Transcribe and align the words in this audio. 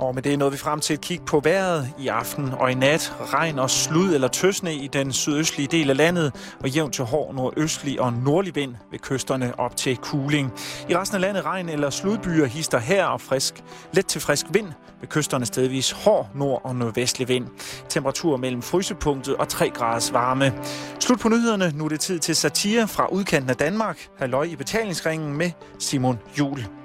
Og 0.00 0.14
med 0.14 0.22
det 0.22 0.32
er 0.32 0.36
noget 0.36 0.52
vi 0.52 0.58
frem 0.58 0.80
til 0.80 0.94
et 0.94 1.00
kig 1.00 1.20
på 1.26 1.40
vejret 1.40 1.88
i 1.98 2.08
aften 2.08 2.52
og 2.58 2.70
i 2.70 2.74
nat. 2.74 3.14
Regn 3.20 3.58
og 3.58 3.70
slud 3.70 4.14
eller 4.14 4.28
tøsne 4.28 4.74
i 4.74 4.86
den 4.86 5.12
sydøstlige 5.12 5.66
del 5.66 5.90
af 5.90 5.96
landet, 5.96 6.54
og 6.60 6.68
jævnt 6.68 6.94
til 6.94 7.04
hård 7.04 7.34
nordøstlig 7.34 8.00
og 8.00 8.12
nordlig 8.12 8.54
vind 8.54 8.74
ved 8.90 8.98
kysterne 8.98 9.58
op 9.58 9.76
til 9.76 9.96
kuling. 9.96 10.52
I 10.88 10.96
resten 10.96 11.14
af 11.14 11.20
landet 11.20 11.44
regn 11.44 11.68
eller 11.68 11.90
sludbyer 11.90 12.46
hister 12.46 12.78
her 12.78 13.04
og 13.06 13.20
frisk, 13.20 13.64
let 13.92 14.06
til 14.06 14.20
frisk 14.20 14.46
vind, 14.50 14.66
ved 15.00 15.08
kysterne 15.08 15.46
stedvis 15.46 15.90
hård 15.90 16.28
nord- 16.34 16.60
og 16.64 16.76
nordvestlig 16.76 17.28
vind. 17.28 17.46
Temperatur 17.88 18.36
mellem 18.36 18.62
frysepunktet 18.62 19.36
og 19.36 19.48
3 19.48 19.70
graders 19.70 20.12
varme. 20.12 20.52
Slut 21.00 21.20
på 21.20 21.28
nyhederne. 21.28 21.72
Nu 21.74 21.84
er 21.84 21.88
det 21.88 22.00
tid 22.00 22.18
til 22.18 22.36
satire 22.36 22.88
fra 22.88 23.06
udkanten 23.12 23.50
af 23.50 23.56
Danmark. 23.56 24.08
Halløj 24.18 24.44
i 24.44 24.56
betalingsringen 24.56 25.36
med 25.36 25.50
Simon 25.78 26.18
Jul. 26.38 26.79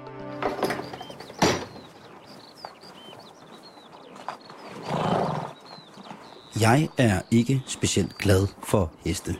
Jeg 6.60 6.88
er 6.98 7.20
ikke 7.30 7.62
specielt 7.66 8.18
glad 8.18 8.46
for 8.62 8.92
heste. 9.04 9.36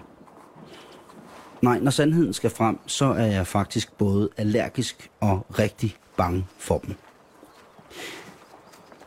Nej, 1.63 1.79
når 1.79 1.91
sandheden 1.91 2.33
skal 2.33 2.51
frem, 2.51 2.79
så 2.87 3.05
er 3.05 3.27
jeg 3.27 3.47
faktisk 3.47 3.93
både 3.93 4.29
allergisk 4.37 5.11
og 5.21 5.47
rigtig 5.59 5.97
bange 6.17 6.47
for 6.59 6.79
dem. 6.79 6.95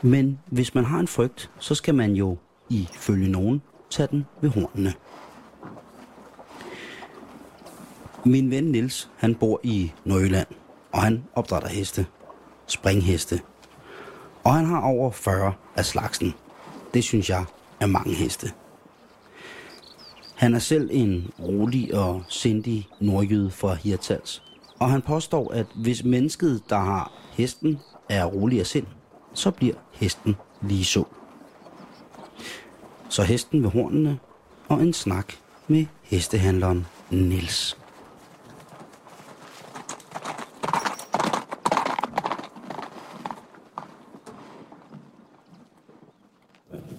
Men 0.01 0.39
hvis 0.45 0.75
man 0.75 0.85
har 0.85 0.99
en 0.99 1.07
frygt, 1.07 1.51
så 1.59 1.75
skal 1.75 1.95
man 1.95 2.13
jo, 2.13 2.37
ifølge 2.69 3.31
nogen, 3.31 3.61
tage 3.89 4.07
den 4.07 4.25
ved 4.41 4.49
hornene. 4.49 4.93
Min 8.25 8.51
ven 8.51 8.63
Nils, 8.63 9.09
han 9.17 9.35
bor 9.35 9.59
i 9.63 9.91
Nordjylland, 10.05 10.47
og 10.91 11.01
han 11.01 11.23
opdrætter 11.35 11.69
heste. 11.69 12.05
Springheste. 12.67 13.41
Og 14.43 14.53
han 14.53 14.65
har 14.65 14.81
over 14.81 15.11
40 15.11 15.53
af 15.75 15.85
slagsen. 15.85 16.33
Det 16.93 17.03
synes 17.03 17.29
jeg 17.29 17.45
er 17.79 17.85
mange 17.85 18.13
heste. 18.13 18.51
Han 20.35 20.53
er 20.53 20.59
selv 20.59 20.89
en 20.91 21.31
rolig 21.39 21.95
og 21.95 22.23
sindig 22.29 22.87
nordjyde 22.99 23.51
fra 23.51 23.73
Hirtals. 23.73 24.43
Og 24.79 24.89
han 24.89 25.01
påstår, 25.01 25.51
at 25.51 25.65
hvis 25.75 26.03
mennesket, 26.03 26.61
der 26.69 26.77
har 26.79 27.11
hesten, 27.31 27.79
er 28.09 28.25
rolig 28.25 28.59
af 28.59 28.67
sind, 28.67 28.85
så 29.33 29.51
bliver 29.51 29.75
hesten 29.91 30.35
lige 30.61 30.85
så. 30.85 31.03
Så 33.09 33.23
hesten 33.23 33.63
ved 33.63 33.69
hornene 33.69 34.19
og 34.67 34.81
en 34.81 34.93
snak 34.93 35.33
med 35.67 35.85
hestehandleren 36.03 36.85
Nils. 37.09 37.77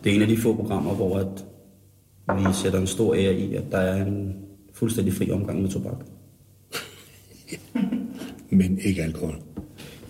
Det 0.04 0.12
er 0.12 0.16
en 0.16 0.22
af 0.22 0.28
de 0.28 0.36
få 0.36 0.54
programmer, 0.54 0.94
hvor 0.94 1.18
at 1.18 1.44
vi 2.38 2.44
sætter 2.62 2.80
en 2.80 2.86
stor 2.86 3.14
ære 3.14 3.34
i, 3.34 3.54
at 3.54 3.64
der 3.70 3.78
er 3.78 4.06
en 4.06 4.34
fuldstændig 4.72 5.14
fri 5.14 5.30
omgang 5.30 5.62
med 5.62 5.70
tobak. 5.70 5.96
Men 8.50 8.78
ikke 8.84 9.02
alkohol. 9.02 9.34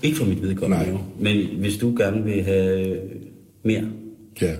Ikke 0.02 0.16
for 0.16 0.24
mit 0.24 0.42
vedkommende, 0.42 0.84
Nej. 0.84 0.92
jo. 0.92 0.98
Men 1.20 1.46
hvis 1.60 1.76
du 1.76 1.94
gerne 1.98 2.24
vil 2.24 2.42
have 2.42 2.98
mere, 3.64 3.84
Ja. 4.42 4.54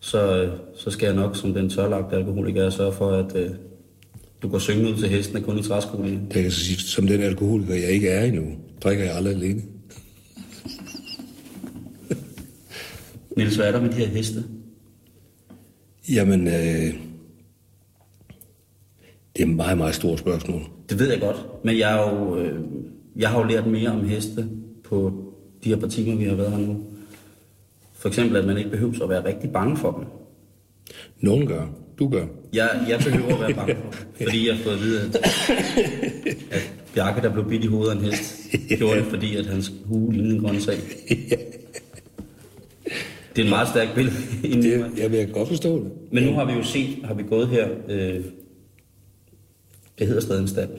så, 0.00 0.50
så 0.76 0.90
skal 0.90 1.06
jeg 1.06 1.14
nok 1.14 1.36
som 1.36 1.54
den 1.54 1.70
tørlagte 1.70 2.16
alkoholiker 2.16 2.70
sørge 2.70 2.92
for, 2.92 3.10
at 3.10 3.36
øh, 3.36 3.50
du 4.42 4.48
går 4.48 4.58
synge 4.58 4.88
ud 4.90 4.96
til 4.96 5.08
hesten 5.08 5.42
kun 5.42 5.58
i 5.58 5.62
træsko 5.62 6.02
lige. 6.02 6.20
Det 6.24 6.30
kan 6.32 6.42
jeg 6.42 6.52
sige, 6.52 6.76
som 6.78 7.06
den 7.06 7.20
alkoholiker, 7.20 7.74
jeg 7.74 7.88
ikke 7.90 8.08
er 8.08 8.24
endnu, 8.24 8.44
drikker 8.82 9.04
jeg 9.04 9.16
aldrig 9.16 9.34
alene. 9.34 9.62
Niels, 13.36 13.56
hvad 13.56 13.66
er 13.66 13.72
der 13.72 13.80
med 13.80 13.90
de 13.90 13.94
her 13.94 14.06
heste? 14.06 14.44
Jamen, 16.08 16.46
øh, 16.46 16.94
det 19.36 19.42
er 19.42 19.46
et 19.46 19.48
meget, 19.48 19.78
meget 19.78 19.94
stort 19.94 20.18
spørgsmål. 20.18 20.62
Det 20.88 20.98
ved 20.98 21.10
jeg 21.10 21.20
godt, 21.20 21.46
men 21.64 21.78
jeg, 21.78 21.98
er 21.98 22.10
jo, 22.10 22.36
øh, 22.38 22.60
jeg 23.16 23.28
har 23.28 23.38
jo 23.38 23.44
lært 23.46 23.66
mere 23.66 23.88
om 23.88 24.08
heste 24.08 24.48
på 24.84 25.12
de 25.64 25.68
her 25.68 25.76
par 25.76 25.88
timer, 25.88 26.16
vi 26.16 26.24
har 26.24 26.34
været 26.34 26.50
her 26.50 26.58
nu. 26.58 26.84
For 27.92 28.08
eksempel, 28.08 28.36
at 28.36 28.44
man 28.44 28.58
ikke 28.58 28.70
behøver 28.70 29.02
at 29.02 29.08
være 29.08 29.24
rigtig 29.24 29.50
bange 29.50 29.76
for 29.76 29.92
dem. 29.92 30.04
Nogen 31.20 31.46
gør. 31.46 31.66
Du 31.98 32.08
gør. 32.08 32.26
Jeg, 32.52 32.86
jeg 32.88 32.98
behøver 32.98 33.34
at 33.34 33.40
være 33.40 33.54
bange 33.54 33.74
for 33.74 33.82
dem, 33.82 33.92
fordi 34.28 34.46
jeg 34.48 34.56
har 34.56 34.62
fået 34.62 34.74
at 34.74 34.80
vide, 34.80 35.00
at, 35.00 35.16
at 36.50 36.72
Bjarke, 36.94 37.20
der 37.20 37.32
blev 37.32 37.48
bidt 37.48 37.64
i 37.64 37.66
hovedet 37.66 37.90
af 37.90 37.96
en 37.96 38.04
hest, 38.04 38.34
gjorde 38.78 38.98
det, 38.98 39.06
fordi 39.06 39.36
at 39.36 39.46
hans 39.46 39.72
hue 39.84 40.12
lignede 40.12 40.34
en 40.34 40.40
grøn 40.42 40.60
sag. 40.60 40.78
Det 43.36 43.42
er 43.42 43.44
en 43.44 43.50
meget 43.50 43.68
stærk 43.68 43.94
billede. 43.94 44.16
Det, 44.62 44.98
jeg 44.98 45.12
vil 45.12 45.32
godt 45.32 45.48
forstå 45.48 45.84
det. 45.84 45.92
Men 46.12 46.22
nu 46.24 46.32
har 46.32 46.44
vi 46.44 46.52
jo 46.52 46.62
set, 46.62 47.04
har 47.04 47.14
vi 47.14 47.22
gået 47.22 47.48
her, 47.48 47.68
øh, 47.88 48.24
det 49.98 50.06
hedder 50.06 50.20
stadig 50.20 50.42
en 50.42 50.48
stald. 50.48 50.70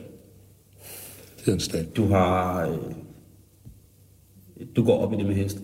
Det 1.38 1.48
er 1.48 1.52
en 1.52 1.60
stand. 1.60 1.86
Du 1.86 2.06
har, 2.06 2.66
øh, 2.68 2.76
du 4.76 4.84
går 4.84 4.98
op 4.98 5.12
i 5.12 5.16
det 5.16 5.26
med 5.26 5.34
heste. 5.34 5.60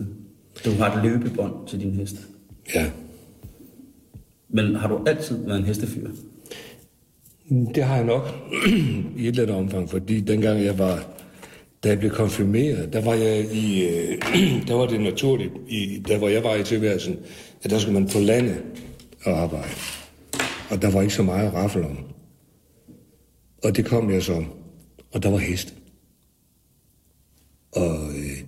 Du 0.64 0.70
har 0.70 0.96
et 0.96 1.04
løbebånd 1.04 1.68
til 1.68 1.80
din 1.80 1.92
hest. 1.92 2.16
Ja. 2.74 2.90
Men 4.48 4.74
har 4.74 4.88
du 4.88 5.00
altid 5.06 5.46
været 5.46 5.58
en 5.58 5.64
hestefyr? 5.64 6.10
Det 7.74 7.84
har 7.84 7.96
jeg 7.96 8.04
nok 8.04 8.22
i 9.16 9.28
et 9.28 9.38
eller 9.38 9.42
andet 9.42 9.56
omfang, 9.56 9.90
fordi 9.90 10.20
dengang 10.20 10.64
jeg 10.64 10.78
var, 10.78 11.11
da 11.82 11.88
jeg 11.88 11.98
blev 11.98 12.10
konfirmeret, 12.10 12.92
der 12.92 13.00
var 13.04 13.14
jeg 13.14 13.52
i, 13.52 13.84
øh, 13.84 14.22
der 14.68 14.74
var 14.74 14.86
det 14.86 15.00
naturligt, 15.00 15.52
i, 15.68 16.02
der 16.08 16.18
hvor 16.18 16.28
jeg 16.28 16.44
var 16.44 16.54
i 16.54 16.64
tilværelsen, 16.64 17.18
at 17.62 17.70
der 17.70 17.78
skulle 17.78 18.00
man 18.00 18.08
på 18.08 18.18
landet 18.18 18.62
og 19.24 19.32
arbejde. 19.32 19.74
Og 20.70 20.82
der 20.82 20.90
var 20.90 21.02
ikke 21.02 21.14
så 21.14 21.22
meget 21.22 21.54
raffel 21.54 21.84
om. 21.84 21.98
Og 23.64 23.76
det 23.76 23.86
kom 23.86 24.10
jeg 24.10 24.22
så, 24.22 24.44
og 25.12 25.22
der 25.22 25.30
var 25.30 25.38
hest. 25.38 25.74
Og, 27.72 28.08
øh, 28.08 28.38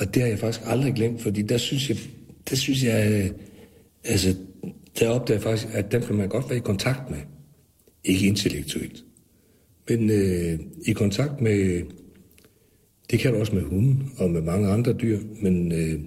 og 0.00 0.14
det 0.14 0.22
har 0.22 0.28
jeg 0.28 0.38
faktisk 0.38 0.66
aldrig 0.66 0.94
glemt, 0.94 1.22
fordi 1.22 1.42
der 1.42 1.58
synes 1.58 1.88
jeg, 1.88 1.98
der 2.50 2.56
synes 2.56 2.84
jeg, 2.84 3.12
øh, 3.12 3.30
altså, 4.04 4.36
der 4.98 5.08
opdagede 5.08 5.32
jeg 5.32 5.42
faktisk, 5.42 5.74
at 5.74 5.92
dem 5.92 6.02
kan 6.02 6.16
man 6.16 6.28
godt 6.28 6.48
være 6.48 6.58
i 6.58 6.62
kontakt 6.64 7.10
med. 7.10 7.18
Ikke 8.04 8.26
intellektuelt, 8.26 9.04
men 9.88 10.10
øh, 10.10 10.58
i 10.86 10.92
kontakt 10.92 11.40
med, 11.40 11.82
det 13.12 13.20
kan 13.20 13.32
du 13.32 13.40
også 13.40 13.54
med 13.54 13.62
hunden 13.62 14.12
og 14.16 14.30
med 14.30 14.42
mange 14.42 14.68
andre 14.68 14.92
dyr, 14.92 15.18
men 15.42 15.72
øh, 15.72 16.00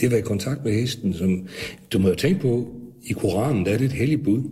det 0.00 0.06
at 0.06 0.10
være 0.10 0.20
i 0.20 0.22
kontakt 0.22 0.64
med 0.64 0.72
hesten, 0.72 1.14
som, 1.14 1.46
du 1.92 1.98
må 1.98 2.08
jo 2.08 2.14
tænke 2.14 2.40
på, 2.40 2.68
i 3.02 3.12
Koranen, 3.12 3.66
der 3.66 3.72
er 3.72 3.78
det 3.78 3.84
et 3.84 3.92
helligt 3.92 4.24
bud. 4.24 4.42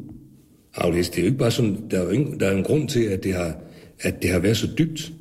Aflæst, 0.75 1.13
det 1.13 1.19
er 1.19 1.23
jo 1.23 1.27
ikke 1.27 1.39
bare 1.39 1.51
sådan, 1.51 1.77
der 1.91 1.99
er 1.99 2.05
jo 2.05 2.11
ingen, 2.11 2.41
der 2.41 2.47
er 2.47 2.57
en 2.57 2.65
grund 2.65 2.89
til, 2.89 3.05
at 3.05 3.25
det 3.25 3.35
har, 3.35 3.57
at 4.01 4.23
det 4.23 4.31
har 4.31 4.39
været 4.39 4.57
så 4.57 4.69
dybt. 4.79 5.13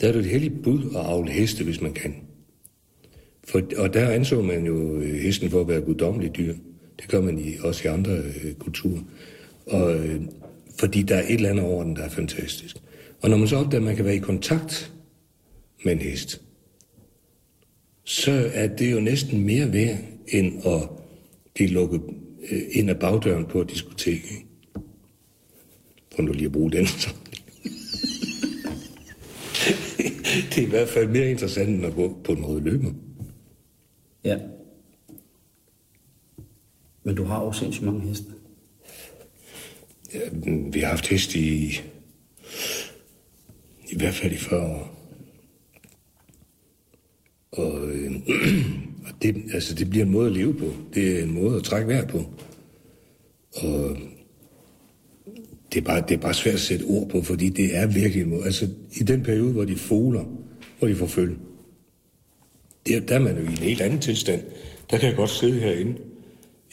Der 0.00 0.08
er 0.08 0.12
det 0.12 0.18
et 0.18 0.26
helligt 0.26 0.62
bud 0.62 0.82
at 0.96 1.06
avle 1.06 1.30
heste, 1.30 1.64
hvis 1.64 1.80
man 1.80 1.92
kan. 1.92 2.14
For, 3.44 3.62
og 3.76 3.94
der 3.94 4.08
anså 4.08 4.42
man 4.42 4.66
jo 4.66 4.96
øh, 4.96 5.14
hesten 5.14 5.50
for 5.50 5.60
at 5.60 5.68
være 5.68 5.80
guddommelig 5.80 6.36
dyr. 6.36 6.54
Det 7.00 7.08
gør 7.08 7.20
man 7.20 7.38
i, 7.38 7.54
også 7.62 7.88
i 7.88 7.92
andre 7.92 8.12
øh, 8.12 8.54
kulturer. 8.58 9.00
Og, 9.66 9.94
øh, 9.94 10.20
fordi 10.78 11.02
der 11.02 11.16
er 11.16 11.22
et 11.22 11.34
eller 11.34 11.50
andet 11.50 11.64
over 11.64 11.84
den, 11.84 11.96
der 11.96 12.02
er 12.02 12.08
fantastisk. 12.08 12.76
Og 13.20 13.30
når 13.30 13.36
man 13.36 13.48
så 13.48 13.56
opdager, 13.56 13.80
at 13.80 13.86
man 13.86 13.96
kan 13.96 14.04
være 14.04 14.16
i 14.16 14.18
kontakt 14.18 14.92
med 15.84 15.92
en 15.92 15.98
hest, 15.98 16.42
så 18.04 18.50
er 18.54 18.66
det 18.66 18.92
jo 18.92 19.00
næsten 19.00 19.44
mere 19.44 19.72
værd, 19.72 19.98
end 20.28 20.66
at 20.66 20.88
blive 21.54 21.70
lukket 21.70 22.00
øh, 22.50 22.62
ind 22.70 22.90
af 22.90 22.98
bagdøren 22.98 23.46
på 23.46 23.60
et 23.60 23.70
diskotek. 23.70 24.24
Ikke? 24.24 24.46
For 26.14 26.22
nu 26.22 26.32
lige 26.32 26.46
at 26.46 26.52
bruge 26.52 26.72
den. 26.72 26.84
det 30.50 30.58
er 30.58 30.66
i 30.66 30.70
hvert 30.70 30.88
fald 30.88 31.08
mere 31.08 31.30
interessant, 31.30 31.68
end 31.68 31.86
at 31.86 31.94
gå 31.94 32.20
på 32.24 32.32
en 32.32 32.44
rød 32.44 32.60
løber. 32.60 32.92
Ja. 34.24 34.38
Men 37.02 37.14
du 37.14 37.24
har 37.24 37.44
jo 37.44 37.52
sindssygt 37.52 37.86
mange 37.86 38.00
heste. 38.00 38.26
Ja, 40.14 40.20
vi 40.72 40.80
har 40.80 40.88
haft 40.88 41.06
hest 41.06 41.34
i, 41.34 41.80
i 43.88 43.96
hvert 43.96 44.14
fald 44.14 44.32
i 44.32 44.36
40 44.36 44.66
år. 44.66 44.97
Og, 47.58 47.88
øh, 47.88 48.12
og 49.06 49.22
det, 49.22 49.36
altså, 49.52 49.74
det 49.74 49.90
bliver 49.90 50.04
en 50.04 50.12
måde 50.12 50.26
at 50.26 50.32
leve 50.32 50.54
på. 50.54 50.72
Det 50.94 51.18
er 51.18 51.22
en 51.22 51.34
måde 51.34 51.56
at 51.56 51.62
trække 51.62 51.88
vejr 51.88 52.06
på. 52.06 52.18
Og 53.54 53.96
det 55.72 55.80
er, 55.80 55.84
bare, 55.84 56.04
det 56.08 56.14
er 56.14 56.20
bare 56.20 56.34
svært 56.34 56.54
at 56.54 56.60
sætte 56.60 56.84
ord 56.84 57.08
på, 57.08 57.22
fordi 57.22 57.48
det 57.48 57.76
er 57.76 57.86
virkelig 57.86 58.22
en 58.22 58.30
måde. 58.30 58.44
Altså, 58.44 58.68
i 59.00 59.02
den 59.02 59.22
periode, 59.22 59.52
hvor 59.52 59.64
de 59.64 59.76
foler, 59.76 60.24
hvor 60.78 60.88
de 60.88 60.94
får 60.94 61.06
følge, 61.06 61.36
der, 62.86 63.00
der 63.00 63.14
er 63.14 63.18
man 63.18 63.36
jo 63.36 63.42
i 63.42 63.46
en 63.46 63.58
helt 63.58 63.80
anden 63.80 64.00
tilstand. 64.00 64.42
Der 64.90 64.98
kan 64.98 65.08
jeg 65.08 65.16
godt 65.16 65.30
sidde 65.30 65.60
herinde 65.60 65.96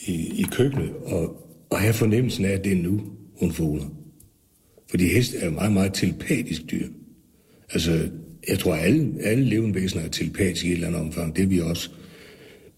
i, 0.08 0.14
i 0.14 0.46
køkkenet 0.52 0.94
og, 1.06 1.48
og 1.70 1.80
have 1.80 1.94
fornemmelsen 1.94 2.46
af, 2.46 2.50
at 2.50 2.64
det 2.64 2.72
er 2.72 2.84
nu, 2.84 3.02
hun 3.40 3.52
foler. 3.52 3.86
Fordi 4.90 5.08
hest 5.08 5.36
er 5.40 5.46
jo 5.46 5.52
meget, 5.52 5.72
meget 5.72 5.94
telepatisk 5.94 6.62
dyr. 6.72 6.88
Altså, 7.74 8.10
jeg 8.47 8.59
tror, 8.59 8.74
at 8.74 8.86
alle, 8.86 9.13
alle 9.21 9.44
levende 9.44 9.75
væsener 9.75 10.03
er 10.03 10.09
telepatiske 10.09 10.68
i 10.68 10.71
et 10.71 10.75
eller 10.75 10.88
andet 10.88 11.01
omfang. 11.01 11.36
Det 11.36 11.44
er 11.44 11.47
vi 11.47 11.59
også. 11.59 11.89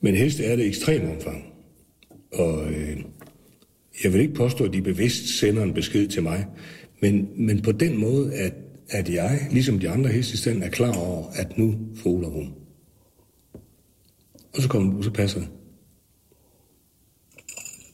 Men 0.01 0.15
heste 0.15 0.43
er 0.43 0.55
det 0.55 0.67
ekstrem 0.67 1.09
omfang. 1.09 1.45
Og 2.33 2.71
øh, 2.71 2.97
jeg 4.03 4.13
vil 4.13 4.21
ikke 4.21 4.33
påstå, 4.33 4.63
at 4.63 4.73
de 4.73 4.81
bevidst 4.81 5.39
sender 5.39 5.63
en 5.63 5.73
besked 5.73 6.07
til 6.07 6.23
mig. 6.23 6.45
Men, 7.01 7.29
men 7.35 7.61
på 7.61 7.71
den 7.71 7.97
måde, 7.97 8.33
at, 8.33 8.53
at 8.89 9.09
jeg, 9.09 9.39
ligesom 9.51 9.79
de 9.79 9.89
andre 9.89 10.09
heste 10.09 10.33
i 10.33 10.37
stand, 10.37 10.63
er 10.63 10.69
klar 10.69 10.97
over, 10.97 11.27
at 11.33 11.57
nu 11.57 11.75
foler 11.95 12.27
hun. 12.27 12.53
Og 14.55 14.61
så 14.61 14.69
kommer 14.69 14.93
du, 14.93 15.01
så 15.01 15.11
passer 15.11 15.39
det. 15.39 15.49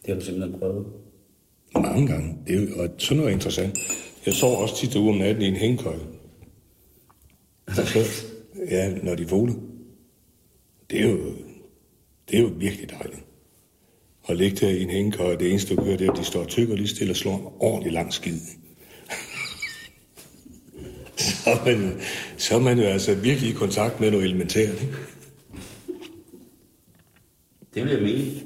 Det 0.05 0.13
har 0.13 0.15
du 0.15 0.25
simpelthen 0.25 0.59
prøvet. 0.59 0.85
Mange 1.75 2.07
gange. 2.07 2.37
Det 2.47 2.55
er 2.55 2.61
jo, 2.61 2.67
og 2.83 2.89
sådan 2.97 3.17
noget 3.17 3.31
er 3.31 3.35
interessant. 3.35 3.77
Jeg 4.25 4.33
sover 4.33 4.57
også 4.57 4.77
tit 4.77 4.95
ude 4.95 5.09
om 5.09 5.15
natten 5.15 5.43
i 5.43 5.47
en 5.47 5.55
hængekøj. 7.68 8.04
Så, 8.04 8.25
ja, 8.69 8.94
når 9.04 9.15
de 9.15 9.30
vågner. 9.30 9.54
Det 10.89 11.01
er 11.01 11.10
jo, 11.10 11.19
det 12.30 12.38
er 12.38 12.42
jo 12.42 12.51
virkelig 12.57 12.89
dejligt. 12.89 13.24
At 14.27 14.38
ligge 14.38 14.65
der 14.65 14.69
i 14.69 14.83
en 14.83 14.89
hængekøj, 14.89 15.36
det 15.36 15.50
eneste 15.50 15.75
du 15.75 15.83
hører, 15.83 15.98
det 15.98 16.07
er, 16.07 16.12
at 16.12 16.18
de 16.18 16.24
står 16.24 16.39
og 16.42 16.48
tykker 16.48 16.75
lige 16.75 16.88
stille 16.88 17.12
og 17.12 17.18
slår 17.18 17.36
en 17.36 17.48
ordentlig 17.60 17.94
lang 17.94 18.13
skid. 18.13 18.39
så, 21.15 21.50
er 21.50 21.65
man, 21.65 22.00
så 22.38 22.56
er 22.56 22.60
man 22.60 22.80
jo 22.80 22.86
altså 22.86 23.15
virkelig 23.15 23.50
i 23.50 23.54
kontakt 23.54 24.00
med 24.00 24.12
noget 24.12 24.25
elementært. 24.25 24.81
Ikke? 24.81 24.95
Det 27.74 27.83
vil 27.83 27.92
jeg 27.92 28.01
mene. 28.01 28.42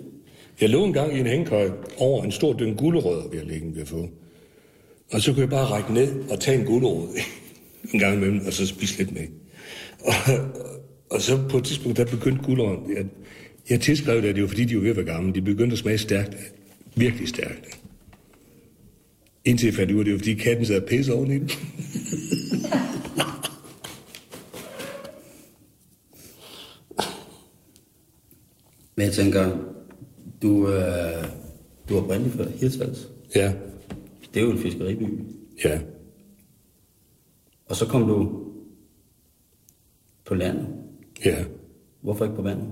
Jeg 0.62 0.70
lå 0.70 0.86
en 0.86 0.94
gang 0.94 1.16
i 1.16 1.20
en 1.20 1.26
hængekøj 1.26 1.72
over 1.98 2.24
en 2.24 2.32
stor 2.32 2.54
dynge 2.54 2.76
gulerødder, 2.76 3.28
vi 3.28 3.38
har 3.38 3.46
liggende 3.46 3.76
ved 3.76 3.82
at 3.82 3.88
få. 3.88 4.10
Og 5.12 5.22
så 5.22 5.32
kunne 5.32 5.42
jeg 5.42 5.50
bare 5.50 5.66
række 5.66 5.94
ned 5.94 6.30
og 6.30 6.40
tage 6.40 6.60
en 6.60 6.66
gulerod 6.66 7.08
en 7.94 8.00
gang 8.00 8.16
imellem, 8.18 8.46
og 8.46 8.54
så 8.54 8.68
spise 8.68 8.98
lidt 8.98 9.12
med. 9.14 9.28
Og, 10.00 10.14
og 11.10 11.22
så 11.22 11.40
på 11.50 11.58
et 11.58 11.64
tidspunkt, 11.64 11.98
der 11.98 12.06
begyndte 12.06 12.44
gulerødden, 12.44 12.98
jeg, 12.98 13.06
jeg 13.70 13.82
tilskrev 13.82 14.22
det, 14.22 14.28
at 14.30 14.36
det 14.36 14.42
var 14.44 14.48
fordi, 14.50 14.66
de 14.66 14.76
var 14.76 14.82
ved 14.82 14.90
at 14.90 14.96
være 14.96 15.06
gamle. 15.06 15.34
De 15.34 15.42
begyndte 15.42 15.74
at 15.74 15.80
smage 15.80 15.98
stærkt. 15.98 16.36
Virkelig 16.96 17.28
stærkt. 17.28 17.80
Indtil 19.46 19.66
jeg 19.68 19.74
fandt 19.74 19.92
ud 19.92 20.00
af, 20.00 20.06
det 20.06 20.14
var 20.14 20.20
fordi 20.20 20.34
katten 20.34 20.66
sad 20.66 20.82
og 20.82 20.88
pisse 20.88 21.14
oven 21.14 21.32
i 21.32 21.40
den. 21.40 21.50
Men 28.96 29.06
jeg 29.06 29.14
tænker, 29.14 29.58
du, 30.42 30.68
øh, 30.68 31.24
du 31.90 31.98
er 31.98 32.02
oprindelig 32.02 32.34
fra 32.34 32.46
Hirtshals. 32.60 33.08
Ja, 33.36 33.54
Det 34.34 34.40
er 34.40 34.46
jo 34.46 34.52
en 34.52 34.60
fiskeriby. 34.60 35.04
ja. 35.64 35.80
Og 37.70 37.76
så 37.76 37.86
kom 37.86 38.08
du 38.08 38.44
på 40.26 40.36
landet. 40.36 40.68
Ja. 41.26 41.44
Hvorfor 42.02 42.26
ikke 42.26 42.36
på 42.36 42.42
vandet? 42.42 42.68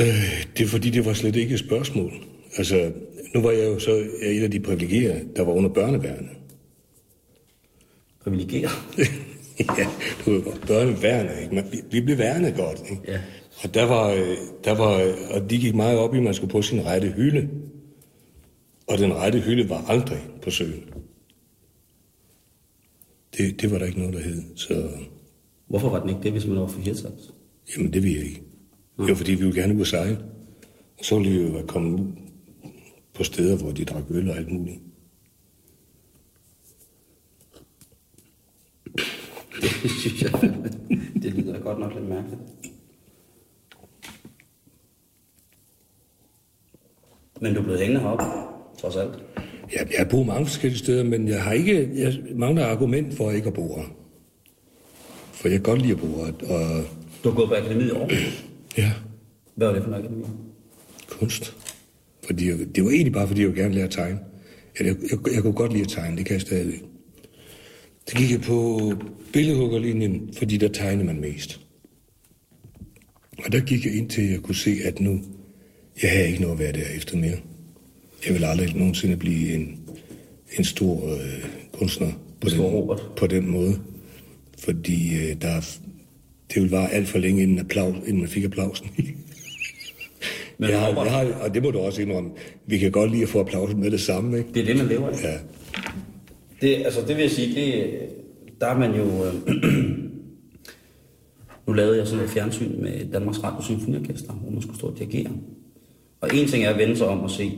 Øh, 0.00 0.46
det 0.56 0.64
er 0.64 0.68
fordi, 0.68 0.90
det 0.90 1.04
var 1.04 1.12
slet 1.12 1.36
ikke 1.36 1.54
et 1.54 1.60
spørgsmål. 1.60 2.12
Altså, 2.56 2.92
nu 3.34 3.42
var 3.42 3.50
jeg 3.50 3.66
jo 3.66 3.78
så 3.78 4.04
et 4.22 4.42
af 4.42 4.50
de 4.50 4.60
privilegerede, 4.60 5.28
der 5.36 5.42
var 5.42 5.52
under 5.52 5.70
børneværnet. 5.70 6.30
Privilegeret. 8.24 8.70
ja, 9.78 9.86
du 10.24 10.30
ved 10.30 10.42
godt, 10.42 10.66
børneværnet, 10.66 11.42
ikke? 11.42 11.54
Man, 11.54 11.64
vi, 11.72 11.80
vi 11.90 12.00
blev 12.00 12.18
værnet 12.18 12.54
godt, 12.56 12.82
ikke? 12.90 13.02
Ja. 13.08 13.20
Og 13.64 13.74
der 13.74 13.84
var, 13.84 14.10
øh, 14.10 14.36
der 14.64 14.74
var, 14.74 14.96
øh, 14.96 15.14
og 15.30 15.50
de 15.50 15.58
gik 15.58 15.74
meget 15.74 15.98
op 15.98 16.14
i, 16.14 16.18
at 16.18 16.24
man 16.24 16.34
skulle 16.34 16.50
på 16.50 16.62
sin 16.62 16.86
rette 16.86 17.08
hylde. 17.08 17.48
Og 18.86 18.98
den 18.98 19.14
rette 19.14 19.40
hylde 19.40 19.68
var 19.68 19.84
aldrig 19.88 20.18
på 20.42 20.50
søen. 20.50 20.84
Det, 23.40 23.60
det 23.60 23.70
var 23.70 23.78
der 23.78 23.86
ikke 23.86 23.98
noget, 23.98 24.14
der 24.14 24.20
hed. 24.20 24.42
Så, 24.56 24.90
Hvorfor 25.66 25.88
var 25.90 26.00
den 26.00 26.08
ikke 26.08 26.22
det, 26.22 26.32
hvis 26.32 26.46
man 26.46 26.56
var 26.60 26.66
fra 26.66 26.80
Hirtshals? 26.80 27.34
jamen, 27.76 27.92
det 27.92 28.02
vil 28.02 28.12
jeg 28.12 28.24
ikke. 28.24 28.42
Det 28.98 29.08
var 29.08 29.14
fordi, 29.14 29.32
vi 29.32 29.44
ville 29.44 29.60
gerne 29.60 29.74
ud 29.74 29.80
og 29.80 29.86
sejle. 29.86 30.18
Og 30.98 31.04
så 31.04 31.18
ville 31.18 31.32
vi 31.32 31.46
jo 31.46 31.52
være 31.52 31.66
kommet 31.66 32.00
ud 32.00 32.06
på 33.14 33.24
steder, 33.24 33.56
hvor 33.56 33.72
de 33.72 33.84
drak 33.84 34.02
øl 34.10 34.30
og 34.30 34.36
alt 34.36 34.52
muligt. 34.52 34.78
Det 39.82 39.90
synes 39.90 40.22
jeg, 40.22 40.32
det 41.22 41.34
lyder 41.34 41.60
godt 41.60 41.78
nok 41.78 41.94
lidt 41.94 42.08
mærkeligt. 42.08 42.40
Men 47.40 47.54
du 47.54 47.60
er 47.60 47.64
blevet 47.64 47.80
hængende 47.80 48.00
heroppe, 48.00 48.24
trods 48.78 48.96
alt. 48.96 49.29
Jeg, 49.74 49.86
jeg 49.98 50.08
boet 50.08 50.26
mange 50.26 50.46
forskellige 50.46 50.78
steder, 50.78 51.04
men 51.04 51.28
jeg 51.28 51.42
har 51.42 51.52
ikke, 51.52 51.88
jeg 51.94 52.14
mangler 52.34 52.66
argument 52.66 53.14
for 53.16 53.30
ikke 53.30 53.46
at 53.48 53.54
bo 53.54 53.76
her. 53.76 53.84
For 55.32 55.48
jeg 55.48 55.56
kan 55.58 55.62
godt 55.62 55.82
lide 55.82 55.92
at 55.92 55.98
bo 55.98 56.06
her, 56.06 56.32
og 56.50 56.84
Du 57.24 57.28
har 57.30 57.36
gået 57.36 57.48
på 57.48 57.54
akademiet 57.54 57.86
i 57.86 57.90
Aarhus. 57.90 58.44
ja, 58.78 58.92
Hvad 59.54 59.66
var 59.66 59.74
det 59.74 59.82
for 59.84 59.88
en 59.90 59.94
akademi? 59.94 60.24
kunst. 61.08 61.56
Fordi 62.26 62.64
det 62.64 62.84
var 62.84 62.90
egentlig 62.90 63.12
bare, 63.12 63.28
fordi 63.28 63.42
jeg 63.42 63.52
gerne 63.54 63.74
lære 63.74 63.84
at 63.84 63.90
tegne. 63.90 64.18
Jeg, 64.78 64.86
jeg, 64.86 64.96
jeg, 65.10 65.18
jeg 65.34 65.42
kunne 65.42 65.52
godt 65.52 65.72
lide 65.72 65.82
at 65.84 65.88
tegne, 65.88 66.16
det 66.16 66.26
kan 66.26 66.34
jeg 66.34 66.40
stadig. 66.40 66.82
Så 68.08 68.16
gik 68.16 68.30
jeg 68.30 68.40
på 68.40 68.80
billedhuggerlinjen, 69.32 70.34
fordi 70.38 70.56
der 70.56 70.68
tegnede 70.68 71.06
man 71.06 71.20
mest. 71.20 71.60
Og 73.44 73.52
der 73.52 73.60
gik 73.60 73.84
jeg 73.86 73.94
ind 73.94 74.10
til, 74.10 74.22
at 74.22 74.30
jeg 74.30 74.40
kunne 74.40 74.54
se, 74.54 74.76
at 74.84 75.00
nu, 75.00 75.20
jeg 76.02 76.10
havde 76.10 76.28
ikke 76.28 76.40
noget 76.40 76.52
at 76.54 76.58
være 76.58 76.72
der 76.72 76.96
efter 76.96 77.16
mere. 77.16 77.36
Jeg 78.26 78.34
vil 78.34 78.44
aldrig 78.44 78.74
nogensinde 78.76 79.16
blive 79.16 79.54
en, 79.54 79.78
en 80.58 80.64
stor 80.64 81.12
øh, 81.12 81.44
kunstner 81.72 82.12
på 82.40 82.48
Stor 82.48 82.64
den, 82.66 82.74
Robert. 82.74 83.02
på 83.16 83.26
den 83.26 83.48
måde. 83.50 83.78
Fordi 84.58 85.14
øh, 85.16 85.36
der, 85.42 85.48
er- 85.48 85.78
det 86.54 86.62
ville 86.62 86.70
vare 86.76 86.90
alt 86.92 87.08
for 87.08 87.18
længe, 87.18 87.42
inden, 87.42 87.58
applaus, 87.58 87.96
inden 88.06 88.18
man 88.18 88.28
fik 88.28 88.44
applausen. 88.44 88.86
Men 90.58 90.70
jeg, 90.70 90.80
har, 90.80 91.02
jeg 91.04 91.12
har, 91.12 91.24
og 91.40 91.54
det 91.54 91.62
må 91.62 91.70
du 91.70 91.78
også 91.78 92.02
indrømme. 92.02 92.30
Vi 92.66 92.78
kan 92.78 92.90
godt 92.92 93.10
lide 93.10 93.22
at 93.22 93.28
få 93.28 93.40
applausen 93.40 93.80
med 93.80 93.90
det 93.90 94.00
samme, 94.00 94.38
ikke? 94.38 94.50
Det 94.54 94.60
er 94.62 94.66
det, 94.66 94.76
man 94.76 94.86
lever 94.86 95.08
af. 95.08 95.22
Ja. 95.22 95.36
Det, 96.60 96.84
altså, 96.84 97.00
det 97.00 97.16
vil 97.16 97.22
jeg 97.22 97.30
sige, 97.30 97.54
det, 97.54 97.90
der 98.60 98.66
er 98.66 98.78
man 98.78 98.94
jo... 98.94 99.24
Øh, 99.24 99.34
nu 101.66 101.72
lavede 101.72 101.98
jeg 101.98 102.06
sådan 102.06 102.24
et 102.24 102.30
fjernsyn 102.30 102.82
med 102.82 103.12
Danmarks 103.12 103.42
Radio 103.44 103.62
Symfoniorkester, 103.62 104.32
hvor 104.32 104.50
man 104.50 104.62
skulle 104.62 104.76
stå 104.78 104.86
og 104.86 104.98
dirigere. 104.98 105.30
Og 106.20 106.28
en 106.34 106.48
ting 106.48 106.64
er 106.64 106.70
at 106.70 106.78
vende 106.78 106.96
sig 106.96 107.06
om 107.06 107.20
og 107.20 107.30
se 107.30 107.52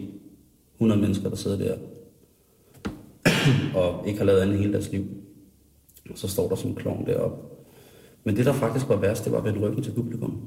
100 0.83 1.01
mennesker, 1.01 1.29
der 1.29 1.37
sidder 1.37 1.59
der, 1.59 1.77
og 3.81 4.09
ikke 4.09 4.19
har 4.19 4.27
lavet 4.27 4.41
andet 4.41 4.59
hele 4.59 4.73
deres 4.73 4.93
liv. 4.93 5.05
Og 6.11 6.19
så 6.19 6.29
står 6.29 6.49
der 6.49 6.57
som 6.57 6.71
en 6.71 6.77
klovn 6.77 7.07
deroppe. 7.07 7.37
Men 8.25 8.37
det, 8.37 8.47
der 8.47 8.53
faktisk 8.53 8.89
var 8.89 8.97
værst, 8.97 9.25
det 9.25 9.33
var 9.33 9.39
at 9.39 9.45
vende 9.45 9.61
ryggen 9.61 9.83
til 9.83 9.93
publikum. 9.93 10.43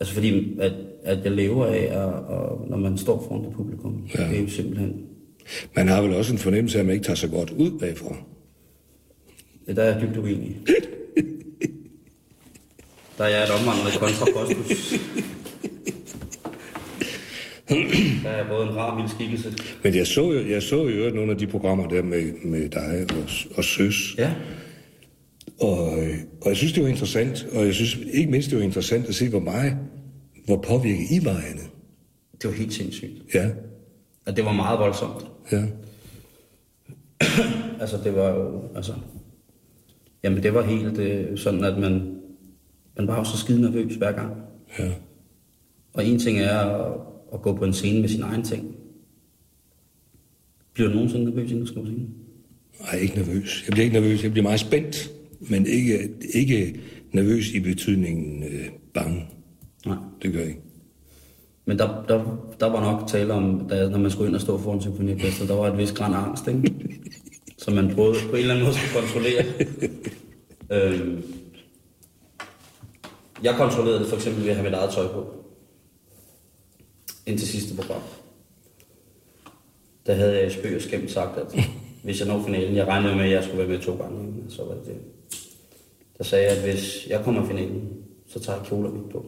Altså 0.00 0.14
fordi, 0.14 0.58
at, 0.60 0.72
at 1.02 1.24
jeg 1.24 1.32
lever 1.32 1.66
af, 1.66 1.78
at, 1.78 2.14
og, 2.24 2.66
når 2.68 2.76
man 2.76 2.98
står 2.98 3.24
foran 3.28 3.44
det 3.44 3.52
publikum, 3.52 4.06
ja. 4.14 4.22
Ja. 4.22 4.28
det 4.28 4.38
er 4.38 4.42
jo 4.42 4.48
simpelthen 4.48 5.06
Man 5.76 5.88
har 5.88 6.02
vel 6.02 6.14
også 6.14 6.32
en 6.32 6.38
fornemmelse 6.38 6.78
af, 6.78 6.80
at 6.80 6.86
man 6.86 6.94
ikke 6.94 7.04
tager 7.04 7.16
så 7.16 7.28
godt 7.28 7.50
ud 7.50 7.78
bagfra. 7.78 8.16
Det 9.66 9.76
der 9.76 9.82
er 9.82 9.92
jeg 9.92 10.02
dybt 10.02 10.16
uenig. 10.16 10.56
Der 13.18 13.24
er 13.24 13.28
jeg 13.28 13.42
et 13.42 13.50
omvandret 13.50 13.98
kontrapostus. 14.00 14.94
Der 18.22 18.30
er 18.30 18.48
både 18.48 18.62
en 18.62 18.76
rar 18.76 18.96
mild 18.98 19.08
skikkelse. 19.08 19.52
Men 19.84 19.94
jeg 19.94 20.06
så 20.06 20.32
jo, 20.32 20.48
jeg 20.48 20.62
så 20.62 20.88
jo 20.88 21.10
nogle 21.14 21.32
af 21.32 21.38
de 21.38 21.46
programmer 21.46 21.88
der 21.88 22.02
med, 22.02 22.32
med 22.44 22.68
dig 22.68 23.06
og, 23.10 23.24
og 23.56 23.64
Søs. 23.64 24.14
Ja, 24.18 24.34
Og, 25.60 26.02
øh, 26.04 26.14
og 26.42 26.48
jeg 26.48 26.56
synes, 26.56 26.72
det 26.72 26.82
var 26.82 26.88
interessant. 26.88 27.46
Og 27.52 27.64
jeg 27.66 27.74
synes 27.74 27.98
ikke 28.12 28.30
mindst, 28.30 28.50
det 28.50 28.58
var 28.58 28.64
interessant 28.64 29.06
at 29.08 29.14
se, 29.14 29.28
hvor 29.28 29.40
meget, 29.40 29.76
hvor 30.46 30.56
påvirket 30.68 31.06
I 31.10 31.24
var 31.24 31.30
af 31.36 31.52
det. 31.54 31.70
det 32.42 32.50
var 32.50 32.56
helt 32.56 32.72
sindssygt. 32.74 33.22
Ja, 33.34 33.48
Og 34.26 34.36
det 34.36 34.44
var 34.44 34.52
meget 34.52 34.78
voldsomt. 34.78 35.26
ja. 35.52 35.62
Altså, 37.80 37.96
det 38.04 38.14
var 38.14 38.30
jo, 38.30 38.62
altså... 38.76 38.92
Jamen, 40.24 40.42
det 40.42 40.54
var 40.54 40.62
helt 40.62 40.98
øh, 40.98 41.38
sådan, 41.38 41.64
at 41.64 41.78
man, 41.78 42.16
man 42.96 43.06
var 43.06 43.18
jo 43.18 43.24
så 43.24 43.36
skide 43.38 43.60
nervøs 43.60 43.94
hver 43.94 44.12
gang. 44.12 44.32
ja. 44.78 44.90
Og 45.94 46.04
en 46.06 46.18
ting 46.18 46.38
er 46.38 46.92
at, 47.36 47.42
gå 47.42 47.56
på 47.56 47.64
en 47.64 47.72
scene 47.72 48.00
med 48.00 48.08
sin 48.08 48.22
egen 48.22 48.42
ting. 48.42 48.76
Bliver 50.74 50.88
du 50.88 50.94
nogensinde 50.94 51.24
nervøs, 51.24 51.50
inden 51.50 51.60
du 51.60 51.66
skal 51.66 51.80
på 51.80 51.86
scenen? 51.86 52.14
Nej, 52.80 53.00
ikke 53.00 53.16
nervøs. 53.16 53.64
Jeg 53.66 53.72
bliver 53.72 53.84
ikke 53.84 54.00
nervøs. 54.00 54.22
Jeg 54.22 54.32
bliver 54.32 54.42
meget 54.42 54.60
spændt, 54.60 55.10
men 55.40 55.66
ikke, 55.66 56.10
ikke 56.34 56.80
nervøs 57.12 57.52
i 57.52 57.60
betydningen 57.60 58.42
øh, 58.42 58.68
bange. 58.94 59.26
Nej. 59.86 59.96
Det 60.22 60.32
gør 60.32 60.38
jeg 60.38 60.48
ikke. 60.48 60.60
Men 61.64 61.78
der, 61.78 62.04
der, 62.08 62.38
der 62.60 62.66
var 62.66 62.80
nok 62.80 63.08
tale 63.08 63.32
om, 63.32 63.68
da, 63.68 63.88
når 63.88 63.98
man 63.98 64.10
skulle 64.10 64.28
ind 64.28 64.34
og 64.34 64.40
stå 64.40 64.58
foran 64.58 64.80
symfoniorkester, 64.80 65.46
der 65.46 65.54
var 65.54 65.72
et 65.72 65.78
vis 65.78 65.92
græn 65.92 66.14
angst, 66.14 66.48
ikke? 66.48 66.74
Som 67.58 67.74
man 67.74 67.94
prøvede 67.94 68.18
på 68.30 68.36
en 68.36 68.36
eller 68.36 68.54
anden 68.54 68.66
måde 68.66 68.76
skulle 68.76 69.00
kontrollere. 69.00 69.44
øhm, 71.00 71.22
jeg 73.42 73.54
kontrollerede 73.54 74.00
det 74.00 74.08
for 74.08 74.16
eksempel 74.16 74.42
ved 74.42 74.50
at 74.50 74.56
have 74.56 74.64
mit 74.64 74.74
eget 74.74 74.90
tøj 74.90 75.06
på. 75.06 75.35
Indtil 77.26 77.48
sidste 77.48 77.76
program. 77.76 78.00
Der 80.06 80.14
havde 80.14 80.42
jeg 80.42 80.52
spøg 80.52 80.76
og 80.76 80.82
skæmt 80.82 81.10
sagt, 81.10 81.38
at 81.38 81.60
hvis 82.04 82.20
jeg 82.20 82.28
når 82.28 82.42
finalen. 82.42 82.76
Jeg 82.76 82.86
regnede 82.86 83.16
med, 83.16 83.24
at 83.24 83.30
jeg 83.30 83.44
skulle 83.44 83.58
være 83.58 83.68
med 83.68 83.78
to 83.78 83.96
gange. 83.96 84.34
Så 84.48 84.64
var 84.64 84.74
det 84.74 84.86
det. 84.86 84.96
Der 86.18 86.24
sagde 86.24 86.44
jeg, 86.44 86.56
at 86.56 86.62
hvis 86.62 87.06
jeg 87.10 87.24
kommer 87.24 87.44
i 87.44 87.46
finalen, 87.46 87.88
så 88.26 88.40
tager 88.40 88.58
jeg 88.58 88.66
kjoler 88.66 88.90
på. 88.90 89.26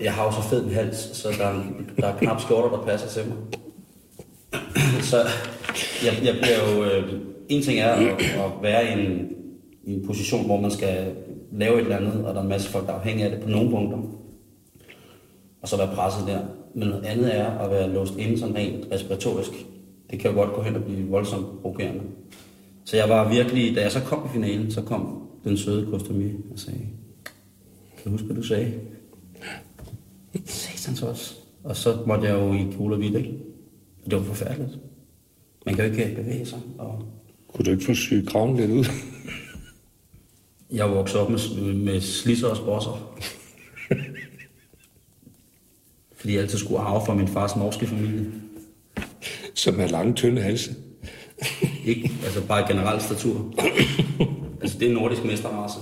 Jeg 0.00 0.14
har 0.14 0.24
jo 0.24 0.32
så 0.32 0.48
fed 0.48 0.64
en 0.64 0.70
hals, 0.70 0.96
så 0.96 1.28
der 1.38 1.46
er, 1.46 1.62
der 1.96 2.06
er 2.06 2.18
knap 2.18 2.40
skjorter, 2.40 2.76
der 2.76 2.86
passer 2.86 3.08
til 3.08 3.22
mig. 3.28 3.36
Så 5.02 5.16
jeg, 6.04 6.24
jeg 6.24 6.34
bliver 6.42 6.70
jo... 6.70 6.84
Øh, 6.84 7.20
en 7.48 7.62
ting 7.62 7.78
er 7.78 7.92
at, 7.92 8.22
at 8.22 8.50
være 8.62 8.88
i 8.88 8.92
en, 8.92 9.28
i 9.84 9.94
en 9.94 10.06
position, 10.06 10.46
hvor 10.46 10.60
man 10.60 10.70
skal 10.70 11.14
lave 11.52 11.74
et 11.74 11.80
eller 11.82 11.96
andet, 11.96 12.24
og 12.26 12.34
der 12.34 12.40
er 12.40 12.42
en 12.42 12.48
masse 12.48 12.70
folk, 12.70 12.86
der 12.86 12.92
er 12.92 12.96
afhængige 12.98 13.24
af 13.24 13.30
det 13.30 13.40
på 13.40 13.48
nogle 13.48 13.70
punkter. 13.70 13.98
Og 15.62 15.68
så 15.68 15.76
være 15.76 15.94
presset 15.94 16.26
der. 16.26 16.40
Men 16.74 16.88
noget 16.88 17.04
andet 17.04 17.36
er 17.36 17.46
at 17.46 17.70
være 17.70 17.92
låst 17.92 18.16
inde 18.16 18.38
sådan 18.38 18.54
rent 18.56 18.92
respiratorisk. 18.92 19.50
Det 20.10 20.20
kan 20.20 20.30
jo 20.30 20.36
godt 20.36 20.52
gå 20.54 20.62
hen 20.62 20.76
og 20.76 20.84
blive 20.84 21.08
voldsomt 21.08 21.62
provokerende. 21.62 22.00
Så 22.84 22.96
jeg 22.96 23.08
var 23.08 23.28
virkelig, 23.28 23.76
da 23.76 23.80
jeg 23.80 23.92
så 23.92 24.00
kom 24.00 24.26
i 24.26 24.32
finalen, 24.32 24.70
så 24.70 24.82
kom 24.82 25.28
den 25.44 25.56
søde 25.58 25.86
Kostomi 25.90 26.32
og 26.52 26.58
sagde, 26.58 26.80
kan 27.96 28.04
du 28.04 28.10
huske, 28.10 28.26
hvad 28.26 28.36
du 28.36 28.42
sagde? 28.42 28.72
Satans 30.44 31.02
også. 31.02 31.34
Og 31.64 31.76
så 31.76 31.98
måtte 32.06 32.24
jeg 32.26 32.34
jo 32.34 32.52
i 32.52 32.72
kjole 32.76 32.94
og 32.94 32.98
hvidt, 32.98 33.14
ikke? 33.14 33.32
Og 34.04 34.10
det 34.10 34.18
var 34.18 34.24
forfærdeligt. 34.24 34.78
Man 35.66 35.74
kan 35.74 35.84
jo 35.86 35.92
ikke 35.92 36.16
bevæge 36.16 36.46
sig. 36.46 36.58
Og 36.78 37.02
Kunne 37.48 37.64
du 37.64 37.70
ikke 37.70 37.84
få 37.84 37.94
sygt 37.94 38.28
kraven 38.28 38.56
lidt 38.56 38.70
ud? 38.70 38.84
jeg 40.72 40.90
voksede 40.90 41.22
op 41.22 41.30
med, 41.30 41.74
med 41.74 42.00
slisser 42.00 42.48
og 42.48 42.56
sprosser. 42.56 43.16
Fordi 46.16 46.32
jeg 46.32 46.42
altid 46.42 46.58
skulle 46.58 46.80
arve 46.80 47.06
fra 47.06 47.14
min 47.14 47.28
fars 47.28 47.56
norske 47.56 47.86
familie. 47.86 48.26
Som 49.54 49.80
er 49.80 49.86
lange, 49.86 50.14
tynde 50.14 50.42
halse. 50.42 50.74
Ikke, 51.84 52.10
altså 52.24 52.46
bare 52.46 52.68
generelt 52.68 53.02
statur. 53.02 53.52
altså 54.62 54.78
det 54.78 54.90
er 54.90 54.94
nordisk 54.94 55.24
mesterrace. 55.24 55.78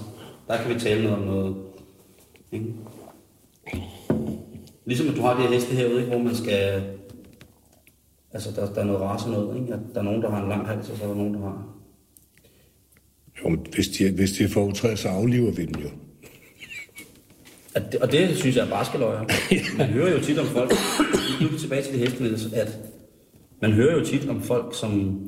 Der 0.49 0.63
kan 0.63 0.75
vi 0.75 0.81
tale 0.81 1.03
noget 1.03 1.19
om 1.19 1.25
noget. 1.25 1.57
Ikke? 2.53 2.67
Ligesom 4.87 5.09
at 5.09 5.17
du 5.17 5.21
har 5.21 5.37
de 5.37 5.43
her 5.43 5.53
heste 5.53 5.75
herude, 5.75 6.01
ikke? 6.01 6.11
hvor 6.11 6.23
man 6.23 6.35
skal... 6.35 6.83
Altså 8.33 8.51
der, 8.51 8.73
der 8.73 8.81
er 8.81 8.85
noget 8.85 9.01
race 9.01 9.31
noget, 9.31 9.61
ikke? 9.61 9.75
At 9.75 9.81
der 9.95 10.01
er 10.01 10.05
nogen, 10.05 10.23
der 10.23 10.31
har 10.31 10.43
en 10.43 10.49
lang 10.49 10.67
hals, 10.67 10.91
og 10.91 10.97
så 10.97 11.05
er 11.05 11.09
der 11.09 11.15
nogen, 11.15 11.35
der 11.35 11.41
har... 11.41 11.67
Jo, 13.45 13.49
men 13.49 13.67
hvis 13.75 13.89
de, 13.89 14.11
hvis 14.11 14.33
de 14.33 14.49
får 14.49 14.65
utræet, 14.65 14.99
så 14.99 15.09
afliver 15.09 15.51
vi 15.51 15.67
dem 15.67 15.83
jo. 15.83 15.89
At 17.75 17.93
det, 17.93 18.01
og 18.01 18.13
det 18.13 18.37
synes 18.37 18.57
jeg 18.57 18.65
er 18.67 18.71
barskeløjer. 18.71 19.25
Man 19.79 19.87
hører 19.87 20.13
jo 20.13 20.21
tit 20.25 20.39
om 20.39 20.47
folk, 20.47 20.71
nu 21.41 21.47
er 21.47 21.53
vi 21.53 21.59
tilbage 21.59 21.83
til 21.83 22.01
det 22.01 22.21
Niels, 22.21 22.53
at 22.53 22.79
man 23.63 23.73
hører 23.73 23.99
jo 23.99 24.05
tit 24.05 24.29
om 24.29 24.43
folk, 24.43 24.75
som, 24.79 25.21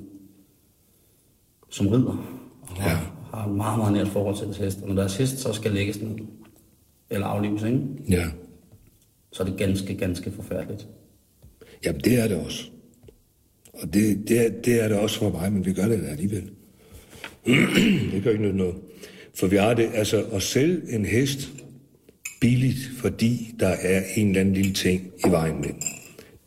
som 1.71 1.87
rider, 1.89 2.27
og 2.63 2.69
har, 2.83 2.91
Ja. 2.91 2.97
har 3.35 3.47
et 3.49 3.55
meget, 3.57 3.79
meget 3.79 3.93
nært 3.93 4.09
forhold 4.09 4.37
til 4.37 4.45
deres 4.47 4.57
hest. 4.59 4.79
Og 4.83 4.89
når 4.89 4.95
deres 4.95 5.17
hest 5.17 5.39
så 5.39 5.53
skal 5.53 5.71
lægges 5.73 6.01
ned, 6.01 6.17
eller 7.11 7.27
aflives, 7.27 7.63
ikke? 7.63 7.79
Ja. 8.09 8.27
så 9.33 9.43
er 9.43 9.47
det 9.47 9.59
ganske, 9.59 9.95
ganske 9.95 10.33
forfærdeligt. 10.33 10.87
Jamen, 11.85 12.01
det 12.01 12.19
er 12.21 12.29
det 12.29 12.37
også. 12.37 12.65
Og 13.73 13.95
det, 13.95 14.29
det, 14.29 14.47
er, 14.47 14.51
det 14.65 14.85
er 14.85 14.89
det 14.89 14.99
også 14.99 15.19
for 15.19 15.31
mig, 15.31 15.53
men 15.53 15.67
vi 15.67 15.73
gør 15.73 15.89
det 15.89 16.01
da 16.03 16.07
alligevel. 16.07 16.51
det 18.13 18.23
gør 18.25 18.31
ikke 18.31 18.43
noget, 18.43 18.57
noget. 18.57 18.75
For 19.35 19.47
vi 19.47 19.57
har 19.57 19.75
det, 19.75 19.91
altså 19.95 20.23
at 20.33 20.43
sælge 20.43 20.83
en 20.95 21.05
hest 21.05 21.49
billigt, 22.47 22.91
fordi 22.97 23.55
der 23.61 23.69
er 23.69 24.03
en 24.17 24.29
eller 24.29 24.41
anden 24.41 24.55
lille 24.55 24.73
ting 24.73 25.13
i 25.27 25.31
vejen 25.31 25.57
med 25.57 25.69
den. 25.69 25.83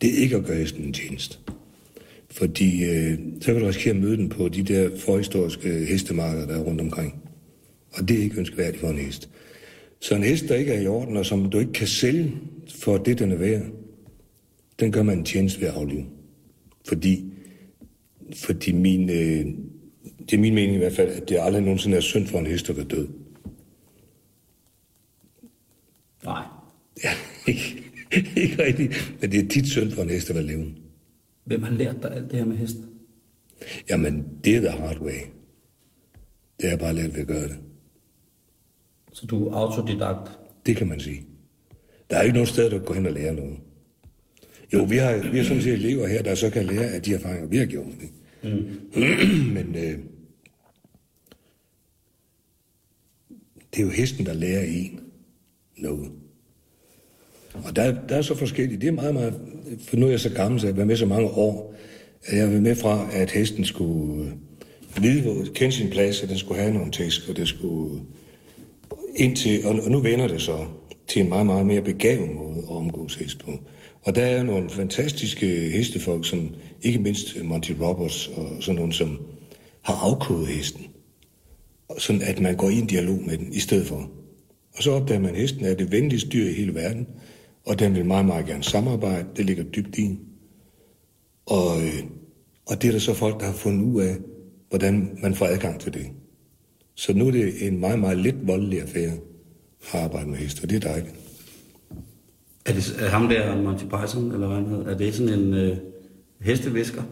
Det 0.00 0.10
er 0.10 0.22
ikke 0.22 0.36
at 0.36 0.44
gøre 0.44 0.56
hesten 0.56 0.84
en 0.84 0.92
tjeneste. 0.92 1.38
Fordi 2.30 2.84
øh, 2.84 3.18
så 3.40 3.52
kan 3.52 3.60
du 3.60 3.66
risikere 3.66 3.94
at 3.94 4.00
møde 4.00 4.16
den 4.16 4.28
på 4.28 4.48
de 4.48 4.62
der 4.62 4.90
forhistoriske 4.98 5.68
hestemarkeder, 5.68 6.46
der 6.46 6.54
er 6.54 6.62
rundt 6.62 6.80
omkring. 6.80 7.14
Og 7.92 8.08
det 8.08 8.18
er 8.18 8.22
ikke 8.22 8.38
ønskværdigt 8.38 8.80
for 8.80 8.88
en 8.88 8.98
hest. 8.98 9.30
Så 10.00 10.14
en 10.14 10.22
hest, 10.22 10.48
der 10.48 10.54
ikke 10.54 10.72
er 10.72 10.80
i 10.80 10.86
orden, 10.86 11.16
og 11.16 11.26
som 11.26 11.50
du 11.50 11.58
ikke 11.58 11.72
kan 11.72 11.86
sælge 11.86 12.32
for 12.74 12.96
det, 12.98 13.18
den 13.18 13.32
er 13.32 13.36
værd, 13.36 13.62
den 14.80 14.92
gør 14.92 15.02
man 15.02 15.18
en 15.18 15.24
tjeneste 15.24 15.60
ved 15.60 15.68
at 15.68 15.74
aflive. 15.74 16.04
Fordi, 16.88 17.24
fordi 18.34 18.72
min, 18.72 19.10
øh, 19.10 19.46
det 20.20 20.36
er 20.36 20.40
min 20.40 20.54
mening 20.54 20.74
i 20.74 20.78
hvert 20.78 20.96
fald, 20.96 21.08
at 21.08 21.28
det 21.28 21.38
aldrig 21.40 21.62
nogensinde 21.62 21.96
er 21.96 22.00
synd 22.00 22.26
for 22.26 22.38
en 22.38 22.46
hest 22.46 22.70
at 22.70 22.76
være 22.76 22.86
død. 22.86 23.08
Nej. 26.24 26.44
Ja, 27.04 27.10
ikke, 27.52 27.84
ikke 28.36 28.62
rigtigt, 28.62 29.14
men 29.20 29.32
det 29.32 29.44
er 29.44 29.48
tit 29.48 29.66
synd 29.68 29.90
for 29.90 30.02
en 30.02 30.10
hest 30.10 30.30
at 30.30 30.36
være 30.36 30.44
levende. 30.44 30.74
Hvem 31.44 31.62
har 31.62 31.70
lært 31.70 31.96
dig 32.02 32.12
alt 32.14 32.30
det 32.30 32.38
her 32.38 32.46
med 32.46 32.56
heste? 32.56 32.78
Jamen, 33.90 34.28
det 34.44 34.56
er 34.56 34.60
the 34.60 34.70
hard 34.70 35.00
way. 35.00 35.20
Det 36.60 36.72
er 36.72 36.76
bare 36.76 36.94
let 36.94 37.14
ved 37.14 37.20
at 37.20 37.26
gøre 37.26 37.48
det. 37.48 37.56
Så 39.12 39.26
du 39.26 39.48
er 39.48 39.54
autodidakt. 39.54 40.38
Det 40.66 40.76
kan 40.76 40.88
man 40.88 41.00
sige. 41.00 41.26
Der 42.10 42.16
er 42.16 42.22
ikke 42.22 42.34
nogen 42.34 42.46
sted, 42.46 42.70
du 42.70 42.78
kan 42.78 42.86
gå 42.86 42.94
hen 42.94 43.06
og 43.06 43.12
lære 43.12 43.34
noget. 43.34 43.58
Jo, 44.72 44.82
vi 44.84 44.96
har, 44.96 45.30
vi 45.30 45.36
har 45.36 45.44
sådan 45.44 45.62
set 45.62 45.72
elever 45.72 46.06
her, 46.06 46.22
der 46.22 46.34
så 46.34 46.50
kan 46.50 46.66
lære 46.66 46.84
af 46.84 47.02
de 47.02 47.14
erfaringer, 47.14 47.48
vi 47.48 47.56
har 47.56 47.66
gjort. 47.66 47.92
Ikke? 48.02 48.14
Mm. 48.42 48.80
Men 49.54 49.74
øh, 49.74 49.98
det 53.74 53.80
er 53.80 53.84
jo 53.84 53.90
hesten, 53.90 54.26
der 54.26 54.32
lærer 54.32 54.64
en 54.64 55.00
noget. 55.82 56.10
Og 57.54 57.76
der, 57.76 57.94
der 58.08 58.16
er 58.16 58.22
så 58.22 58.34
forskelligt. 58.34 58.80
Det 58.80 58.88
er 58.88 58.92
meget, 58.92 59.14
meget... 59.14 59.34
For 59.88 59.96
nu 59.96 60.06
er 60.06 60.10
jeg 60.10 60.20
så 60.20 60.30
gammel, 60.30 60.60
så 60.60 60.66
jeg 60.66 60.72
har 60.72 60.76
været 60.76 60.86
med 60.86 60.96
så 60.96 61.06
mange 61.06 61.28
år, 61.28 61.74
at 62.24 62.32
jeg 62.32 62.42
har 62.42 62.50
været 62.50 62.62
med 62.62 62.76
fra, 62.76 63.08
at 63.12 63.30
hesten 63.30 63.64
skulle 63.64 64.24
øh, 64.96 65.02
vide, 65.02 65.22
hvor, 65.22 65.44
kende 65.54 65.72
sin 65.72 65.90
plads, 65.90 66.22
at 66.22 66.28
den 66.28 66.38
skulle 66.38 66.60
have 66.60 66.74
nogle 66.74 66.92
tæsk, 66.92 67.28
og 67.28 67.36
det 67.36 67.48
skulle 67.48 68.00
indtil, 69.16 69.66
og, 69.66 69.74
og 69.84 69.90
nu 69.90 70.00
vender 70.00 70.28
det 70.28 70.42
så 70.42 70.66
til 71.08 71.22
en 71.22 71.28
meget, 71.28 71.46
meget 71.46 71.66
mere 71.66 71.82
begavet 71.82 72.34
måde 72.34 72.58
at 72.58 72.76
omgås 72.76 73.14
hest 73.14 73.38
på. 73.38 73.50
Og 74.02 74.14
der 74.14 74.22
er 74.22 74.42
nogle 74.42 74.70
fantastiske 74.70 75.46
hestefolk, 75.46 76.26
som 76.26 76.54
ikke 76.82 76.98
mindst 76.98 77.42
Monty 77.42 77.72
Roberts 77.80 78.28
og 78.28 78.48
sådan 78.60 78.78
nogle, 78.78 78.92
som 78.92 79.20
har 79.82 79.94
afkodet 79.94 80.46
hesten. 80.46 80.86
Sådan 81.98 82.22
at 82.22 82.40
man 82.40 82.56
går 82.56 82.70
i 82.70 82.78
en 82.78 82.86
dialog 82.86 83.22
med 83.26 83.38
den 83.38 83.52
i 83.52 83.58
stedet 83.58 83.86
for. 83.86 84.10
Og 84.80 84.84
så 84.84 84.92
opdager 84.92 85.20
man, 85.20 85.30
at 85.30 85.40
hesten 85.40 85.64
er 85.64 85.74
det 85.74 85.92
venligste 85.92 86.28
dyr 86.28 86.48
i 86.48 86.52
hele 86.52 86.74
verden, 86.74 87.06
og 87.66 87.78
den 87.78 87.94
vil 87.94 88.04
meget, 88.04 88.26
meget 88.26 88.46
gerne 88.46 88.62
samarbejde. 88.62 89.26
Det 89.36 89.44
ligger 89.44 89.64
dybt 89.64 89.98
i. 89.98 90.18
Og, 91.46 91.82
øh, 91.82 92.02
og 92.66 92.82
det 92.82 92.88
er 92.88 92.92
der 92.92 92.98
så 92.98 93.14
folk, 93.14 93.40
der 93.40 93.46
har 93.46 93.52
fundet 93.52 93.84
ud 93.84 94.02
af, 94.02 94.16
hvordan 94.68 95.18
man 95.22 95.34
får 95.34 95.46
adgang 95.46 95.80
til 95.80 95.94
det. 95.94 96.06
Så 96.94 97.12
nu 97.12 97.26
er 97.26 97.30
det 97.30 97.66
en 97.66 97.80
meget, 97.80 97.98
meget 97.98 98.18
lidt 98.18 98.46
voldelig 98.46 98.82
affære 98.82 99.12
at 99.92 100.00
arbejde 100.00 100.28
med 100.28 100.38
heste, 100.38 100.62
og 100.62 100.70
det 100.70 100.76
er 100.76 100.88
dejligt. 100.88 101.14
Er 102.66 102.72
det 102.72 102.94
er 102.98 103.08
ham 103.08 103.28
der, 103.28 103.62
Monty 103.62 103.84
Python, 103.84 104.32
eller 104.32 104.46
hvad 104.46 104.56
han 104.56 104.66
hedder? 104.66 104.90
Er 104.90 104.98
det 104.98 105.14
sådan 105.14 105.38
en 105.38 105.54
øh, 105.54 105.76
hestevisker? 106.40 107.02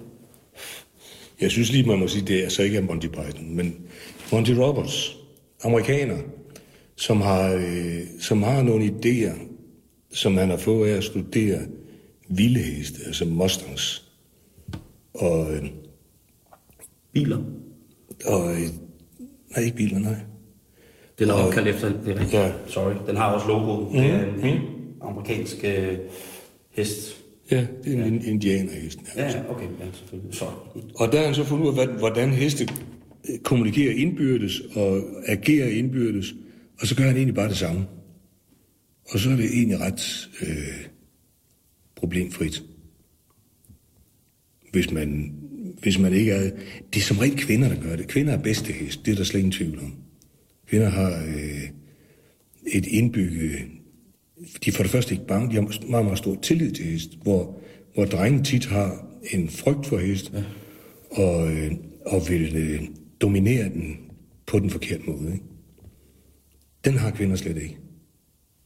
Jeg 1.40 1.50
synes 1.50 1.72
lige, 1.72 1.86
man 1.86 1.98
må 1.98 2.08
sige, 2.08 2.26
det 2.26 2.44
er 2.44 2.48
så 2.48 2.62
ikke 2.62 2.76
af 2.76 2.82
Monty 2.82 3.06
Python, 3.06 3.56
men 3.56 3.76
Monty 4.32 4.52
Roberts, 4.52 5.16
amerikaner, 5.64 6.18
som 6.98 7.20
har, 7.20 7.54
øh, 7.54 8.00
som 8.20 8.42
har 8.42 8.62
nogle 8.62 8.84
idéer, 8.84 9.38
som 10.12 10.36
han 10.36 10.50
har 10.50 10.56
fået 10.56 10.90
af 10.90 10.96
at 10.96 11.04
studere 11.04 11.58
vilde 12.28 12.60
heste, 12.60 13.00
altså 13.06 13.24
Mustangs. 13.24 14.08
Og, 15.14 15.54
øh, 15.54 15.64
Biler. 17.12 17.38
og 18.26 18.52
øh, 18.52 18.68
nej, 19.50 19.64
ikke 19.64 19.76
biler, 19.76 19.98
nej. 19.98 20.16
Den 21.18 21.28
er 21.28 21.32
opkaldt 21.32 21.68
efter, 21.68 21.88
det 21.88 22.08
er 22.08 22.20
rigtigt. 22.20 22.32
Ja. 22.32 22.52
Sorry. 22.66 22.94
Den 23.06 23.16
har 23.16 23.32
også 23.32 23.46
logo. 23.48 23.80
Mm. 23.80 23.92
Det 23.92 24.10
er 24.10 24.24
en 24.44 24.58
amerikansk 25.00 25.64
øh, 25.64 25.98
hest. 26.70 27.16
Ja, 27.50 27.66
det 27.84 27.98
er 27.98 28.04
en 28.04 28.18
ja. 28.18 28.30
indianerhesten. 28.30 29.06
Ja, 29.16 29.30
ja, 29.30 29.50
okay. 29.50 29.64
Ja, 29.64 29.84
selvfølgelig. 29.92 30.34
Sorry. 30.34 30.80
Og 30.94 31.12
der 31.12 31.18
har 31.18 31.24
han 31.24 31.34
så 31.34 31.44
fundet 31.44 31.66
ud 31.66 31.78
af, 31.78 31.88
hvordan 31.88 32.30
heste 32.30 32.68
øh, 33.30 33.38
kommunikerer 33.38 33.94
indbyrdes 33.94 34.60
og 34.74 35.00
agerer 35.26 35.68
indbyrdes, 35.68 36.34
og 36.80 36.86
så 36.86 36.96
gør 36.96 37.04
han 37.04 37.16
egentlig 37.16 37.34
bare 37.34 37.48
det 37.48 37.56
samme. 37.56 37.86
Og 39.10 39.18
så 39.18 39.30
er 39.30 39.36
det 39.36 39.44
egentlig 39.44 39.80
ret 39.80 40.30
øh, 40.42 40.86
problemfrit. 41.96 42.62
Hvis 44.72 44.90
man, 44.90 45.34
hvis 45.82 45.98
man 45.98 46.12
ikke 46.12 46.32
er... 46.32 46.50
Det 46.92 47.00
er 47.00 47.04
som 47.04 47.18
regel 47.18 47.36
kvinder, 47.36 47.68
der 47.68 47.82
gør 47.82 47.96
det. 47.96 48.08
Kvinder 48.08 48.32
er 48.32 48.42
bedste 48.42 48.72
hest, 48.72 49.06
det 49.06 49.12
er 49.12 49.16
der 49.16 49.24
slet 49.24 49.40
ingen 49.40 49.52
tvivl 49.52 49.78
om. 49.78 49.94
Kvinder 50.66 50.88
har 50.88 51.24
øh, 51.24 51.62
et 52.66 52.86
indbygget... 52.86 53.58
De 54.64 54.70
er 54.70 54.74
for 54.74 54.82
det 54.82 54.92
første 54.92 55.14
ikke 55.14 55.26
bange, 55.26 55.50
de 55.50 55.54
har 55.54 55.88
meget, 55.90 56.04
meget 56.04 56.18
stor 56.18 56.38
tillid 56.42 56.72
til 56.72 56.84
hest, 56.84 57.10
hvor, 57.22 57.60
hvor 57.94 58.04
drenge 58.04 58.44
tit 58.44 58.66
har 58.66 59.06
en 59.30 59.48
frygt 59.48 59.86
for 59.86 59.98
hest, 59.98 60.32
ja. 60.32 60.42
og, 61.22 61.52
øh, 61.52 61.72
og 62.06 62.28
vil 62.28 62.56
øh, 62.56 62.82
dominere 63.20 63.68
den 63.68 63.96
på 64.46 64.58
den 64.58 64.70
forkerte 64.70 65.02
måde. 65.06 65.32
Ikke? 65.32 65.44
Den 66.84 66.98
har 66.98 67.10
kvinder 67.10 67.36
slet 67.36 67.56
ikke. 67.56 67.78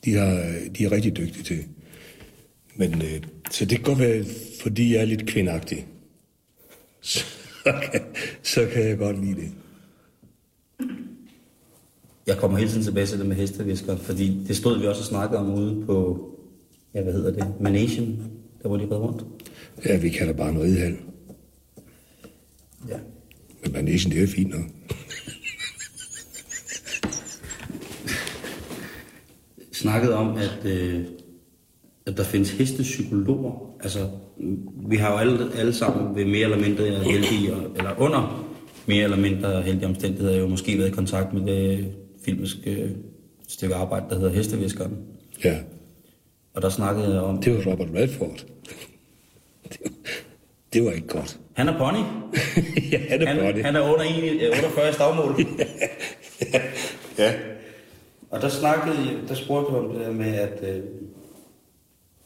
De, 0.04 0.14
har, 0.14 0.54
de 0.78 0.84
er 0.84 0.92
rigtig 0.92 1.16
dygtige 1.16 1.44
til. 1.44 1.64
Men, 2.76 3.02
øh, 3.02 3.22
så 3.50 3.64
det 3.64 3.78
kan 3.78 3.84
godt 3.84 3.98
være, 3.98 4.24
fordi 4.62 4.94
jeg 4.94 5.00
er 5.00 5.04
lidt 5.04 5.26
kvindagtig. 5.26 5.86
Så, 7.00 7.24
kan, 7.64 8.00
så 8.42 8.68
kan 8.72 8.88
jeg 8.88 8.98
godt 8.98 9.24
lide 9.24 9.40
det. 9.40 9.52
Jeg 12.26 12.36
kommer 12.36 12.58
hele 12.58 12.70
tiden 12.70 12.84
tilbage 12.84 13.06
til 13.06 13.18
det 13.18 13.26
med 13.26 13.36
hestevisker, 13.36 13.96
fordi 13.96 14.44
det 14.48 14.56
stod 14.56 14.80
vi 14.80 14.86
også 14.86 15.00
og 15.00 15.06
snakkede 15.06 15.40
om 15.40 15.54
ude 15.54 15.86
på, 15.86 16.28
ja, 16.94 17.02
hvad 17.02 17.12
hedder 17.12 17.32
det, 17.32 17.60
Managen, 17.60 18.32
der 18.62 18.68
hvor 18.68 18.76
de 18.76 18.84
red 18.84 18.96
rundt. 18.96 19.24
Ja, 19.84 19.96
vi 19.96 20.08
kalder 20.08 20.32
bare 20.32 20.52
noget 20.52 20.68
idehal. 20.68 20.96
Ja. 22.88 22.98
Men 23.62 23.72
manesien, 23.72 24.12
det 24.12 24.22
er 24.22 24.26
fint 24.26 24.50
nok. 24.50 24.64
Snakket 29.82 30.12
om, 30.14 30.36
at, 30.36 30.58
øh, 30.70 31.00
at 32.06 32.16
der 32.16 32.24
findes 32.24 32.50
hestepsykologer. 32.50 33.74
Altså, 33.82 33.98
vi 34.88 34.96
har 34.96 35.12
jo 35.12 35.18
alle, 35.18 35.50
alle 35.56 35.72
sammen 35.74 36.16
ved 36.16 36.24
mere 36.24 36.42
eller 36.42 36.58
mindre 36.58 36.84
heldige, 36.84 37.52
eller 37.76 37.90
under 37.98 38.48
mere 38.86 39.04
eller 39.04 39.16
mindre 39.16 39.62
heldige 39.62 39.86
omstændigheder, 39.86 40.38
jo 40.38 40.46
måske 40.46 40.78
været 40.78 40.88
i 40.88 40.92
kontakt 40.92 41.32
med 41.34 41.42
det 41.46 41.92
filmiske 42.24 42.90
stykke 43.48 43.74
arbejde, 43.74 44.04
der 44.10 44.14
hedder 44.18 44.30
Hesteviskeren. 44.32 44.96
Ja, 45.44 45.58
Og 46.54 46.62
der 46.62 46.68
snakkede 46.68 47.12
jeg 47.14 47.20
om... 47.22 47.42
det 47.42 47.54
var 47.54 47.72
Robert 47.72 47.88
Redford. 47.94 48.44
Det 49.68 49.78
var, 49.84 49.90
det 50.72 50.84
var 50.84 50.90
ikke 50.90 51.06
godt. 51.08 51.38
Han 51.52 51.68
er 51.68 51.78
pony. 51.78 51.98
ja, 52.92 52.98
han 53.08 53.22
er 53.22 53.26
Han, 53.26 53.38
godt. 53.38 53.64
han 53.64 53.76
er 53.76 53.80
under 53.80 54.04
1, 54.04 54.42
øh, 54.42 54.48
48 54.64 54.88
i 54.90 54.92
stavmål. 54.92 55.34
Ja. 57.18 57.32
Og 58.32 58.42
der 58.42 58.48
snakkede 58.48 58.96
jeg, 58.96 59.28
der 59.28 59.34
spurgte 59.34 59.72
jeg 59.72 59.82
om 59.82 59.92
det 59.92 60.00
der 60.00 60.12
med, 60.12 60.34
at... 60.34 60.62
Øh, 60.62 60.82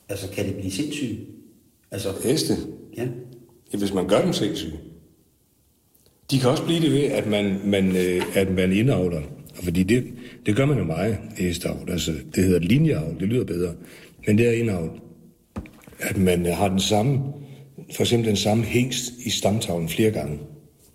altså, 0.09 0.31
kan 0.31 0.47
det 0.47 0.55
blive 0.55 0.71
sindssygt? 0.71 1.21
Altså, 1.91 2.09
Heste, 2.25 2.55
ja. 2.97 3.07
ja, 3.73 3.79
hvis 3.79 3.95
man 3.95 4.09
gør 4.09 4.23
dem 4.23 4.33
sindssyge. 4.33 4.79
De 6.31 6.39
kan 6.39 6.51
også 6.51 6.65
blive 6.65 6.81
det 6.81 6.93
ved, 6.93 7.05
at 7.05 7.27
man, 7.27 7.61
man, 7.65 7.97
øh, 7.97 8.23
at 8.35 8.51
man 8.51 8.73
indavler. 8.73 9.23
Fordi 9.55 9.83
det, 9.83 10.05
det 10.47 10.57
gør 10.57 10.65
man 10.65 10.79
jo 10.79 10.85
meget 10.85 11.19
hesteavl. 11.37 11.91
Altså, 11.91 12.13
det 12.35 12.45
hedder 12.45 12.61
linjeavl, 12.61 13.21
det 13.21 13.29
lyder 13.29 13.45
bedre. 13.45 13.75
Men 14.27 14.39
det 14.39 14.49
er 14.49 14.53
indavl. 14.53 15.01
At 16.01 16.17
man 16.17 16.47
øh, 16.47 16.53
har 16.53 16.69
den 16.69 16.81
samme, 16.81 17.21
for 17.97 18.03
eksempel 18.03 18.29
den 18.29 18.37
samme 18.37 18.65
hængst 18.65 19.13
i 19.25 19.31
stamtavlen 19.31 19.89
flere 19.89 20.11
gange. 20.11 20.39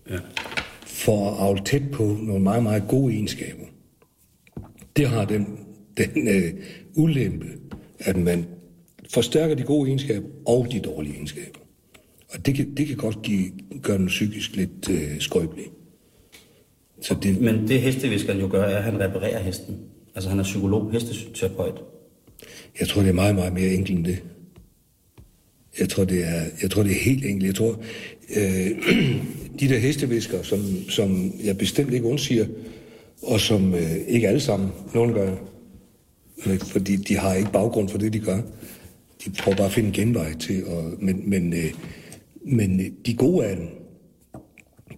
ja. 0.10 0.18
For 0.86 1.32
at 1.32 1.40
avle 1.40 1.62
tæt 1.66 1.92
på 1.92 2.04
nogle 2.04 2.44
meget, 2.44 2.64
meget 2.64 2.84
gode 2.88 3.14
egenskaber. 3.14 3.61
Det 4.96 5.08
har 5.10 5.26
den, 5.26 5.48
den 5.98 6.28
øh, 6.28 6.54
ulempe, 6.96 7.48
at 8.00 8.18
man 8.18 8.46
forstærker 9.10 9.56
de 9.56 9.64
gode 9.64 9.88
egenskaber 9.88 10.28
og 10.46 10.68
de 10.72 10.80
dårlige 10.80 11.14
egenskaber. 11.14 11.60
Og 12.30 12.46
det 12.46 12.56
kan, 12.56 12.78
det 12.78 12.88
kan 12.88 12.98
godt 12.98 13.22
give, 13.22 13.52
gøre 13.82 13.98
den 13.98 14.08
psykisk 14.08 14.56
lidt 14.56 14.90
øh, 14.90 15.20
skrøbelig. 15.20 15.66
Så 17.02 17.16
det, 17.24 17.42
Men 17.42 17.68
det 17.68 17.82
hesteviskeren 17.82 18.40
jo 18.40 18.48
gør, 18.52 18.64
er, 18.64 18.78
at 18.78 18.84
han 18.84 19.00
reparerer 19.00 19.44
hesten. 19.44 19.78
Altså, 20.16 20.30
han 20.30 20.40
er 20.40 20.44
psykolog, 20.44 20.92
hesteterapeut. 20.92 21.84
jeg 22.80 22.88
tror, 22.88 23.02
det 23.02 23.10
er 23.10 23.14
meget, 23.14 23.36
meget 23.36 23.54
mere 23.54 23.74
enkelt 23.74 23.98
end 23.98 24.06
det. 24.06 24.24
Jeg 25.80 25.90
tror, 25.90 26.04
det 26.04 26.24
er, 26.24 26.42
jeg 26.62 26.72
tror, 26.72 26.84
det 26.84 26.92
er 26.92 27.04
helt 27.04 27.26
enkelt. 27.26 27.48
Jeg 27.48 27.56
tror, 27.56 27.84
øh, 28.36 28.72
de 29.60 29.70
der 29.70 29.78
hestevisker, 29.78 30.42
som, 30.42 30.60
som 30.90 31.34
jeg 31.44 31.58
bestemt 31.58 31.94
ikke 31.94 32.06
undsiger, 32.06 32.46
og 33.22 33.40
som 33.40 33.74
øh, 33.74 33.98
ikke 34.08 34.28
alle 34.28 34.40
sammen, 34.40 34.70
nogen 34.94 35.14
gør, 35.14 35.36
øh, 36.46 36.60
fordi 36.60 36.96
de 36.96 37.18
har 37.18 37.34
ikke 37.34 37.52
baggrund 37.52 37.90
for 37.90 37.98
det, 37.98 38.14
de 38.14 38.20
gør. 38.20 38.42
De 39.26 39.30
prøver 39.40 39.58
bare 39.58 39.68
at 39.68 39.74
finde 39.74 39.88
en 39.88 39.94
genvej 39.94 40.34
til, 40.34 40.66
og, 40.66 40.94
men, 41.00 41.30
men, 41.30 41.54
øh, 41.54 41.74
men 42.46 42.80
øh, 42.80 42.86
de 43.06 43.14
gode 43.14 43.46
af 43.46 43.56
dem, 43.56 43.68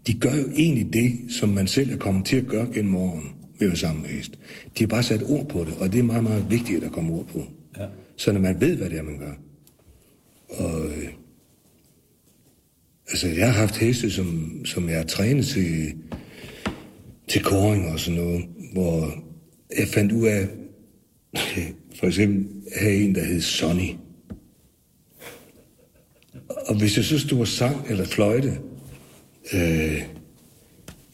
de 0.08 0.14
gør 0.14 0.36
jo 0.36 0.50
egentlig 0.56 0.94
det, 0.94 1.20
som 1.30 1.50
man 1.50 1.68
selv 1.68 1.92
er 1.92 1.98
kommet 1.98 2.26
til 2.26 2.38
at 2.38 2.48
gøre 2.48 2.68
gennem 2.74 2.96
årene 2.96 3.30
ved 3.60 3.72
at 3.72 3.96
med 3.96 4.10
hest. 4.10 4.40
De 4.78 4.84
har 4.84 4.88
bare 4.88 5.04
sat 5.04 5.24
ord 5.24 5.48
på 5.48 5.60
det, 5.64 5.74
og 5.80 5.92
det 5.92 6.00
er 6.00 6.04
meget, 6.04 6.24
meget 6.24 6.46
vigtigt, 6.50 6.78
at 6.78 6.82
der 6.82 6.90
kommer 6.90 7.14
ord 7.14 7.26
på. 7.26 7.44
Ja. 7.80 7.86
Så 8.18 8.32
når 8.32 8.40
man 8.40 8.62
ved, 8.62 8.76
hvad 8.76 8.90
det 8.90 8.98
er, 8.98 9.04
man 9.04 9.18
gør. 9.18 9.34
Og, 10.50 10.86
øh, 10.86 11.08
altså, 13.10 13.28
jeg 13.28 13.54
har 13.54 13.60
haft 13.60 13.78
heste, 13.78 14.12
som, 14.12 14.62
som 14.66 14.90
jeg 14.90 14.98
har 14.98 15.04
trænet 15.04 15.46
til, 15.46 15.94
til 17.28 17.44
koring 17.44 17.88
og 17.88 18.00
sådan 18.00 18.20
noget, 18.20 18.46
hvor 18.74 19.14
jeg 19.78 19.88
fandt 19.88 20.12
ud 20.12 20.28
af, 20.28 20.48
for 22.00 22.08
eksempel 22.08 22.46
have 22.78 22.96
en, 22.96 23.16
der 23.16 23.24
hed 23.24 23.42
Sonny. 23.42 23.90
Og 26.48 26.78
hvis 26.78 26.98
jeg 26.98 27.06
så 27.06 27.20
stod 27.20 27.40
og 27.40 27.48
sang 27.48 27.88
eller 27.90 28.06
fløjte, 28.06 28.60
øh, 29.54 30.02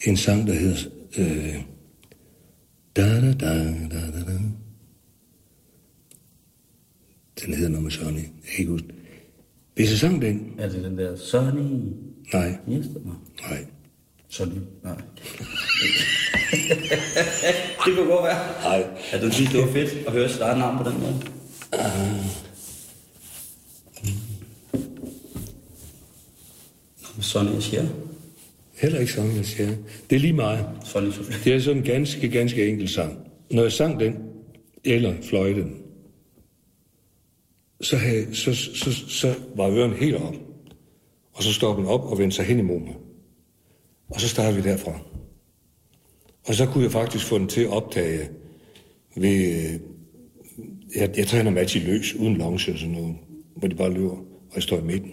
en 0.06 0.16
sang, 0.16 0.46
der 0.46 0.54
hedder 0.54 0.76
øh, 1.18 1.62
da 2.96 3.20
da 3.20 3.32
da 3.32 3.54
da 3.90 4.00
da 4.10 4.24
da 4.26 4.38
den 7.46 7.54
hedder 7.54 7.68
noget 7.68 7.82
med 7.82 7.90
Sonny. 7.90 8.16
Jeg 8.16 8.50
kan 8.50 8.58
ikke 8.58 8.72
huske. 8.72 8.88
Hvis 9.74 9.90
jeg 9.90 9.98
sang 9.98 10.22
den? 10.22 10.54
Er 10.58 10.68
det 10.68 10.84
den 10.84 10.98
der 10.98 11.16
Sonny? 11.16 11.92
Nej, 12.32 12.58
Yes, 12.70 12.86
nej. 13.40 13.66
Sonny, 14.30 14.54
nej. 14.82 14.96
det 17.84 17.96
kunne 17.96 18.06
godt 18.06 18.24
være. 18.24 18.62
Nej. 18.62 18.86
Ja, 19.12 19.20
du 19.20 19.30
synes, 19.32 19.50
det 19.50 19.60
var 19.60 19.72
fedt 19.72 20.06
at 20.06 20.12
høre 20.12 20.28
sit 20.28 20.40
eget 20.40 20.58
navn 20.58 20.78
på 20.78 20.90
den 20.90 21.00
måde. 21.00 21.22
Sonny, 27.20 27.54
jeg 27.54 27.62
siger. 27.62 27.86
Heller 28.74 29.00
ikke 29.00 29.12
sådan, 29.12 29.36
jeg 29.36 29.44
siger. 29.44 29.76
Det 30.10 30.16
er 30.16 30.20
lige 30.20 30.32
meget. 30.32 30.66
Sonny 30.84 31.10
Sofie. 31.10 31.36
Det 31.44 31.54
er 31.54 31.60
sådan 31.60 31.76
en 31.76 31.84
ganske, 31.84 32.28
ganske 32.28 32.68
enkel 32.68 32.88
sang. 32.88 33.18
Når 33.50 33.62
jeg 33.62 33.72
sang 33.72 34.00
den, 34.00 34.16
eller 34.84 35.14
fløjte 35.22 35.60
den, 35.60 35.76
så, 37.80 37.96
havde, 37.96 38.34
så, 38.34 38.54
så, 38.54 38.92
så 39.08 39.34
var 39.56 39.70
øren 39.70 39.92
helt 39.92 40.16
op. 40.16 40.34
Og 41.32 41.42
så 41.42 41.52
stoppede 41.52 41.86
den 41.86 41.94
op 41.94 42.04
og 42.04 42.18
vendte 42.18 42.36
sig 42.36 42.44
hen 42.44 42.58
imod 42.58 42.80
mig. 42.80 42.94
Og 44.10 44.20
så 44.20 44.28
startede 44.28 44.62
vi 44.62 44.68
derfra. 44.68 44.98
Og 46.46 46.54
så 46.54 46.66
kunne 46.66 46.84
jeg 46.84 46.92
faktisk 46.92 47.26
få 47.26 47.38
den 47.38 47.48
til 47.48 47.60
at 47.60 47.68
optage 47.68 48.28
ved... 49.16 49.78
Jeg, 50.96 51.10
jeg 51.16 51.26
træner 51.26 51.50
match 51.50 51.76
i 51.76 51.80
løs, 51.80 52.14
uden 52.14 52.36
longe 52.36 52.72
og 52.72 52.78
sådan 52.78 52.94
noget, 52.94 53.16
hvor 53.56 53.68
de 53.68 53.74
bare 53.74 53.92
løber, 53.92 54.16
og 54.16 54.54
jeg 54.54 54.62
står 54.62 54.78
i 54.78 54.82
midten. 54.82 55.10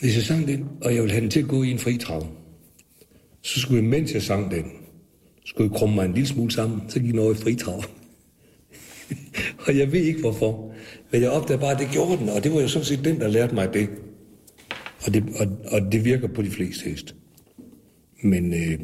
Hvis 0.00 0.16
jeg 0.16 0.24
sang 0.24 0.48
den, 0.48 0.68
og 0.80 0.94
jeg 0.94 1.02
ville 1.02 1.12
have 1.12 1.20
den 1.20 1.30
til 1.30 1.40
at 1.40 1.48
gå 1.48 1.62
i 1.62 1.70
en 1.70 1.78
fri 1.78 1.96
trav, 1.98 2.26
så 3.42 3.60
skulle 3.60 3.82
jeg, 3.82 3.90
mens 3.90 4.14
jeg 4.14 4.22
sang 4.22 4.50
den, 4.50 4.64
skulle 5.44 5.70
jeg 5.70 5.78
krumme 5.78 5.94
mig 5.94 6.04
en 6.04 6.12
lille 6.12 6.28
smule 6.28 6.50
sammen, 6.50 6.82
så 6.88 7.00
gik 7.00 7.10
den 7.10 7.18
over 7.18 7.32
i 7.32 7.36
fri 7.36 7.54
trav. 7.54 7.84
og 9.66 9.78
jeg 9.78 9.92
ved 9.92 10.00
ikke 10.00 10.20
hvorfor, 10.20 10.72
men 11.12 11.22
jeg 11.22 11.30
opdagede 11.30 11.60
bare, 11.60 11.72
at 11.72 11.78
det 11.78 11.88
gjorde 11.92 12.16
den, 12.16 12.28
og 12.28 12.44
det 12.44 12.52
var 12.52 12.60
jo 12.60 12.68
sådan 12.68 12.84
set 12.84 13.04
den, 13.04 13.20
der 13.20 13.28
lærte 13.28 13.54
mig 13.54 13.74
det. 13.74 13.88
Og 15.06 15.14
det, 15.14 15.24
og, 15.40 15.46
og 15.72 15.92
det 15.92 16.04
virker 16.04 16.28
på 16.28 16.42
de 16.42 16.50
fleste 16.50 16.90
heste. 16.90 17.14
Men 18.22 18.52
øh, 18.54 18.78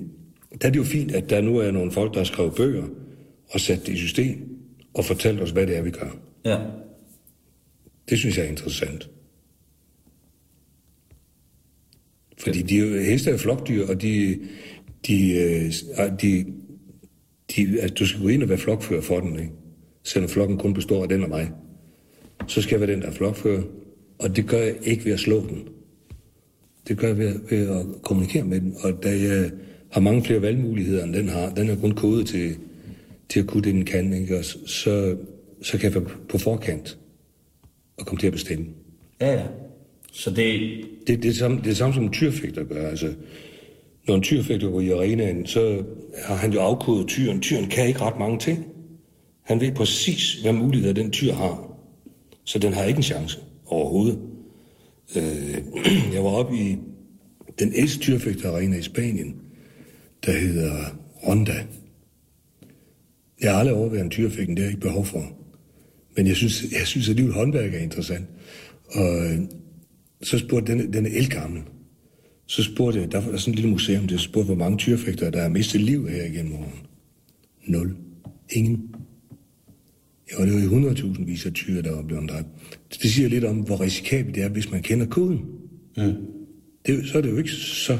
der 0.62 0.68
er 0.68 0.72
det 0.72 0.76
jo 0.78 0.84
fint, 0.84 1.12
at 1.12 1.30
der 1.30 1.40
nu 1.40 1.56
er 1.58 1.70
nogle 1.70 1.92
folk, 1.92 2.12
der 2.12 2.18
har 2.20 2.24
skrevet 2.24 2.54
bøger 2.54 2.84
og 3.50 3.60
sat 3.60 3.86
det 3.86 3.92
i 3.92 3.96
system 3.96 4.48
og 4.94 5.04
fortalt 5.04 5.40
os, 5.40 5.50
hvad 5.50 5.66
det 5.66 5.76
er, 5.76 5.82
vi 5.82 5.90
gør. 5.90 6.16
Ja. 6.44 6.58
Det 8.10 8.18
synes 8.18 8.36
jeg 8.38 8.44
er 8.44 8.48
interessant. 8.50 9.10
Fordi 12.38 12.62
de, 12.62 12.78
er 12.78 12.80
jo- 12.86 13.00
heste 13.02 13.30
er 13.30 13.36
flokdyr, 13.36 13.86
og 13.86 14.02
de, 14.02 14.38
de, 15.06 15.32
øh, 15.32 15.72
de, 16.22 16.46
de, 17.56 17.80
altså, 17.80 17.94
du 17.94 18.06
skal 18.06 18.20
gå 18.22 18.28
ind 18.28 18.42
og 18.42 18.48
være 18.48 18.58
flokfører 18.58 19.00
for 19.02 19.20
den, 19.20 19.38
ikke? 19.38 19.52
selvom 20.04 20.28
flokken 20.30 20.58
kun 20.58 20.74
består 20.74 21.02
af 21.02 21.08
den 21.08 21.22
og 21.22 21.28
mig. 21.28 21.50
Så 22.46 22.62
skal 22.62 22.70
jeg 22.78 22.80
være 22.80 22.96
den, 22.96 23.02
der 23.02 23.08
er 23.08 23.12
flokfører, 23.12 23.62
og 24.18 24.36
det 24.36 24.46
gør 24.48 24.58
jeg 24.58 24.74
ikke 24.82 25.04
ved 25.04 25.12
at 25.12 25.20
slå 25.20 25.40
den. 25.40 25.68
Det 26.88 26.98
gør 26.98 27.06
jeg 27.06 27.18
ved, 27.18 27.40
ved 27.50 27.70
at 27.70 27.86
kommunikere 28.02 28.44
med 28.44 28.60
den, 28.60 28.76
og 28.80 29.02
da 29.02 29.08
jeg 29.08 29.50
har 29.92 30.00
mange 30.00 30.24
flere 30.24 30.42
valgmuligheder, 30.42 31.04
end 31.04 31.14
den 31.14 31.28
har, 31.28 31.54
den 31.54 31.70
er 31.70 31.76
kun 31.76 31.92
kodet 31.92 32.26
til, 32.26 32.56
til 33.28 33.40
at 33.40 33.46
kunne 33.46 33.62
det, 33.62 33.74
den 33.74 33.84
kan, 33.84 34.12
ikke? 34.12 34.38
Og 34.38 34.44
så, 34.44 35.16
så 35.62 35.78
kan 35.78 35.82
jeg 35.82 35.94
være 35.94 36.10
på 36.28 36.38
forkant 36.38 36.98
og 37.98 38.06
komme 38.06 38.20
til 38.20 38.26
at 38.26 38.32
bestemme. 38.32 38.66
Ja, 39.20 39.32
ja. 39.32 39.46
Så 40.12 40.30
det... 40.30 40.36
Det, 40.36 41.06
det, 41.06 41.14
er 41.14 41.20
det, 41.20 41.36
samme, 41.36 41.60
det 41.64 41.70
er 41.70 41.74
samme 41.74 41.94
som 41.94 42.04
en 42.04 42.12
tyrfægter 42.12 42.64
gør. 42.64 42.88
Altså, 42.88 43.12
når 44.08 44.14
en 44.14 44.22
tyrfægter 44.22 44.70
går 44.70 44.80
i 44.80 44.90
arenaen, 44.90 45.46
så 45.46 45.82
har 46.24 46.34
han 46.34 46.52
jo 46.52 46.60
afkodet 46.60 47.08
tyren. 47.08 47.40
Tyren 47.40 47.66
kan 47.66 47.88
ikke 47.88 48.00
ret 48.00 48.18
mange 48.18 48.38
ting. 48.38 48.66
Han 49.42 49.60
ved 49.60 49.72
præcis, 49.72 50.34
hvad 50.42 50.52
muligheder 50.52 50.94
den 50.94 51.10
tyr 51.10 51.32
har. 51.32 51.78
Så 52.44 52.58
den 52.58 52.72
har 52.72 52.84
ikke 52.84 52.96
en 52.96 53.02
chance 53.02 53.38
overhovedet. 53.66 54.18
Øh, 55.16 55.62
jeg 56.14 56.24
var 56.24 56.30
oppe 56.30 56.56
i 56.56 56.76
den 57.58 57.72
ældste 57.74 57.98
tyrfægterarena 57.98 58.76
i 58.76 58.82
Spanien, 58.82 59.36
der 60.26 60.32
hedder 60.32 60.98
Ronda. 61.26 61.66
Jeg 63.40 63.52
har 63.52 63.58
aldrig 63.58 63.76
overvejet 63.76 64.04
en 64.04 64.10
tyrfægten, 64.10 64.56
det 64.56 64.58
har 64.58 64.66
jeg 64.66 64.74
ikke 64.74 64.86
behov 64.86 65.04
for. 65.04 65.32
Men 66.16 66.26
jeg 66.26 66.36
synes, 66.36 66.64
jeg 66.72 66.86
synes 66.86 67.08
at 67.08 67.16
livet 67.16 67.34
håndværk 67.34 67.74
er 67.74 67.78
interessant. 67.78 68.26
Og 68.94 69.26
øh, 69.26 69.38
så 70.22 70.38
spurgte 70.38 70.72
den, 70.72 70.92
den 70.92 71.06
er 71.06 71.10
elgammel. 71.10 71.62
Så 72.46 72.62
spurgte 72.62 73.00
jeg, 73.00 73.12
der 73.12 73.20
var 73.20 73.36
sådan 73.36 73.52
et 73.52 73.58
lille 73.58 73.70
museum, 73.70 74.06
der 74.06 74.16
spurgte, 74.16 74.46
hvor 74.46 74.54
mange 74.54 74.78
tyrefægter, 74.78 75.30
der 75.30 75.42
har 75.42 75.48
mistet 75.48 75.80
liv 75.80 76.08
her 76.08 76.24
igennem 76.24 76.52
årene. 76.52 76.72
Nul. 77.66 77.96
Ingen. 78.50 78.95
Ja, 80.32 80.44
det 80.44 80.54
var 80.54 80.60
jo 80.60 80.90
100.000 80.90 81.24
vis 81.24 81.46
af 81.46 81.52
tyre, 81.52 81.82
der 81.82 81.94
var 81.94 82.02
blevet 82.02 82.30
dræbt. 82.30 82.48
Det 83.02 83.10
siger 83.10 83.28
lidt 83.28 83.44
om, 83.44 83.56
hvor 83.56 83.80
risikabelt 83.80 84.34
det 84.34 84.42
er, 84.42 84.48
hvis 84.48 84.70
man 84.70 84.82
kender 84.82 85.06
koden. 85.06 85.40
Mm. 85.96 86.12
Det, 86.86 87.08
så 87.08 87.18
er 87.18 87.22
det 87.22 87.30
jo 87.30 87.36
ikke 87.36 87.50
så... 87.50 87.98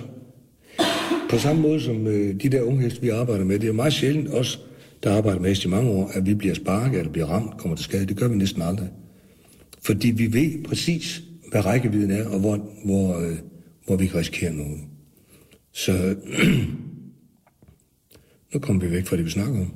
På 1.31 1.39
samme 1.39 1.63
måde 1.63 1.81
som 1.81 2.07
øh, 2.07 2.43
de 2.43 2.49
der 2.49 2.63
unge 2.63 2.83
heste, 2.83 3.03
vi 3.03 3.09
arbejder 3.09 3.45
med, 3.45 3.55
det 3.55 3.63
er 3.63 3.69
jo 3.69 3.73
meget 3.73 3.93
sjældent 3.93 4.35
os, 4.35 4.61
der 5.03 5.17
arbejder 5.17 5.41
med 5.41 5.49
heste 5.49 5.69
i 5.69 5.71
mange 5.71 5.91
år, 5.91 6.11
at 6.15 6.27
vi 6.27 6.35
bliver 6.35 6.55
sparket 6.55 6.99
eller 6.99 7.13
bliver 7.13 7.27
ramt, 7.27 7.59
kommer 7.59 7.77
til 7.77 7.85
skade. 7.85 8.07
Det 8.07 8.17
gør 8.17 8.29
vi 8.29 8.37
næsten 8.37 8.63
aldrig. 8.63 8.89
Fordi 9.83 10.11
vi 10.11 10.33
ved 10.33 10.65
præcis, 10.65 11.23
hvad 11.51 11.65
rækkevidden 11.65 12.11
er, 12.11 12.29
og 12.29 12.41
hvor, 12.41 12.69
hvor, 12.85 13.19
øh, 13.19 13.37
hvor 13.87 13.97
vi 13.97 14.07
kan 14.07 14.19
risikere 14.19 14.53
noget. 14.53 14.81
Så 15.73 15.93
nu 18.55 18.61
kommer 18.61 18.87
vi 18.87 18.91
væk 18.91 19.07
fra 19.07 19.17
det, 19.17 19.25
vi 19.25 19.31
snakker 19.31 19.61
om. 19.61 19.73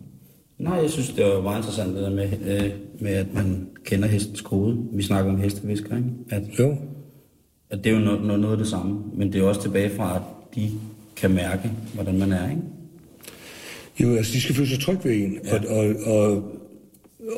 Nej, 0.60 0.74
jeg 0.74 0.90
synes, 0.90 1.08
det 1.08 1.24
var 1.24 1.42
meget 1.42 1.58
interessant 1.58 1.94
det 1.94 2.02
der 2.02 2.10
med, 2.10 2.28
øh, 2.46 2.70
med 3.00 3.12
at 3.12 3.34
man 3.34 3.68
kender 3.84 4.08
hestens 4.08 4.40
kode. 4.40 4.86
Vi 4.92 5.02
snakker 5.02 5.32
om 5.32 5.40
hestevisker, 5.40 5.96
ikke? 5.96 6.08
At, 6.30 6.42
Jo, 6.58 6.76
at 7.70 7.84
det 7.84 7.92
er 7.92 7.94
jo 7.94 8.04
noget, 8.04 8.22
noget, 8.22 8.40
noget 8.40 8.54
af 8.54 8.58
det 8.58 8.68
samme, 8.68 9.02
men 9.14 9.32
det 9.32 9.40
er 9.40 9.44
også 9.44 9.62
tilbage 9.62 9.90
fra, 9.90 10.16
at 10.16 10.22
de 10.54 10.70
kan 11.16 11.30
mærke, 11.30 11.70
hvordan 11.94 12.18
man 12.18 12.32
er, 12.32 12.50
ikke? 12.50 12.62
Jo, 14.00 14.16
altså 14.16 14.32
de 14.32 14.40
skal 14.40 14.54
føle 14.54 14.68
sig 14.68 14.80
trygge 14.80 15.04
ved 15.04 15.16
en, 15.16 15.38
ja. 15.44 15.54
og, 15.54 15.76
og, 15.76 16.14
og, 16.14 16.42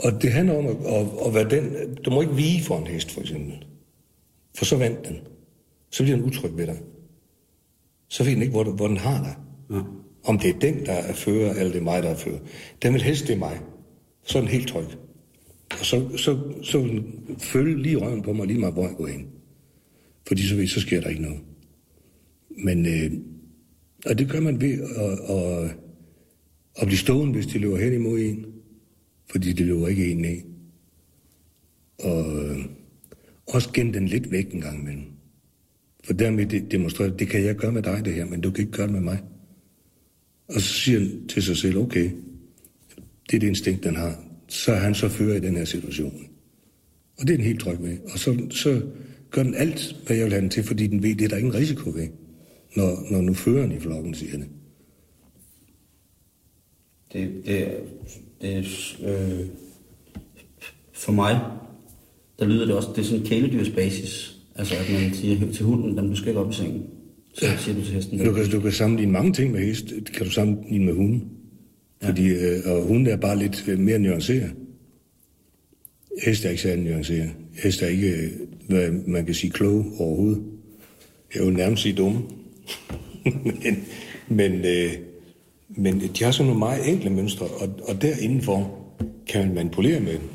og 0.02 0.22
det 0.22 0.32
handler 0.32 0.58
om 0.58 0.66
at, 0.66 0.76
at, 0.87 1.06
at 1.26 1.35
være 1.35 1.50
den, 1.50 1.94
du 2.04 2.11
må 2.11 2.20
ikke 2.20 2.37
vige 2.37 2.62
for 2.62 2.78
en 2.78 2.87
hest, 2.87 3.11
for 3.11 3.20
eksempel. 3.20 3.64
For 4.56 4.64
så 4.64 4.76
vandt 4.76 5.08
den. 5.08 5.16
Så 5.90 6.02
bliver 6.02 6.16
den 6.16 6.26
utryg 6.26 6.56
ved 6.56 6.66
dig. 6.66 6.78
Så 8.08 8.24
ved 8.24 8.32
den 8.32 8.42
ikke, 8.42 8.52
hvor, 8.52 8.64
hvor 8.64 8.88
den 8.88 8.96
har 8.96 9.22
dig. 9.22 9.35
Ja. 9.76 9.82
Om 10.24 10.38
det 10.38 10.50
er 10.50 10.58
den, 10.58 10.87
der 10.87 10.92
er 10.92 11.12
fører, 11.12 11.50
eller 11.50 11.72
det 11.72 11.78
er 11.78 11.85
mig, 11.85 12.02
der 12.02 12.08
er 12.08 12.16
fører. 12.16 12.38
Den 12.82 12.92
vil 12.92 13.02
helst, 13.02 13.26
det 13.26 13.35
er 13.35 13.38
mig. 13.38 13.61
Så 14.24 14.40
helt 14.40 14.68
tryg. 14.68 14.87
Og 15.70 15.87
så, 15.87 16.16
så, 16.16 16.38
så 16.62 16.78
vil 16.78 16.90
den 16.90 17.37
følge 17.38 17.82
lige 17.82 17.96
røven 17.96 18.22
på 18.22 18.32
mig, 18.32 18.46
lige 18.46 18.58
meget 18.58 18.74
hvor 18.74 18.87
jeg 18.87 18.96
går 18.96 19.06
ind. 19.06 19.26
Fordi 20.26 20.48
så 20.48 20.56
ved, 20.56 20.66
så 20.66 20.80
sker 20.80 21.00
der 21.00 21.08
ikke 21.08 21.22
noget. 21.22 21.40
Men, 22.64 22.87
øh, 22.87 23.12
og 24.06 24.18
det 24.18 24.30
gør 24.30 24.40
man 24.40 24.61
ved 24.61 24.80
at, 24.96 25.37
at, 25.37 25.76
at 26.76 26.87
blive 26.87 26.98
stående, 26.98 27.35
hvis 27.35 27.46
de 27.46 27.58
løber 27.58 27.78
hen 27.78 27.92
imod 27.92 28.20
en. 28.20 28.46
Fordi 29.30 29.52
det 29.52 29.66
løber 29.66 29.88
ikke 29.88 30.12
en 30.12 30.18
ned. 30.18 30.37
Og 31.98 32.44
øh, 32.44 32.58
også 33.46 33.72
gemme 33.72 33.92
den 33.92 34.06
lidt 34.06 34.30
væk 34.30 34.54
en 34.54 34.61
gang 34.61 34.80
imellem. 34.80 35.04
For 36.04 36.12
dermed 36.12 36.46
det 36.46 36.72
demonstrerer, 36.72 37.16
det 37.16 37.28
kan 37.28 37.44
jeg 37.44 37.56
gøre 37.56 37.72
med 37.72 37.82
dig 37.82 38.04
det 38.04 38.14
her, 38.14 38.24
men 38.24 38.40
du 38.40 38.50
kan 38.50 38.64
ikke 38.64 38.76
gøre 38.76 38.87
det 38.87 38.94
med 38.94 39.00
mig. 39.00 39.22
Og 40.55 40.61
så 40.61 40.69
siger 40.69 40.99
han 40.99 41.27
til 41.29 41.43
sig 41.43 41.57
selv, 41.57 41.77
okay, 41.77 42.11
det 43.31 43.37
er 43.37 43.41
det 43.41 43.47
instinkt, 43.47 43.85
den 43.85 43.97
har. 43.97 44.25
Så 44.49 44.73
er 44.73 44.79
han 44.79 44.95
så 44.95 45.09
fører 45.09 45.37
i 45.37 45.41
den 45.41 45.57
her 45.57 45.65
situation. 45.65 46.27
Og 47.19 47.27
det 47.27 47.33
er 47.33 47.37
den 47.37 47.47
helt 47.47 47.61
tryg 47.61 47.83
ved. 47.83 47.99
Og 48.12 48.19
så, 48.19 48.47
så 48.51 48.81
gør 49.31 49.43
den 49.43 49.55
alt, 49.55 49.97
hvad 50.07 50.17
jeg 50.17 50.25
vil 50.25 50.33
have 50.33 50.43
den 50.43 50.51
til, 50.51 50.65
fordi 50.65 50.87
den 50.87 51.03
ved, 51.03 51.15
det 51.15 51.25
er 51.25 51.29
der 51.29 51.37
ingen 51.37 51.55
risiko 51.55 51.91
ved, 51.91 52.09
når, 52.77 53.07
når 53.11 53.21
nu 53.21 53.35
føreren 53.35 53.73
i 53.73 53.81
flokken 53.81 54.15
siger 54.15 54.37
det. 54.38 54.49
Det, 57.12 57.47
det, 57.47 57.69
det 58.41 58.99
øh, 59.05 59.47
for 60.93 61.12
mig, 61.12 61.41
der 62.38 62.47
lyder 62.47 62.67
det 62.67 62.75
også, 62.75 62.88
det 62.97 62.99
er 62.99 63.05
sådan 63.05 63.21
en 63.21 63.27
kæledyrsbasis. 63.27 64.38
Altså 64.55 64.75
at 64.75 64.93
man 64.93 65.15
siger 65.15 65.53
til 65.53 65.65
hunden, 65.65 65.97
den 65.97 66.09
du 66.09 66.17
skal 66.17 66.29
ikke 66.29 66.41
op 66.41 66.51
i 66.51 66.55
sengen. 66.55 66.87
Så 67.33 67.47
siger 67.59 67.79
du 67.79 67.85
til 67.85 67.95
hesten. 67.95 68.25
Du 68.25 68.33
kan, 68.33 68.51
du 68.51 68.61
kan 68.61 68.73
sammenligne 68.73 69.12
mange 69.12 69.33
ting 69.33 69.53
med 69.53 69.61
hest. 69.61 69.85
Det 69.88 70.12
kan 70.12 70.27
du 70.27 70.33
sammenligne 70.33 70.85
med 70.85 70.95
hunden. 70.95 71.25
Fordi, 72.03 72.29
øh, 72.29 72.61
og 72.66 72.83
hunden 72.83 73.07
er 73.07 73.16
bare 73.16 73.38
lidt 73.38 73.64
øh, 73.68 73.79
mere 73.79 73.99
nuanceret. 73.99 74.53
Hest 76.25 76.45
er 76.45 76.51
ikke 76.51 76.62
særlig 76.62 76.85
nuanceret. 76.85 77.31
Hest 77.62 77.83
er 77.83 77.87
ikke, 77.87 78.09
øh, 78.09 78.31
hvad 78.68 78.90
man 78.90 79.27
kan 79.27 79.35
sige, 79.35 79.51
klog 79.51 79.85
overhovedet. 79.99 80.42
Jeg 81.35 81.47
vil 81.47 81.55
nærmest 81.55 81.83
sige 81.83 81.95
dumme. 81.95 82.21
men, 83.64 83.85
men, 84.29 84.53
øh, 84.53 84.92
men 85.68 86.01
de 86.01 86.25
har 86.25 86.31
sådan 86.31 86.47
nogle 86.47 86.59
meget 86.59 86.88
enkle 86.88 87.11
mønstre, 87.11 87.47
og, 87.47 87.68
og 87.88 88.03
derindenfor 88.03 88.79
kan 89.27 89.47
man 89.47 89.55
manipulere 89.55 90.01
med 90.01 90.12
dem. 90.12 90.29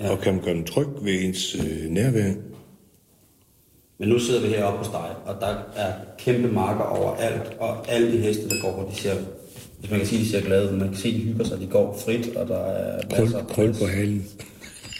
Ja. 0.00 0.10
Og 0.10 0.20
kan 0.20 0.34
man 0.34 0.44
gøre 0.44 0.54
dem 0.54 0.64
tryg 0.64 0.86
ved 1.02 1.24
ens 1.24 1.54
øh, 1.54 1.90
nærvær. 1.90 2.32
Men 3.98 4.08
nu 4.08 4.18
sidder 4.18 4.40
vi 4.40 4.48
heroppe 4.48 4.78
hos 4.78 4.88
dig, 4.88 5.10
og 5.26 5.34
der 5.40 5.46
er 5.76 5.92
kæmpe 6.18 6.48
marker 6.48 6.84
overalt, 6.84 7.52
og 7.60 7.92
alle 7.92 8.12
de 8.12 8.18
heste, 8.18 8.48
der 8.48 8.60
går, 8.62 8.90
de 8.94 9.00
ser, 9.00 9.14
hvis 9.80 9.90
man 9.90 9.98
kan 9.98 10.08
sige, 10.08 10.24
de 10.24 10.28
ser 10.28 10.40
glade 10.40 10.72
ud, 10.72 10.76
man 10.78 10.88
kan 10.88 10.96
se, 10.96 11.12
de 11.14 11.18
hygger 11.18 11.44
sig, 11.44 11.60
de 11.60 11.66
går 11.66 11.98
frit, 12.04 12.36
og 12.36 12.48
der 12.48 12.58
er 12.58 13.00
masser 13.20 13.38
af 13.38 13.46
krøl 13.46 13.72
på 13.72 13.86
halen. 13.86 14.24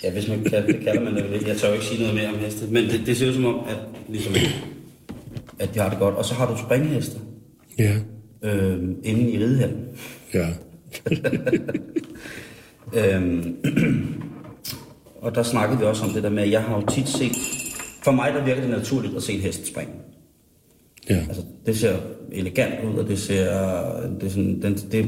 Ja, 0.04 0.10
hvis 0.10 0.28
man 0.28 0.44
kan, 0.44 0.66
det 0.66 0.80
kalder 0.84 1.00
man 1.02 1.14
det. 1.16 1.46
Jeg 1.48 1.56
tør 1.56 1.68
jo 1.68 1.74
ikke 1.74 1.86
sige 1.86 2.00
noget 2.00 2.14
mere 2.14 2.28
om 2.28 2.38
heste, 2.38 2.66
men 2.66 2.84
det, 2.84 3.00
det 3.06 3.16
ser 3.16 3.28
ud 3.28 3.34
som 3.34 3.44
om, 3.44 3.54
at, 3.68 3.76
ligesom, 4.08 4.34
at 5.58 5.74
de 5.74 5.78
har 5.78 5.88
det 5.90 5.98
godt. 5.98 6.14
Og 6.14 6.24
så 6.24 6.34
har 6.34 6.46
du 6.52 6.58
springheste 6.58 7.16
Ja, 7.78 7.96
øh, 8.42 8.78
inde 9.04 9.30
i 9.30 9.38
ridehallen. 9.38 9.84
ja. 10.34 10.46
Øhm, 12.96 13.56
og 15.22 15.34
der 15.34 15.42
snakkede 15.42 15.78
vi 15.80 15.84
også 15.84 16.04
om 16.04 16.10
det 16.10 16.22
der 16.22 16.30
med, 16.30 16.42
at 16.42 16.50
jeg 16.50 16.62
har 16.62 16.76
jo 16.80 16.86
tit 16.86 17.08
set, 17.08 17.32
for 18.04 18.12
mig 18.12 18.32
der 18.32 18.44
virker 18.44 18.60
det 18.60 18.70
naturligt 18.70 19.16
at 19.16 19.22
se 19.22 19.32
en 19.32 19.40
hest 19.40 19.66
springe. 19.66 19.92
ja. 21.10 21.16
Altså, 21.28 21.42
det 21.66 21.78
ser 21.78 21.96
elegant 22.32 22.74
ud, 22.84 22.98
og 22.98 23.08
det 23.08 23.18
ser, 23.18 23.44
det 24.20 24.26
er 24.26 24.30
sådan, 24.30 24.62
den, 24.62 24.74
det, 24.74 25.06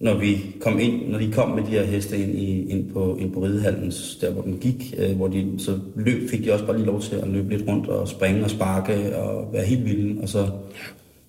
når 0.00 0.18
vi 0.18 0.38
kom 0.60 0.78
ind, 0.78 1.08
når 1.08 1.18
de 1.18 1.32
kom 1.32 1.48
med 1.48 1.62
de 1.62 1.70
her 1.70 1.84
heste 1.84 2.18
ind, 2.18 2.38
i, 2.38 2.70
ind 2.70 2.90
på, 2.92 3.16
ind 3.16 3.32
på 3.32 3.40
ridehallen, 3.40 3.92
der 4.20 4.30
hvor 4.30 4.42
den 4.42 4.58
gik, 4.58 4.94
øh, 4.98 5.16
hvor 5.16 5.28
de 5.28 5.54
så 5.58 5.78
løb, 5.96 6.30
fik 6.30 6.44
de 6.44 6.52
også 6.52 6.66
bare 6.66 6.76
lige 6.76 6.86
lov 6.86 7.00
til 7.00 7.16
at 7.16 7.28
løbe 7.28 7.48
lidt 7.48 7.68
rundt 7.68 7.86
og 7.86 8.08
springe 8.08 8.44
og 8.44 8.50
sparke 8.50 9.16
og 9.16 9.52
være 9.52 9.64
helt 9.64 9.84
vilde, 9.84 10.20
og 10.22 10.28
så 10.28 10.50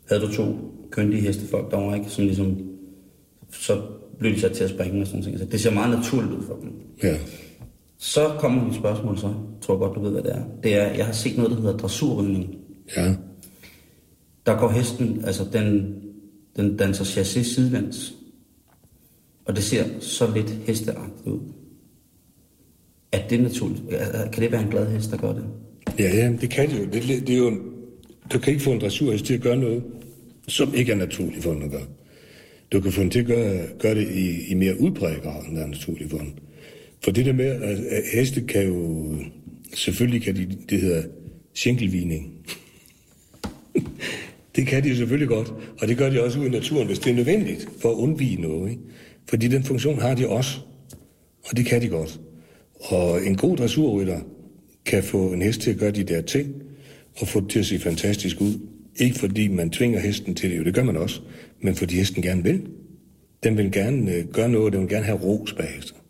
havde 0.09 0.21
du 0.21 0.33
to 0.33 0.55
køndige 0.91 1.21
hestefolk 1.21 1.71
derovre, 1.71 1.97
ikke, 1.97 2.09
som 2.09 2.25
ligesom, 2.25 2.57
så 3.51 3.81
blev 4.19 4.33
de 4.35 4.39
sat 4.39 4.51
til 4.51 4.63
at 4.63 4.69
springe 4.69 5.01
og 5.01 5.07
sådan 5.07 5.23
noget. 5.23 5.39
Så 5.39 5.45
det 5.45 5.61
ser 5.61 5.71
meget 5.71 5.97
naturligt 5.97 6.33
ud 6.33 6.43
for 6.47 6.57
dem. 6.61 6.71
ja. 7.03 7.17
Så 8.01 8.35
kommer 8.39 8.65
mit 8.65 8.75
spørgsmål 8.75 9.17
så, 9.17 9.33
tror 9.61 9.73
jeg 9.73 9.79
godt, 9.79 9.95
du 9.95 10.01
ved, 10.01 10.11
hvad 10.11 10.23
det 10.23 10.31
er. 10.35 10.43
Det 10.63 10.75
er, 10.75 10.93
jeg 10.93 11.05
har 11.05 11.13
set 11.13 11.37
noget, 11.37 11.51
der 11.51 11.57
hedder 11.61 11.77
dressurridning. 11.77 12.55
Ja, 12.97 13.15
Der 14.45 14.59
går 14.59 14.69
hesten, 14.69 15.23
altså 15.25 15.45
den, 15.53 15.95
den 16.55 16.77
danser 16.77 17.03
chassis 17.05 17.47
sidelæns. 17.47 18.13
Og 19.45 19.55
det 19.55 19.63
ser 19.63 19.85
så 19.99 20.31
lidt 20.35 20.49
hesteagtigt 20.49 21.27
ud. 21.27 21.39
Er 23.11 23.27
det 23.27 23.41
naturligt? 23.41 23.83
Kan 24.33 24.43
det 24.43 24.51
være 24.51 24.63
en 24.63 24.69
glad 24.69 24.91
hest, 24.91 25.11
der 25.11 25.17
gør 25.17 25.33
det? 25.33 25.43
ja, 25.99 26.15
ja 26.15 26.31
det 26.41 26.49
kan 26.49 26.69
det 26.69 26.79
jo. 26.79 26.85
Det, 26.85 27.27
det 27.27 27.29
er 27.29 27.37
jo 27.37 27.51
du 28.33 28.39
kan 28.39 28.53
ikke 28.53 28.63
få 28.63 28.71
en 28.71 28.81
dressurhest 28.81 29.25
til 29.25 29.33
at 29.33 29.41
gøre 29.41 29.57
noget, 29.57 29.83
som 30.47 30.73
ikke 30.73 30.91
er 30.91 30.95
naturligt 30.95 31.43
for 31.43 31.53
den 31.53 31.63
at 31.63 31.71
gøre. 31.71 31.85
Du 32.71 32.81
kan 32.81 32.91
få 32.91 33.01
den 33.01 33.09
til 33.09 33.19
at 33.19 33.25
gøre, 33.25 33.67
gøre 33.79 33.95
det 33.95 34.07
i, 34.11 34.51
i 34.51 34.53
mere 34.53 34.79
udpræget 34.79 35.21
grad, 35.21 35.45
end 35.45 35.55
der 35.55 35.63
er 35.63 35.67
naturligt 35.67 36.09
for 36.11 36.17
den. 36.17 36.39
For 37.03 37.11
det 37.11 37.25
der 37.25 37.33
med, 37.33 37.45
at, 37.45 37.77
at 37.77 38.03
heste 38.13 38.41
kan 38.41 38.67
jo... 38.67 39.15
Selvfølgelig 39.73 40.21
kan 40.21 40.35
de, 40.35 40.57
det 40.69 40.81
hedder 40.81 41.03
skænkelvigning. 41.53 42.33
det 44.55 44.67
kan 44.67 44.83
de 44.83 44.89
jo 44.89 44.95
selvfølgelig 44.95 45.27
godt, 45.27 45.53
og 45.81 45.87
det 45.87 45.97
gør 45.97 46.09
de 46.09 46.23
også 46.23 46.39
ude 46.39 46.47
i 46.47 46.51
naturen, 46.51 46.87
hvis 46.87 46.99
det 46.99 47.11
er 47.11 47.15
nødvendigt 47.15 47.69
for 47.81 47.89
at 47.89 47.95
undvige 47.95 48.41
noget. 48.41 48.69
Ikke? 48.69 48.81
Fordi 49.29 49.47
den 49.47 49.63
funktion 49.63 49.99
har 49.99 50.15
de 50.15 50.29
også, 50.29 50.59
og 51.49 51.57
det 51.57 51.65
kan 51.65 51.81
de 51.81 51.87
godt. 51.87 52.19
Og 52.75 53.25
en 53.25 53.37
god 53.37 53.57
dressurrytter 53.57 54.19
kan 54.85 55.03
få 55.03 55.33
en 55.33 55.41
hest 55.41 55.61
til 55.61 55.71
at 55.71 55.77
gøre 55.77 55.91
de 55.91 56.03
der 56.03 56.21
ting, 56.21 56.53
og 57.19 57.27
få 57.27 57.39
det 57.39 57.49
til 57.49 57.59
at 57.59 57.65
se 57.65 57.79
fantastisk 57.79 58.41
ud. 58.41 58.59
Ikke 58.95 59.19
fordi 59.19 59.47
man 59.47 59.69
tvinger 59.69 59.99
hesten 59.99 60.35
til 60.35 60.51
det, 60.51 60.57
jo 60.57 60.63
det 60.63 60.73
gør 60.73 60.83
man 60.83 60.97
også, 60.97 61.21
men 61.61 61.75
fordi 61.75 61.95
hesten 61.95 62.23
gerne 62.23 62.43
vil. 62.43 62.61
Den 63.43 63.57
vil 63.57 63.71
gerne 63.71 64.13
øh, 64.13 64.25
gøre 64.27 64.49
noget, 64.49 64.73
den 64.73 64.81
vil 64.81 64.89
gerne 64.89 65.05
have 65.05 65.19
ros 65.19 65.53
bagefter. 65.53 66.00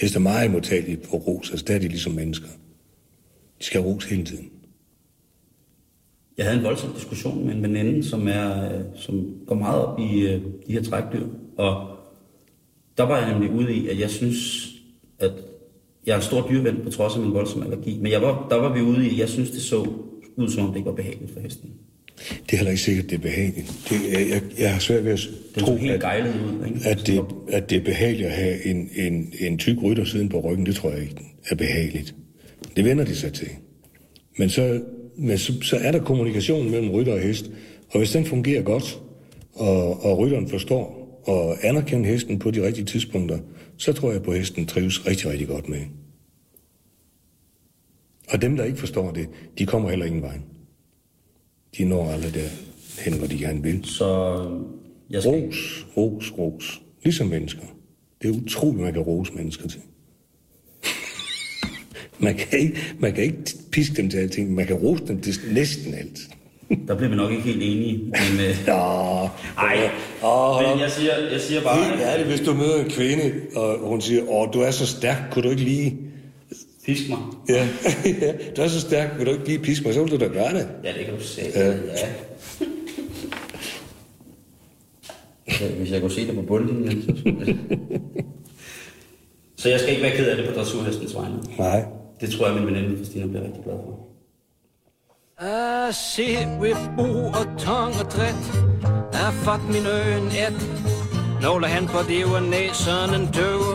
Heste 0.00 0.16
er 0.16 0.20
meget 0.20 0.50
modtagelige 0.50 0.96
på 0.96 1.16
ros, 1.16 1.50
altså 1.50 1.64
der 1.68 1.74
er 1.74 1.78
de 1.78 1.88
ligesom 1.88 2.12
mennesker. 2.12 2.48
De 3.58 3.64
skal 3.64 3.82
have 3.82 3.94
ros 3.94 4.04
hele 4.04 4.24
tiden. 4.24 4.50
Jeg 6.38 6.46
havde 6.46 6.58
en 6.58 6.64
voldsom 6.64 6.92
diskussion 6.92 7.46
med 7.46 7.54
en 7.54 7.62
veninde, 7.62 8.04
som, 8.04 8.28
er, 8.28 8.74
øh, 8.74 8.84
som 8.94 9.36
går 9.46 9.54
meget 9.54 9.84
op 9.84 10.00
i 10.00 10.20
øh, 10.20 10.42
de 10.66 10.72
her 10.72 10.82
trækdyr. 10.82 11.26
Og 11.56 11.96
der 12.96 13.02
var 13.02 13.18
jeg 13.18 13.32
nemlig 13.32 13.50
ude 13.50 13.74
i, 13.74 13.88
at 13.88 14.00
jeg 14.00 14.10
synes, 14.10 14.68
at 15.18 15.32
jeg 16.06 16.12
er 16.12 16.16
en 16.16 16.22
stor 16.22 16.48
dyreven 16.48 16.80
på 16.84 16.90
trods 16.90 17.14
af 17.14 17.20
min 17.20 17.34
voldsomme 17.34 17.64
allergi. 17.64 17.98
Men 17.98 18.12
jeg 18.12 18.22
var, 18.22 18.46
der 18.50 18.56
var 18.56 18.74
vi 18.74 18.80
ude 18.80 19.06
i, 19.06 19.10
at 19.10 19.18
jeg 19.18 19.28
synes, 19.28 19.50
det 19.50 19.62
så 19.62 19.86
ud, 20.36 20.48
som 20.48 20.64
om 20.64 20.68
det 20.68 20.76
ikke 20.76 20.88
var 20.88 20.96
behageligt 20.96 21.32
for 21.32 21.40
hesten. 21.40 21.70
Det 22.28 22.52
er 22.52 22.56
heller 22.56 22.70
ikke 22.70 22.82
sikkert, 22.82 23.10
det 23.10 23.16
er 23.16 23.20
behageligt. 23.20 23.72
Det, 23.90 24.12
jeg, 24.12 24.28
jeg, 24.30 24.42
jeg 24.58 24.72
har 24.72 24.80
svært 24.80 25.04
ved 25.04 25.12
at 25.12 25.20
tro, 25.58 25.72
at, 25.72 25.80
ud. 25.80 26.66
Ikke? 26.66 26.88
at, 26.88 27.06
det, 27.06 27.24
at 27.48 27.70
det 27.70 27.78
er 27.78 27.84
behageligt 27.84 28.26
at 28.26 28.32
have 28.32 28.66
en, 28.66 28.90
en, 28.96 29.32
en 29.40 29.58
tyk 29.58 29.76
rytter 29.82 30.04
siden 30.04 30.28
på 30.28 30.40
ryggen. 30.40 30.66
Det 30.66 30.74
tror 30.74 30.90
jeg 30.90 31.02
ikke 31.02 31.14
er 31.50 31.54
behageligt. 31.54 32.14
Det 32.76 32.84
vender 32.84 33.04
de 33.04 33.14
sig 33.14 33.32
til. 33.32 33.48
Men 34.38 34.50
så, 34.50 34.80
men 35.16 35.38
så, 35.38 35.52
så 35.62 35.76
er 35.76 35.92
der 35.92 36.04
kommunikation 36.04 36.70
mellem 36.70 36.90
rytter 36.90 37.12
og 37.12 37.20
hest. 37.20 37.50
Og 37.90 37.98
hvis 37.98 38.10
den 38.10 38.24
fungerer 38.24 38.62
godt, 38.62 39.00
og, 39.52 40.04
og 40.04 40.18
rytteren 40.18 40.48
forstår 40.48 41.00
og 41.24 41.56
anerkender 41.62 42.10
hesten 42.10 42.38
på 42.38 42.50
de 42.50 42.66
rigtige 42.66 42.84
tidspunkter, 42.84 43.38
så 43.76 43.92
tror 43.92 44.12
jeg 44.12 44.22
på, 44.22 44.30
at 44.30 44.38
hesten 44.38 44.66
trives 44.66 45.06
rigtig, 45.06 45.30
rigtig 45.30 45.48
godt 45.48 45.68
med. 45.68 45.80
Og 48.28 48.42
dem, 48.42 48.56
der 48.56 48.64
ikke 48.64 48.78
forstår 48.78 49.10
det, 49.10 49.28
de 49.58 49.66
kommer 49.66 49.90
heller 49.90 50.06
ingen 50.06 50.22
vej. 50.22 50.38
De 51.78 51.84
når 51.84 52.10
aldrig 52.10 52.34
derhen, 52.34 53.18
hvor 53.18 53.26
de 53.26 53.38
gerne 53.38 53.62
vil. 53.62 53.84
Så 53.84 54.36
jeg 55.10 55.22
skal... 55.22 55.32
Ros, 55.32 55.86
ros, 55.96 56.32
ros. 56.38 56.80
Ligesom 57.04 57.26
mennesker. 57.26 57.62
Det 58.22 58.30
er 58.30 58.34
utroligt, 58.42 58.82
man 58.82 58.92
kan 58.92 59.02
rose 59.02 59.32
mennesker 59.32 59.68
til. 59.68 59.80
man, 62.24 62.34
kan 62.34 62.58
ikke, 62.58 62.76
man 62.98 63.12
kan 63.12 63.24
ikke 63.24 63.36
piske 63.72 63.96
dem 63.96 64.10
til 64.10 64.18
alting, 64.18 64.54
man 64.54 64.66
kan 64.66 64.76
rose 64.76 65.06
dem 65.06 65.20
til 65.20 65.34
næsten 65.52 65.94
alt. 65.94 66.18
Der 66.88 66.96
bliver 66.96 67.10
vi 67.10 67.16
nok 67.16 67.30
ikke 67.30 67.42
helt 67.42 67.62
enige. 67.62 67.98
Men, 67.98 68.40
øh, 68.40 68.56
Ja, 68.66 69.24
ej, 69.58 69.90
Åh, 70.24 70.70
men 70.70 70.80
jeg 70.80 70.90
siger, 70.90 71.12
jeg 71.32 71.40
siger 71.40 71.62
bare... 71.62 71.84
Helt 71.84 72.00
ærligt, 72.02 72.28
hvis 72.28 72.40
du 72.40 72.54
møder 72.54 72.84
en 72.84 72.90
kvinde, 72.90 73.32
og 73.56 73.78
hun 73.78 74.00
siger, 74.00 74.22
åh, 74.30 74.48
du 74.52 74.60
er 74.60 74.70
så 74.70 74.86
stærk, 74.86 75.16
kunne 75.30 75.42
du 75.42 75.50
ikke 75.50 75.62
lige... 75.64 75.98
Fisk 76.90 77.08
mig. 77.08 77.18
Ja, 77.48 77.68
ja, 78.26 78.32
du 78.56 78.62
er 78.62 78.68
så 78.68 78.80
stærk, 78.80 79.18
vil 79.18 79.26
du 79.26 79.32
ikke 79.32 79.46
lige 79.46 79.58
piske 79.58 79.84
mig, 79.84 79.94
så 79.94 80.02
vil 80.02 80.12
du 80.12 80.16
da 80.16 80.26
gøre 80.26 80.54
det. 80.54 80.68
Ja, 80.84 80.92
det 80.98 81.04
kan 81.04 81.14
du 81.14 81.22
se. 81.22 81.42
Ja. 81.54 81.66
Ja. 81.68 81.74
Hvis 85.78 85.92
jeg 85.92 86.00
kunne 86.00 86.10
se 86.10 86.26
det 86.26 86.34
på 86.34 86.42
bundlinjen, 86.42 87.02
så 87.02 87.20
skulle 87.20 87.46
jeg... 87.46 87.56
Så 89.56 89.68
jeg 89.68 89.80
skal 89.80 89.90
ikke 89.90 90.02
være 90.02 90.16
ked 90.16 90.26
af 90.26 90.36
det 90.36 90.46
på 90.48 90.52
dressurhestens 90.60 91.14
vegne. 91.14 91.36
Nej. 91.58 91.84
Det 92.20 92.30
tror 92.30 92.46
jeg, 92.46 92.54
min 92.54 92.66
veninde 92.66 92.96
Christina 92.96 93.26
bliver 93.26 93.44
rigtig 93.44 93.62
glad 93.64 93.74
for. 93.74 94.06
Jeg 95.40 95.94
ser 95.94 96.60
ved 96.60 96.76
bo 96.96 97.26
og 97.26 97.58
tong 97.58 97.94
og 98.00 98.10
træt 98.10 98.44
Jeg 99.12 99.32
fået 99.44 99.64
min 99.68 99.86
øen 99.86 100.26
et 100.26 100.58
Nogle 101.42 101.66
han 101.66 101.86
på 101.86 101.98
det 102.08 102.24
var 102.24 102.40
næsen 102.40 103.20
en 103.20 103.28
døve 103.34 103.74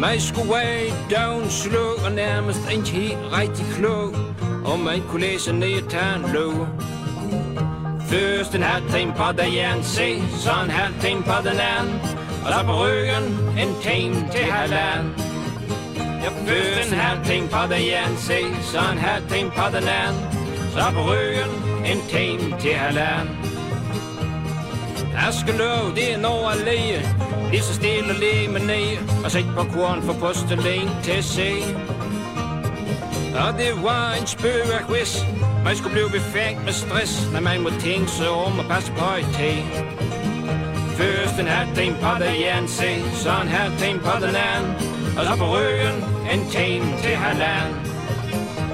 man 0.00 0.20
skulle 0.20 0.50
være 0.50 0.90
down 1.16 1.50
slow 1.50 1.90
Og 2.04 2.12
nærmest 2.12 2.60
ikke 2.72 2.88
helt 2.88 3.18
rigtig 3.38 3.66
klog 3.76 4.14
Og 4.64 4.78
man 4.78 5.02
kunne 5.08 5.22
læse 5.22 5.52
ned 5.52 5.82
og 5.82 5.90
tage 5.90 6.16
en 6.16 6.32
lov 6.34 6.68
Først 8.08 8.54
en 8.54 8.62
halv 8.62 8.90
time 8.90 9.12
på 9.16 9.24
den 9.38 9.54
jern, 9.54 9.82
se 9.82 10.22
Så 10.44 10.50
en 10.64 10.70
halv 10.70 10.94
time 11.00 11.22
på 11.22 11.36
den 11.48 11.58
anden 11.74 12.00
Og 12.44 12.52
så 12.52 12.62
på 12.66 12.74
ryggen 12.84 13.24
en 13.62 13.74
time 13.82 14.28
til 14.32 14.44
halvanden 14.44 15.34
jeg 16.24 16.32
først 16.46 16.92
en 16.92 16.98
halv 16.98 17.24
time 17.24 17.48
på 17.48 17.74
den 17.74 17.86
jern, 17.86 18.16
se, 18.16 18.40
så 18.62 18.78
en 18.92 18.98
halv 18.98 19.28
time 19.28 19.50
på 19.50 19.66
den 19.76 19.88
anden. 19.88 20.22
Så 20.72 20.84
på 20.94 21.02
ryggen 21.10 21.50
en 21.90 22.00
time 22.08 22.60
til 22.60 22.74
halvanden. 22.74 23.36
Jeg 25.12 25.32
det 25.96 26.12
er 26.12 26.18
når 26.18 26.48
at 26.48 26.64
læge. 26.64 27.23
Lige 27.54 27.64
så 27.64 27.74
stille 27.74 28.10
og 28.14 28.18
læge 28.20 28.48
med 28.48 28.60
ned, 28.60 29.24
og 29.24 29.30
sæt 29.30 29.44
på 29.56 29.64
korn 29.74 30.02
for 30.02 30.12
postelæn 30.12 30.88
til 31.02 31.12
at 31.12 31.24
se. 31.24 31.50
Og 33.42 33.50
det 33.60 33.72
var 33.82 34.12
en 34.20 34.26
spøgerquiz. 34.26 35.12
Man 35.64 35.76
skulle 35.76 35.94
blive 35.98 36.10
befængt 36.10 36.64
med 36.64 36.72
stress, 36.72 37.12
når 37.32 37.40
man 37.40 37.62
må 37.62 37.70
tænke 37.70 38.10
sig 38.10 38.28
om 38.28 38.58
og 38.58 38.64
passe 38.64 38.92
på 38.92 39.08
et 39.20 39.28
tag. 39.38 39.58
Først 40.98 41.36
en 41.40 41.46
halv 41.46 41.70
time 41.76 41.96
på 42.02 42.12
det 42.22 42.32
ene 42.48 42.68
se, 42.68 42.90
så 43.22 43.32
en 43.42 43.48
halv 43.58 43.72
time 43.82 43.98
på 44.08 44.14
den 44.24 44.34
anden. 44.50 44.70
Og 45.18 45.22
så 45.28 45.32
på 45.42 45.46
ryggen 45.54 45.96
en 46.32 46.42
time 46.56 46.86
til 47.02 47.14
halvanden. 47.24 47.76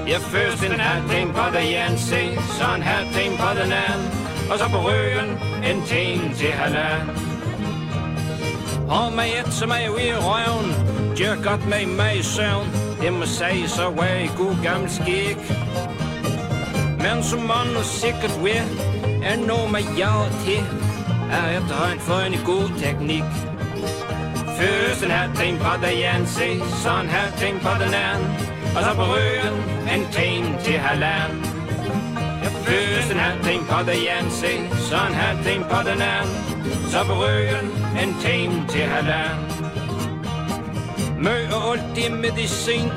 Ja, 0.07 0.17
først 0.33 0.63
en 0.63 0.79
halv 0.89 1.03
time 1.09 1.33
på 1.33 1.45
det 1.55 1.65
ene 1.81 1.97
se, 2.09 2.23
så 2.57 2.65
en 2.77 2.83
halv 2.91 3.07
time 3.17 3.35
på 3.43 3.49
den 3.59 3.71
anden. 3.85 4.05
Og 4.51 4.55
så 4.59 4.65
på 4.75 4.79
ryggen 4.87 5.29
en 5.69 5.79
time 5.93 6.33
til 6.39 6.51
halvanden. 6.61 7.30
Og 8.91 9.13
med 9.13 9.23
et 9.39 9.53
som 9.53 9.69
er 9.69 9.79
i 9.79 9.89
røven, 10.27 10.69
gør 11.17 11.49
godt 11.49 11.67
med 11.67 11.85
mig 11.85 12.19
i 12.19 12.23
søvn. 12.23 12.67
Det 13.01 13.13
må 13.13 13.25
sige 13.25 13.69
så 13.69 13.83
var 13.83 14.15
i 14.27 14.29
god 14.37 14.55
gammel 14.63 14.89
skik. 14.89 15.39
Men 17.03 17.23
som 17.23 17.39
man 17.39 17.67
nu 17.75 17.81
sikkert 17.83 18.35
ved, 18.43 18.65
er 19.23 19.37
noget 19.47 19.71
med 19.71 19.85
jeg 19.97 20.21
til, 20.45 20.63
er 21.31 21.57
efterhånden 21.57 21.99
for 21.99 22.19
en 22.27 22.39
god 22.45 22.67
teknik. 22.83 23.27
Først 24.57 25.03
en 25.03 25.11
halv 25.11 25.35
ting 25.35 25.59
på 25.59 25.71
den 25.83 25.93
ene 26.05 26.27
se, 26.27 26.49
så 26.83 26.91
en 27.03 27.09
halv 27.09 27.33
ting 27.37 27.61
på 27.61 27.73
den 27.83 27.93
anden. 27.93 28.27
Og 28.75 28.81
så 28.85 28.91
på 28.95 29.05
ryggen 29.13 29.55
en 29.93 30.03
ting 30.11 30.59
til 30.63 30.77
halvanden. 30.77 31.50
Ja, 32.41 32.49
først 32.65 33.11
en 33.11 33.19
halv 33.19 33.41
på 33.69 33.77
det 33.85 33.97
ene 34.11 34.31
så 34.89 34.97
en 35.09 35.13
halv 35.13 35.43
ting 35.45 35.63
på 35.63 35.77
den 35.89 36.01
anden. 36.01 36.35
Så 36.91 37.03
på 37.07 37.13
ryggen 37.13 37.67
en 38.03 38.15
time 38.21 38.67
til 38.69 38.81
halvand. 38.81 39.39
Mø 41.19 41.35
og 41.55 41.71
alt 41.71 41.97
i 41.97 42.11
medicin, 42.11 42.89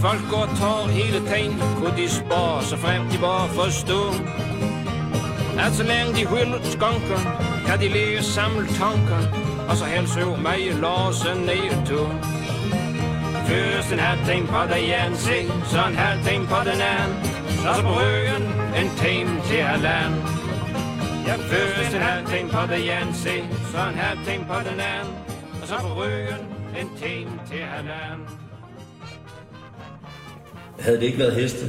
folk 0.00 0.20
går 0.30 0.36
og 0.36 0.48
tager 0.58 0.88
hele 0.88 1.20
tiden. 1.28 1.62
Kunne 1.76 1.96
de 1.96 2.08
spare 2.10 2.62
så 2.62 2.76
frem 2.76 3.02
de 3.12 3.18
bare 3.18 3.48
forstå. 3.48 4.02
At 5.58 5.72
så 5.72 5.82
længe 5.82 6.12
de 6.18 6.26
hylder 6.26 6.60
skonker, 6.62 7.20
kan 7.66 7.80
de 7.80 7.88
leve 7.88 8.22
samle 8.22 8.66
tanker. 8.66 9.22
Og 9.68 9.76
så 9.76 9.84
helst 9.84 10.20
jo 10.20 10.36
mig 10.36 10.66
i 10.66 10.72
låsen 10.72 11.38
ned 11.48 11.86
to. 11.86 12.02
Først 13.46 13.92
en 13.92 13.98
halv 13.98 14.20
time 14.26 14.46
på 14.46 14.60
det 14.70 14.82
ene 14.84 15.16
så 15.64 15.78
en 15.88 15.96
halv 15.96 16.24
time 16.24 16.46
på 16.46 16.56
den 16.64 16.80
anden. 16.80 17.35
Så 17.66 17.74
så 17.74 17.82
på 17.82 17.94
ryggen 18.00 18.44
en 18.80 18.90
time 19.02 19.32
til 19.48 19.60
halvanden. 19.70 20.20
Ja, 21.26 21.34
først 21.50 21.94
en 21.94 22.02
halv 22.10 22.26
time 22.26 22.48
på 22.56 22.62
den 22.72 22.80
ene 22.80 23.14
se, 23.14 23.36
så 23.72 23.78
en 23.92 23.98
halv 24.04 24.18
time 24.28 24.44
på 24.52 24.58
den 24.68 24.78
anden. 24.92 25.12
Og 25.60 25.68
så 25.68 25.74
på 25.80 25.90
ryggen 26.00 26.42
en 26.80 26.88
time 27.02 27.32
til 27.50 27.60
halvanden. 27.74 28.26
Havde 30.78 30.96
det 30.96 31.02
ikke 31.02 31.18
været 31.18 31.34
heste, 31.34 31.64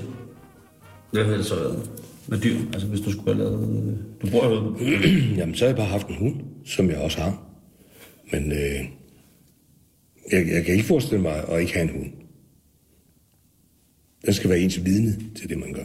hvad 1.12 1.24
havde 1.24 1.38
det 1.38 1.46
så 1.46 1.56
været? 1.56 1.90
Med 2.28 2.38
dyr, 2.42 2.58
altså 2.74 2.88
hvis 2.88 3.02
du 3.02 3.12
skulle 3.12 3.36
have 3.36 3.44
lavet... 3.44 3.98
Du 4.22 4.28
bor 4.32 4.46
jo 4.50 4.76
Jamen, 5.40 5.56
så 5.56 5.66
har 5.66 5.70
jeg 5.70 5.78
bare 5.78 5.88
haft 5.98 6.08
en 6.08 6.16
hund, 6.16 6.36
som 6.66 6.90
jeg 6.90 6.98
også 6.98 7.22
har. 7.22 7.34
Men 8.32 8.52
øh, 8.52 8.80
jeg, 10.32 10.48
jeg 10.56 10.66
kan 10.66 10.74
ikke 10.74 10.88
forestille 10.88 11.22
mig 11.22 11.50
at 11.50 11.62
ikke 11.62 11.74
have 11.74 11.84
en 11.84 11.96
hund. 11.98 12.27
Den 14.26 14.34
skal 14.34 14.50
være 14.50 14.60
ens 14.60 14.86
vidne 14.86 15.18
til 15.36 15.50
det, 15.50 15.58
man 15.58 15.74
gør. 15.74 15.84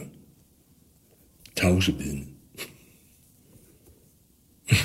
Tavse 1.55 1.93
vidne. 1.97 2.21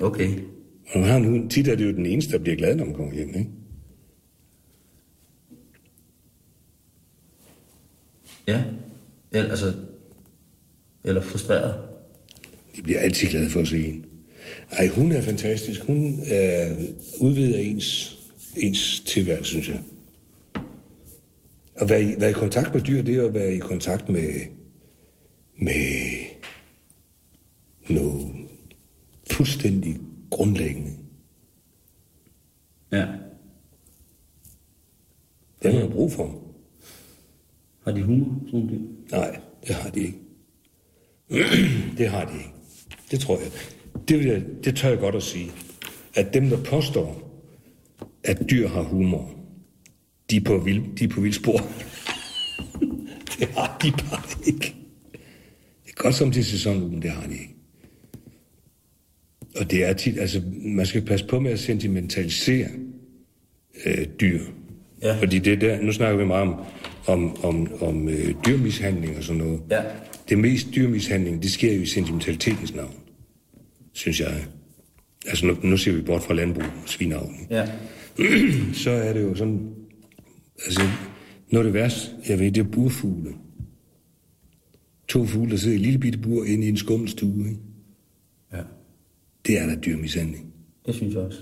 Okay. 0.00 0.38
Og 0.92 1.06
har 1.06 1.16
en 1.16 1.24
hund, 1.24 1.50
tit 1.50 1.68
er 1.68 1.74
det 1.74 1.84
jo 1.84 1.92
den 1.92 2.06
eneste, 2.06 2.32
der 2.32 2.38
bliver 2.38 2.56
glad, 2.56 2.74
når 2.74 2.84
man 2.84 2.94
kommer 2.94 3.14
hjem, 3.14 3.28
ikke? 3.28 3.50
Ja. 8.46 8.64
Eller, 9.32 9.50
altså... 9.50 9.74
Eller 11.04 11.20
frustreret. 11.20 11.74
De 12.76 12.82
bliver 12.82 13.00
altid 13.00 13.28
glade 13.28 13.50
for 13.50 13.60
at 13.60 13.68
se 13.68 13.86
en. 13.86 14.06
Ej, 14.70 14.88
hun 14.88 15.12
er 15.12 15.20
fantastisk. 15.20 15.80
Hun 15.80 16.20
er 16.26 16.76
udvider 17.20 17.58
ens, 17.58 18.18
ens 18.56 19.00
tilværelse, 19.00 19.50
synes 19.50 19.68
jeg. 19.68 19.80
At 21.76 21.90
være 21.90 22.02
i, 22.02 22.20
være 22.20 22.30
i 22.30 22.32
kontakt 22.32 22.74
med 22.74 22.82
dyr, 22.82 23.02
det 23.02 23.16
er 23.16 23.26
at 23.26 23.34
være 23.34 23.54
i 23.54 23.58
kontakt 23.58 24.08
med, 24.08 24.30
med 25.56 26.24
noget 27.88 28.34
fuldstændig 29.30 29.96
grundlæggende. 30.30 30.90
Ja. 32.92 33.06
Det 35.62 35.72
har 35.72 35.80
man 35.80 35.90
brug 35.90 36.12
for. 36.12 36.40
Har 37.84 37.92
de 37.92 38.02
humor, 38.02 38.40
sådan 38.46 38.60
nogle 38.60 38.70
dyr? 38.70 39.16
Nej, 39.16 39.40
det 39.66 39.74
har 39.74 39.90
de 39.90 40.00
ikke. 40.00 40.18
det 41.98 42.08
har 42.08 42.24
de 42.24 42.34
ikke. 42.34 42.52
Det 43.10 43.20
tror 43.20 43.38
jeg. 43.38 43.50
Det, 44.08 44.18
vil 44.18 44.26
jeg, 44.26 44.42
det 44.64 44.76
tør 44.76 44.88
jeg 44.88 44.98
godt 44.98 45.14
at 45.14 45.22
sige. 45.22 45.50
At 46.14 46.34
dem, 46.34 46.48
der 46.48 46.64
påstår, 46.64 47.30
at 48.24 48.50
dyr 48.50 48.68
har 48.68 48.82
humor, 48.82 49.33
de 50.30 50.36
er 50.36 50.40
på, 50.40 50.58
vild, 50.58 50.96
de 50.96 51.04
er 51.04 51.08
på 51.08 51.20
vildspor. 51.20 51.58
det 53.38 53.48
har 53.48 53.78
de 53.82 53.90
bare 53.90 54.22
ikke. 54.46 54.74
Det 55.84 55.90
er 55.90 56.02
godt 56.02 56.14
som 56.14 56.32
til 56.32 56.44
sæsonen, 56.44 56.90
men 56.90 57.02
det 57.02 57.10
har 57.10 57.26
de 57.26 57.32
ikke. 57.32 57.54
Og 59.56 59.70
det 59.70 59.84
er 59.84 59.92
tit, 59.92 60.18
altså, 60.18 60.42
man 60.64 60.86
skal 60.86 61.02
passe 61.02 61.26
på 61.26 61.40
med 61.40 61.50
at 61.50 61.60
sentimentalisere 61.60 62.68
øh, 63.86 64.06
dyr. 64.20 64.40
Ja. 65.02 65.16
Fordi 65.18 65.38
det 65.38 65.52
er 65.52 65.56
der, 65.56 65.82
nu 65.82 65.92
snakker 65.92 66.18
vi 66.18 66.24
meget 66.24 66.42
om, 66.42 66.56
om, 67.06 67.44
om, 67.44 67.82
om 67.82 68.08
øh, 68.08 68.34
dyrmishandling 68.46 69.16
og 69.16 69.24
sådan 69.24 69.42
noget. 69.42 69.60
Ja. 69.70 69.82
Det 70.28 70.38
mest 70.38 70.66
dyrmishandling, 70.74 71.42
det 71.42 71.50
sker 71.50 71.74
jo 71.74 71.82
i 71.82 71.86
sentimentalitetens 71.86 72.74
navn, 72.74 72.94
synes 73.92 74.20
jeg. 74.20 74.44
Altså 75.26 75.46
nu, 75.46 75.56
nu 75.62 75.76
ser 75.76 75.92
vi 75.92 76.00
bort 76.00 76.22
fra 76.22 76.34
landbrug 76.34 76.64
og 76.64 76.88
svinavlen. 76.88 77.46
Ja. 77.50 77.68
Så 78.84 78.90
er 78.90 79.12
det 79.12 79.22
jo 79.22 79.34
sådan, 79.34 79.70
altså 80.66 80.80
Noget 81.50 81.66
af 81.66 81.72
det 81.72 81.80
værste, 81.82 82.10
jeg 82.28 82.38
ved, 82.38 82.52
det 82.52 82.60
er 82.60 82.70
burfugle. 82.70 83.34
To 85.08 85.24
fugle, 85.26 85.50
der 85.50 85.56
sidder 85.56 85.76
i 85.76 85.80
et 85.80 85.82
lille 85.82 85.98
bitte 85.98 86.18
bur 86.18 86.44
inde 86.44 86.66
i 86.66 86.68
en 86.68 86.76
skummelstue. 86.76 87.48
Ikke? 87.48 87.60
Ja, 88.52 88.60
Det 89.46 89.58
er 89.60 89.66
da 89.66 89.74
dyrmishandling. 89.74 90.52
det 90.86 90.94
synes 90.94 91.14
jeg 91.14 91.22
også. 91.22 91.38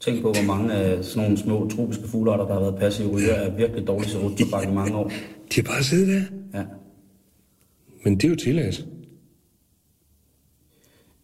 Tænk 0.00 0.22
på, 0.22 0.32
hvor 0.32 0.46
mange 0.46 0.72
af 0.72 1.04
sådan 1.04 1.22
nogle 1.22 1.38
små 1.38 1.68
tropiske 1.70 2.08
fuglearter, 2.08 2.46
der 2.46 2.54
har 2.54 2.60
været 2.60 2.76
passive 2.78 3.08
ryger, 3.08 3.32
er 3.32 3.56
virkelig 3.56 3.86
dårligt 3.86 4.10
til 4.10 4.20
rutobak 4.20 4.68
i 4.68 4.72
mange 4.72 4.96
år. 4.96 5.08
De 5.54 5.56
har 5.56 5.62
bare 5.62 5.82
siddet 5.82 6.08
der. 6.08 6.22
Ja. 6.58 6.64
Men 8.04 8.14
det 8.14 8.24
er 8.24 8.28
jo 8.28 8.36
tilladt. 8.36 8.86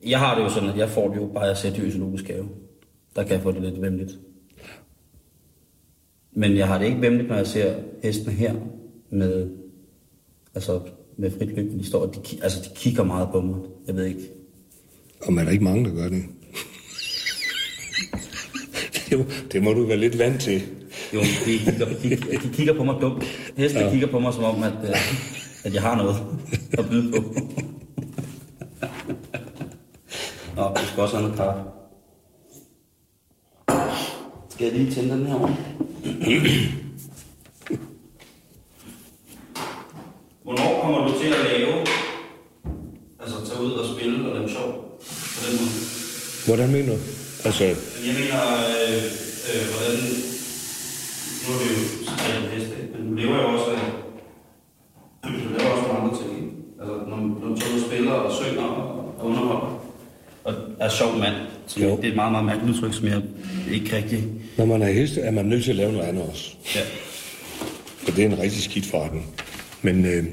Jeg 0.07 0.19
har 0.19 0.35
det 0.39 0.45
jo 0.45 0.49
sådan, 0.49 0.69
at 0.69 0.77
jeg 0.79 0.89
får 0.89 1.09
det 1.09 1.17
jo 1.17 1.27
bare 1.35 1.51
at 1.51 1.59
sætte 1.59 1.87
i 1.87 1.91
zoologisk 1.91 2.29
have. 2.29 2.49
Der 3.17 3.23
kan 3.23 3.33
jeg 3.33 3.43
få 3.43 3.53
det 3.53 3.63
lidt 3.63 3.83
vemmeligt. 3.83 4.19
Men 6.33 6.57
jeg 6.57 6.67
har 6.67 6.79
det 6.79 6.87
ikke 6.87 7.01
vemmeligt, 7.01 7.29
når 7.29 7.37
jeg 7.37 7.47
ser 7.47 7.75
hestene 8.03 8.33
her 8.33 8.55
med, 9.11 9.51
altså 10.55 10.81
med 11.17 11.31
frit 11.31 11.57
løb, 11.57 11.73
de 11.73 11.87
står, 11.87 12.07
de, 12.07 12.21
altså 12.43 12.63
de 12.63 12.69
kigger 12.75 13.05
meget 13.05 13.29
på 13.33 13.41
mig. 13.41 13.57
Jeg 13.87 13.97
ved 13.97 14.05
ikke. 14.05 14.31
Og 15.23 15.33
man 15.33 15.41
er 15.41 15.45
der 15.45 15.53
ikke 15.53 15.65
mange, 15.65 15.85
der 15.85 15.95
gør 15.95 16.09
det. 16.09 16.23
det, 19.11 19.47
det 19.53 19.63
må 19.63 19.73
du 19.73 19.87
være 19.87 19.97
lidt 19.97 20.19
vant 20.19 20.41
til. 20.41 20.63
Jo, 21.15 21.21
de 21.21 21.59
kigger, 21.59 21.87
de, 21.87 22.17
de 22.49 22.53
kigger 22.53 22.75
på 22.75 22.85
mig 22.85 22.95
dumt. 23.01 23.25
Hestene 23.57 23.85
ja. 23.85 23.91
kigger 23.91 24.07
på 24.07 24.19
mig 24.19 24.35
som 24.35 24.45
om, 24.45 24.63
at, 24.63 24.73
øh, 24.83 24.97
at 25.65 25.75
jeg 25.75 25.83
har 25.83 25.97
noget 25.97 26.17
at 26.73 26.85
byde 26.91 27.13
på. 27.13 27.17
Nå, 30.57 30.69
vi 30.69 30.87
skal 30.87 31.03
også 31.03 31.17
have 31.17 31.29
noget 31.29 31.37
kaffe. 31.37 31.80
Skal 34.61 34.69
jeg 34.73 34.79
lige 34.81 34.95
tænde 34.95 35.15
den 35.15 35.27
her 35.27 35.35
over? 35.35 35.49
Hvornår 40.45 40.71
kommer 40.83 40.99
du 41.07 41.13
til 41.21 41.29
at 41.39 41.43
lave, 41.53 41.75
altså 43.23 43.37
tage 43.49 43.61
ud 43.67 43.73
og 43.73 43.87
spille 43.95 44.29
og 44.29 44.35
lave 44.37 44.49
sjov 44.57 44.69
på 45.35 45.39
den 45.45 45.53
måde? 45.61 45.73
Hvordan 46.47 46.69
mener 46.77 46.93
du? 46.97 47.01
Altså, 47.45 47.65
Jeg 48.09 48.15
mener, 48.21 48.41
øh, 48.75 49.03
øh, 49.51 49.63
hvordan... 49.73 49.97
Nu 51.43 51.49
er 51.55 51.59
det 51.63 51.69
jo 51.73 51.83
talt 52.25 52.47
heste, 52.55 52.77
men 52.93 53.01
du 53.09 53.15
lever 53.21 53.37
jo 53.43 53.49
også 53.57 53.71
af... 53.77 53.85
Du 55.25 55.49
laver 55.59 55.71
også 55.75 55.85
nogle 55.89 55.99
andre 56.03 56.17
ting. 56.21 56.31
ikke? 56.37 56.53
Altså, 56.81 56.95
når, 57.11 57.17
når 57.41 57.49
du 57.49 57.55
tager 57.61 57.75
ud 57.75 57.81
og 57.81 57.87
spiller 57.89 58.13
og 58.13 58.33
synger 58.41 58.63
og, 58.81 59.15
og 59.19 59.27
underholder. 59.27 59.83
Og 60.45 60.53
er 60.81 60.89
sjov 60.89 61.19
mand. 61.19 61.35
Så 61.67 61.81
Jo. 61.81 61.97
det 61.97 62.05
er 62.05 62.09
et 62.11 62.17
meget, 62.17 62.33
meget 62.33 62.47
mærkeligt 62.47 62.77
udtryk, 62.77 62.95
som 62.95 63.07
jeg 63.07 63.23
ikke 63.73 63.97
rigtig... 63.97 64.25
når 64.59 64.65
man 64.65 64.83
er 64.83 64.93
heste, 64.93 65.21
er 65.21 65.31
man 65.31 65.45
nødt 65.47 65.65
til 65.65 65.71
at 65.71 65.77
lave 65.77 65.93
noget 65.93 66.07
andet 66.07 66.23
også. 66.23 66.55
Ja. 66.75 66.81
For 67.97 68.11
det 68.17 68.25
er 68.25 68.29
en 68.29 68.39
rigtig 68.39 68.63
skidt 68.63 68.87
forretning. 68.87 69.27
Men 69.83 70.05
øh, 70.05 70.25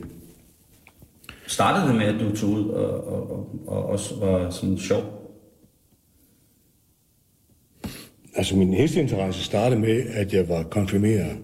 Startede 1.47 1.87
det 1.87 1.95
med, 1.95 2.05
at 2.05 2.19
du 2.19 2.35
tog 2.35 2.49
ud 2.49 2.69
og, 2.69 3.07
og, 3.07 3.29
og, 3.31 3.49
og 3.67 3.85
også 3.85 4.15
var 4.15 4.49
sådan 4.49 4.77
sjov? 4.77 5.13
altså 8.35 8.55
min 8.55 8.73
hesteinteresse 8.73 9.43
startede 9.43 9.79
med, 9.81 10.03
at 10.13 10.33
jeg 10.33 10.49
var 10.49 10.63
konfirmeret 10.63 11.37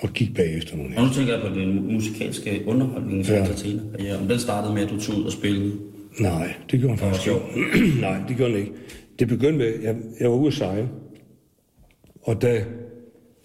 og 0.00 0.08
gik 0.12 0.34
bagefter 0.34 0.76
nogle 0.76 0.96
Og 0.96 1.02
heste. 1.06 1.20
nu 1.20 1.26
tænker 1.26 1.38
jeg 1.42 1.52
på 1.52 1.60
den 1.60 1.92
musikalske 1.94 2.62
underholdning, 2.66 3.26
Ja. 3.26 3.46
ja. 3.98 4.16
Om 4.20 4.28
den 4.28 4.38
startede 4.38 4.74
med, 4.74 4.82
at 4.82 4.90
du 4.90 5.00
tog 5.00 5.16
ud 5.18 5.24
og 5.24 5.32
spillede. 5.32 5.72
Nej, 6.20 6.54
det 6.70 6.80
gjorde 6.80 6.96
han 6.96 7.10
faktisk 7.10 7.26
ikke. 7.28 8.00
Nej, 8.06 8.18
det 8.28 8.36
gjorde 8.36 8.52
han 8.52 8.60
ikke. 8.60 8.72
Det 9.18 9.28
begyndte 9.28 9.58
med, 9.58 9.82
jeg, 9.82 9.96
jeg 10.20 10.30
var 10.30 10.36
ude 10.36 10.46
at 10.46 10.52
sejle, 10.52 10.88
og 12.22 12.42
der 12.42 12.64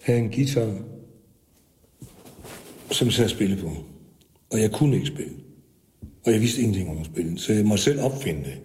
havde 0.02 0.18
en 0.18 0.30
guitar, 0.30 0.78
som 2.90 3.06
jeg 3.06 3.12
sad 3.12 3.24
og 3.24 3.30
spille 3.30 3.56
på. 3.56 3.70
Og 4.52 4.60
jeg 4.60 4.70
kunne 4.72 4.94
ikke 4.94 5.06
spille. 5.06 5.32
Og 6.26 6.32
jeg 6.32 6.40
vidste 6.40 6.60
ingenting 6.60 6.90
om 6.90 6.98
at 6.98 7.06
spille, 7.06 7.38
så 7.38 7.52
jeg 7.52 7.66
måtte 7.66 7.82
selv 7.82 8.00
opfinde 8.00 8.44
det. 8.44 8.58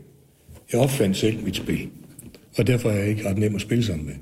Jeg 0.72 0.82
opfandt 0.82 1.18
selv 1.18 1.44
mit 1.44 1.56
spil. 1.56 1.90
Og 2.58 2.68
derfor 2.68 2.90
er 2.90 3.00
jeg 3.00 3.08
ikke 3.08 3.30
ret 3.30 3.38
nem 3.38 3.56
at 3.56 3.62
spille 3.62 3.84
sammen 3.84 4.06
med. 4.06 4.16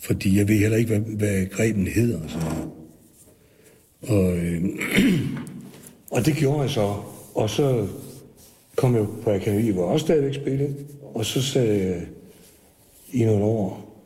Fordi 0.00 0.38
jeg 0.38 0.48
ved 0.48 0.56
heller 0.58 0.76
ikke, 0.76 0.98
hvad, 0.98 1.16
hvad 1.16 1.46
greben 1.46 1.86
hedder. 1.86 2.20
og. 2.20 2.72
Og, 4.02 4.36
øh, 4.36 4.64
og 6.14 6.26
det 6.26 6.36
gjorde 6.36 6.60
jeg 6.60 6.70
så. 6.70 6.94
Og 7.34 7.50
så 7.50 7.88
kom 8.76 8.94
jeg 8.94 9.06
på 9.22 9.30
akademi, 9.30 9.70
hvor 9.70 9.82
jeg 9.82 9.92
også 9.92 10.06
stadigvæk 10.06 10.34
spillede. 10.34 10.74
Og 11.16 11.26
så 11.26 11.42
sad 11.42 11.72
jeg 11.72 12.06
i 13.12 13.24
nogle 13.24 13.44
år 13.44 13.96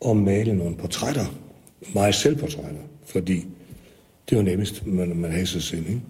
og 0.00 0.16
malede 0.16 0.56
nogle 0.56 0.76
portrætter. 0.76 1.24
Meget 1.94 2.14
selvportrætter. 2.14 2.80
Fordi 3.06 3.46
det 4.30 4.38
var 4.38 4.42
nemmest, 4.42 4.86
man, 4.86 5.16
man 5.16 5.30
havde 5.30 5.46
sig 5.46 5.62
selv. 5.62 5.86
Ikke? 5.88 6.00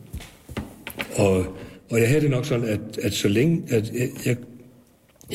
Og, 1.16 1.46
og 1.90 2.00
jeg 2.00 2.08
havde 2.08 2.20
det 2.20 2.30
nok 2.30 2.44
sådan, 2.44 2.68
at, 2.68 2.98
at 3.02 3.12
så 3.12 3.28
længe, 3.28 3.62
at 3.68 3.92
jeg, 3.92 4.08
jeg, 4.26 4.36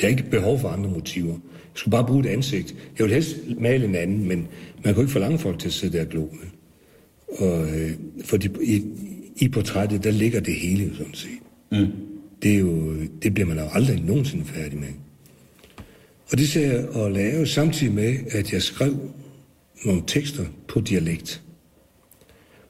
jeg 0.01 0.09
ikke 0.09 0.23
behov 0.23 0.59
for 0.59 0.69
andre 0.69 0.89
motiver. 0.89 1.33
Jeg 1.33 1.73
skulle 1.73 1.91
bare 1.91 2.07
bruge 2.07 2.19
et 2.19 2.29
ansigt. 2.29 2.71
Jeg 2.71 3.03
ville 3.03 3.13
helst 3.13 3.37
male 3.59 3.85
en 3.85 3.95
anden, 3.95 4.27
men 4.27 4.47
man 4.85 4.93
kunne 4.93 5.03
ikke 5.03 5.11
forlange 5.11 5.37
folk 5.37 5.59
til 5.59 5.67
at 5.67 5.73
sidde 5.73 5.97
der 5.97 6.03
og 6.03 6.09
glo. 6.09 6.27
Og, 7.27 7.69
øh, 7.69 7.91
fordi 8.23 8.49
i, 8.61 8.83
i 9.35 9.47
portrættet, 9.47 10.03
der 10.03 10.11
ligger 10.11 10.39
det 10.39 10.55
hele 10.55 10.95
sådan 10.97 11.13
set. 11.13 11.39
Mm. 11.71 12.12
Det, 12.43 12.53
er 12.53 12.59
jo, 12.59 12.93
det 13.23 13.33
bliver 13.33 13.47
man 13.47 13.57
jo 13.57 13.65
aldrig 13.71 14.01
nogensinde 14.01 14.45
færdig 14.45 14.79
med. 14.79 14.87
Og 16.31 16.37
det 16.37 16.49
ser 16.49 16.71
jeg 16.71 16.89
og 16.89 17.11
lave 17.11 17.47
samtidig 17.47 17.93
med, 17.93 18.17
at 18.31 18.53
jeg 18.53 18.61
skrev 18.61 19.11
nogle 19.85 20.03
tekster 20.07 20.45
på 20.67 20.81
dialekt. 20.81 21.41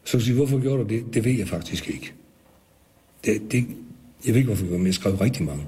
Så 0.03 0.19
sige, 0.19 0.35
hvorfor 0.35 0.61
gjorde 0.61 0.83
du 0.83 0.89
det? 0.89 1.13
Det 1.13 1.25
ved 1.25 1.31
jeg 1.31 1.47
faktisk 1.47 1.89
ikke. 1.89 2.13
Det, 3.25 3.41
det, 3.51 3.65
jeg 4.25 4.33
ved 4.33 4.35
ikke, 4.35 4.47
hvorfor 4.47 4.63
jeg 4.63 4.69
gjorde 4.69 4.73
det, 4.73 4.79
men 4.79 4.87
jeg 4.87 4.93
skrev 4.93 5.15
rigtig 5.15 5.43
mange. 5.43 5.63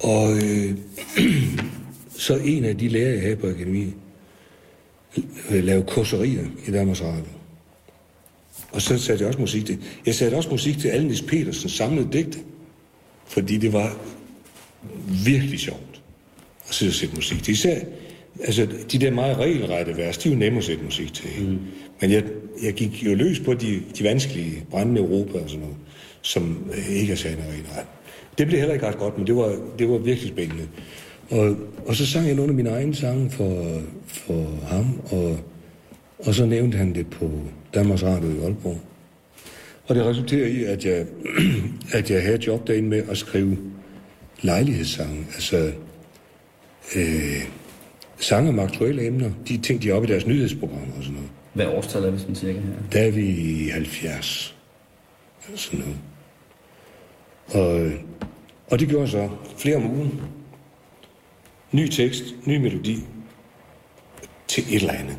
Og 0.00 0.36
øh, 0.36 0.76
så 2.26 2.36
en 2.36 2.64
af 2.64 2.78
de 2.78 2.88
lærere, 2.88 3.12
jeg 3.12 3.22
havde 3.22 3.36
på 3.36 3.48
akademiet, 3.48 3.94
øh, 5.50 5.64
lavede 5.64 5.86
kurserier 5.88 6.46
i 6.66 6.70
Danmarks 6.70 7.02
Radio. 7.02 7.24
Og 8.72 8.82
så 8.82 8.98
satte 8.98 9.22
jeg 9.22 9.28
også 9.28 9.40
musik 9.40 9.66
til. 9.66 9.78
Jeg 10.06 10.14
satte 10.14 10.34
også 10.34 10.50
musik 10.50 10.78
til 10.78 10.88
Alnis 10.88 11.22
Petersens 11.22 11.72
samlede 11.72 12.08
digte. 12.12 12.38
Fordi 13.32 13.56
det 13.56 13.72
var 13.72 13.96
virkelig 15.24 15.60
sjovt 15.60 16.02
at 16.68 16.74
sidde 16.74 16.90
og 16.90 16.94
sætte 16.94 17.14
musik 17.14 17.42
til. 17.42 17.52
Især, 17.52 17.78
altså, 18.44 18.68
de 18.92 18.98
der 18.98 19.10
meget 19.10 19.38
regelrette 19.38 19.96
vers, 19.96 20.18
de 20.18 20.28
er 20.28 20.32
jo 20.32 20.38
nemme 20.38 20.58
at 20.58 20.64
sætte 20.64 20.84
musik 20.84 21.14
til. 21.14 21.30
Mm. 21.38 21.58
Men 22.00 22.10
jeg, 22.10 22.24
jeg 22.62 22.72
gik 22.72 23.04
jo 23.04 23.14
løs 23.14 23.40
på 23.40 23.54
de, 23.54 23.82
de 23.98 24.04
vanskelige 24.04 24.64
brændende 24.70 25.00
Europa 25.00 25.38
og 25.38 25.48
sådan 25.48 25.60
noget, 25.60 25.76
som 26.22 26.70
øh, 26.72 26.88
ikke 26.88 27.12
er 27.12 27.16
særlig 27.16 27.38
regelret. 27.38 27.86
Det 28.38 28.46
blev 28.46 28.58
heller 28.58 28.74
ikke 28.74 28.86
ret 28.86 28.98
godt, 28.98 29.18
men 29.18 29.26
det 29.26 29.36
var, 29.36 29.56
det 29.78 29.88
var 29.88 29.98
virkelig 29.98 30.28
spændende. 30.28 30.68
Og, 31.30 31.56
og 31.86 31.96
så 31.96 32.06
sang 32.06 32.26
jeg 32.26 32.34
nogle 32.34 32.50
af 32.50 32.54
mine 32.54 32.70
egne 32.70 32.94
sange 32.94 33.30
for, 33.30 33.80
for 34.06 34.46
ham, 34.66 35.00
og, 35.10 35.38
og 36.18 36.34
så 36.34 36.46
nævnte 36.46 36.78
han 36.78 36.94
det 36.94 37.06
på 37.10 37.30
Danmarks 37.74 38.02
Radio 38.02 38.28
i 38.28 38.44
Aalborg. 38.44 38.80
Og 39.92 39.96
det 39.96 40.06
resulterer 40.06 40.46
i, 40.46 40.64
at 40.64 40.84
jeg, 40.84 41.06
at 41.98 42.10
jeg 42.10 42.22
havde 42.22 42.34
et 42.34 42.46
job 42.46 42.66
derinde 42.66 42.88
med 42.88 43.02
at 43.08 43.18
skrive 43.18 43.58
lejlighedssange. 44.42 45.26
Altså 45.34 45.72
øh, 46.96 47.42
sange 48.16 48.48
om 48.48 48.58
aktuelle 48.58 49.06
emner. 49.06 49.30
De 49.48 49.58
ting, 49.58 49.82
de 49.82 49.90
er 49.90 49.94
oppe 49.94 50.08
i 50.08 50.10
deres 50.10 50.26
nyhedsprogrammer 50.26 50.96
og 50.96 51.02
sådan 51.02 51.14
noget. 51.14 51.30
Hvad 51.52 51.66
årstal 51.66 52.04
er 52.04 52.10
vi 52.10 52.18
sådan 52.18 52.34
cirka 52.34 52.58
her? 52.58 52.72
Der 52.92 53.00
er 53.00 53.10
vi 53.10 53.26
i 53.26 53.68
70. 53.68 54.56
eller 55.46 55.58
Sådan 55.58 55.80
noget. 55.80 55.98
Og, 57.48 57.92
og 58.70 58.78
det 58.80 58.88
gjorde 58.88 59.02
jeg 59.02 59.10
så 59.10 59.28
flere 59.58 59.76
om 59.76 59.90
ugen. 59.90 60.20
Ny 61.72 61.88
tekst, 61.88 62.24
ny 62.46 62.56
melodi 62.56 62.96
til 64.48 64.64
et 64.68 64.80
eller 64.80 64.92
andet. 64.92 65.16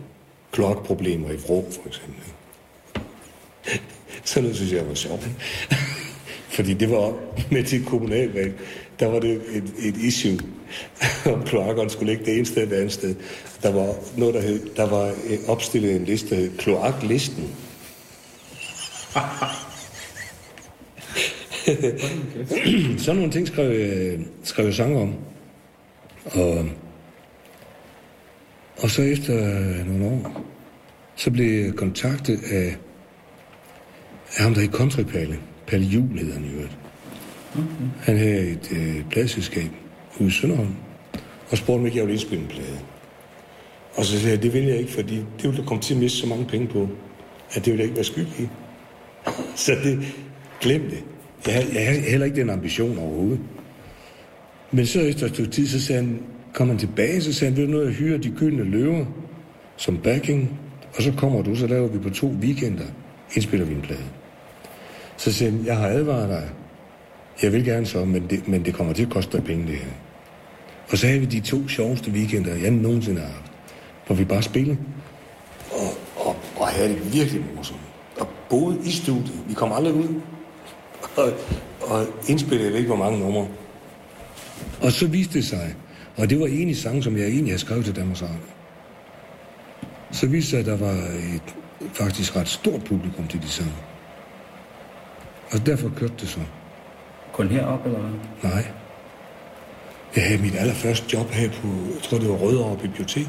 Klokproblemer 0.51 1.31
i 1.31 1.35
vrå, 1.35 1.65
for 1.71 1.87
eksempel. 1.87 2.23
Så 4.23 4.41
noget 4.41 4.55
synes 4.55 4.71
jeg 4.71 4.87
var 4.87 4.93
sjovt. 4.93 5.29
Fordi 6.55 6.73
det 6.73 6.91
var 6.91 7.13
med 7.51 7.63
til 7.63 7.85
kommunalvalg. 7.85 8.53
Der 8.99 9.07
var 9.07 9.19
det 9.19 9.31
et, 9.31 9.73
et 9.79 9.97
issue, 9.97 10.39
om 11.33 11.43
kloakkerne 11.43 11.89
skulle 11.89 12.11
ligge 12.11 12.25
det 12.25 12.37
ene 12.37 12.45
sted 12.45 12.67
det 12.67 12.75
andet 12.75 12.91
sted. 12.91 13.15
Der 13.63 13.71
var 13.71 13.95
noget, 14.17 14.35
der 14.35 14.41
hed, 14.41 14.75
der 14.75 14.89
var 14.89 15.05
øh, 15.05 15.37
opstillet 15.47 15.95
en 15.95 16.05
liste, 16.05 16.29
der 16.29 16.35
hed 16.35 16.57
kloaklisten. 16.57 17.55
Sådan 23.03 23.15
nogle 23.15 23.31
ting 23.31 23.47
skrev 23.47 23.79
jeg, 23.79 24.19
skrev 24.43 24.65
jeg 24.65 24.73
sang 24.73 24.97
om. 24.97 25.15
Og, 26.25 26.65
og 28.77 28.89
så 28.89 29.01
efter 29.01 29.33
nogle 29.85 30.05
år, 30.05 30.41
så 31.15 31.31
blev 31.31 31.65
jeg 31.65 31.73
kontaktet 31.73 32.39
af, 32.51 32.77
af 34.37 34.43
ham, 34.43 34.53
der 34.53 34.61
hed 34.61 34.69
Country 34.69 35.03
Palle. 35.03 35.85
Jul 35.85 36.17
hedder 36.17 36.33
han 36.33 36.45
i 36.45 36.53
øvrigt. 36.53 36.77
Han 37.99 38.17
havde 38.17 38.49
et 38.49 38.71
øh, 38.71 39.09
pladeselskab 39.09 39.69
ude 40.19 40.29
i 40.29 40.31
Sønderholm, 40.31 40.75
og 41.51 41.57
spurgte 41.57 41.81
mig, 41.81 41.87
ikke 41.87 41.97
jeg 41.97 42.07
ville 42.07 42.13
indspille 42.13 42.43
en 42.43 42.49
plade. 42.49 42.79
Og 43.95 44.05
så 44.05 44.19
sagde 44.19 44.35
jeg, 44.35 44.43
det 44.43 44.53
vil 44.53 44.63
jeg 44.63 44.77
ikke, 44.77 44.91
fordi 44.91 45.15
det 45.15 45.49
vil 45.49 45.57
du 45.57 45.63
komme 45.63 45.83
til 45.83 45.93
at 45.93 45.99
miste 45.99 46.17
så 46.17 46.27
mange 46.27 46.45
penge 46.45 46.67
på, 46.67 46.89
at 47.53 47.65
det 47.65 47.73
vil 47.73 47.77
jeg 47.77 47.83
ikke 47.83 47.95
være 47.95 48.03
skyld 48.03 48.27
i. 48.39 48.47
så 49.65 49.71
det, 49.83 50.15
glem 50.61 50.81
det. 50.81 51.03
Jeg, 51.47 51.67
jeg 51.73 51.85
har 51.85 52.09
heller 52.09 52.25
ikke 52.25 52.41
den 52.41 52.49
ambition 52.49 52.97
overhovedet. 52.97 53.39
Men 54.71 54.85
så 54.85 55.01
efter 55.01 55.25
et 55.25 55.33
stykke 55.33 55.51
tid, 55.51 55.67
så 55.67 55.81
sagde 55.81 56.01
han, 56.01 56.19
kom 56.53 56.67
han 56.67 56.77
tilbage, 56.77 57.21
så 57.21 57.33
sagde 57.33 57.51
han, 57.51 57.57
vil 57.57 57.67
du 57.67 57.71
noget 57.71 57.87
at 57.87 57.93
hyre 57.93 58.17
de 58.17 58.29
gyldne 58.29 58.63
løver 58.63 59.05
som 59.77 59.97
backing, 59.97 60.59
og 60.95 61.03
så 61.03 61.13
kommer 61.17 61.41
du, 61.41 61.55
så 61.55 61.67
laver 61.67 61.87
vi 61.87 61.99
på 61.99 62.09
to 62.09 62.27
weekender, 62.27 62.85
indspiller 63.35 63.65
vi 63.65 63.73
en 63.73 63.81
plade. 63.81 64.03
Så 65.17 65.33
siger 65.33 65.51
han, 65.51 65.65
jeg 65.65 65.77
har 65.77 65.87
advaret 65.87 66.29
dig. 66.29 66.49
Jeg 67.41 67.53
vil 67.53 67.65
gerne 67.65 67.85
så, 67.85 68.05
men 68.05 68.27
det, 68.29 68.47
men 68.47 68.65
det 68.65 68.73
kommer 68.73 68.93
til 68.93 69.03
at 69.03 69.09
koste 69.09 69.37
dig 69.37 69.45
penge, 69.45 69.67
det 69.67 69.75
her. 69.75 69.91
Og 70.91 70.97
så 70.97 71.07
havde 71.07 71.19
vi 71.19 71.25
de 71.25 71.39
to 71.39 71.67
sjoveste 71.67 72.11
weekender, 72.11 72.55
jeg 72.55 72.71
nogensinde 72.71 73.21
har 73.21 73.27
haft, 73.27 73.51
hvor 74.07 74.15
vi 74.15 74.25
bare 74.25 74.41
spillede. 74.41 74.77
Og, 75.71 76.25
og, 76.27 76.35
og 76.55 76.67
havde 76.67 76.89
det 76.89 77.13
virkelig 77.13 77.45
morsomt. 77.55 77.79
Og 78.19 78.27
boede 78.49 78.79
i 78.85 78.91
studiet. 78.91 79.43
Vi 79.47 79.53
kom 79.53 79.71
aldrig 79.71 79.93
ud. 79.93 80.21
Og, 81.15 81.33
og 81.81 82.05
indspillede 82.27 82.63
jeg 82.63 82.71
ved 82.71 82.79
ikke, 82.79 82.95
hvor 82.95 83.03
mange 83.03 83.19
numre. 83.19 83.47
Og 84.81 84.91
så 84.91 85.07
viste 85.07 85.33
det 85.33 85.45
sig, 85.45 85.75
og 86.17 86.29
det 86.29 86.39
var 86.39 86.45
en 86.45 86.69
i 86.69 86.73
sang, 86.73 87.03
som 87.03 87.17
jeg 87.17 87.25
egentlig 87.25 87.47
havde 87.47 87.61
skrevet 87.61 87.85
til 87.85 87.95
Danmarks 87.95 88.21
Radio. 88.21 88.35
Så 90.11 90.27
viste 90.27 90.57
det 90.57 90.65
sig, 90.65 90.73
at 90.73 90.79
der 90.79 90.87
var 90.87 90.95
et 91.35 91.55
faktisk 91.93 92.35
ret 92.35 92.47
stort 92.47 92.83
publikum 92.83 93.27
til 93.27 93.41
de 93.41 93.47
sange. 93.47 93.73
Og 95.51 95.65
derfor 95.65 95.91
kørte 95.97 96.13
det 96.19 96.29
så. 96.29 96.39
Kun 97.33 97.47
herop, 97.47 97.85
eller 97.85 97.99
hvad? 97.99 98.51
Nej. 98.51 98.65
Jeg 100.15 100.23
havde 100.23 100.41
mit 100.41 100.55
allerførste 100.55 101.05
job 101.13 101.29
her 101.29 101.49
på, 101.49 101.67
jeg 101.67 102.01
tror 102.03 102.17
det 102.17 102.29
var 102.29 102.35
Rødovre 102.35 102.77
Bibliotek. 102.77 103.27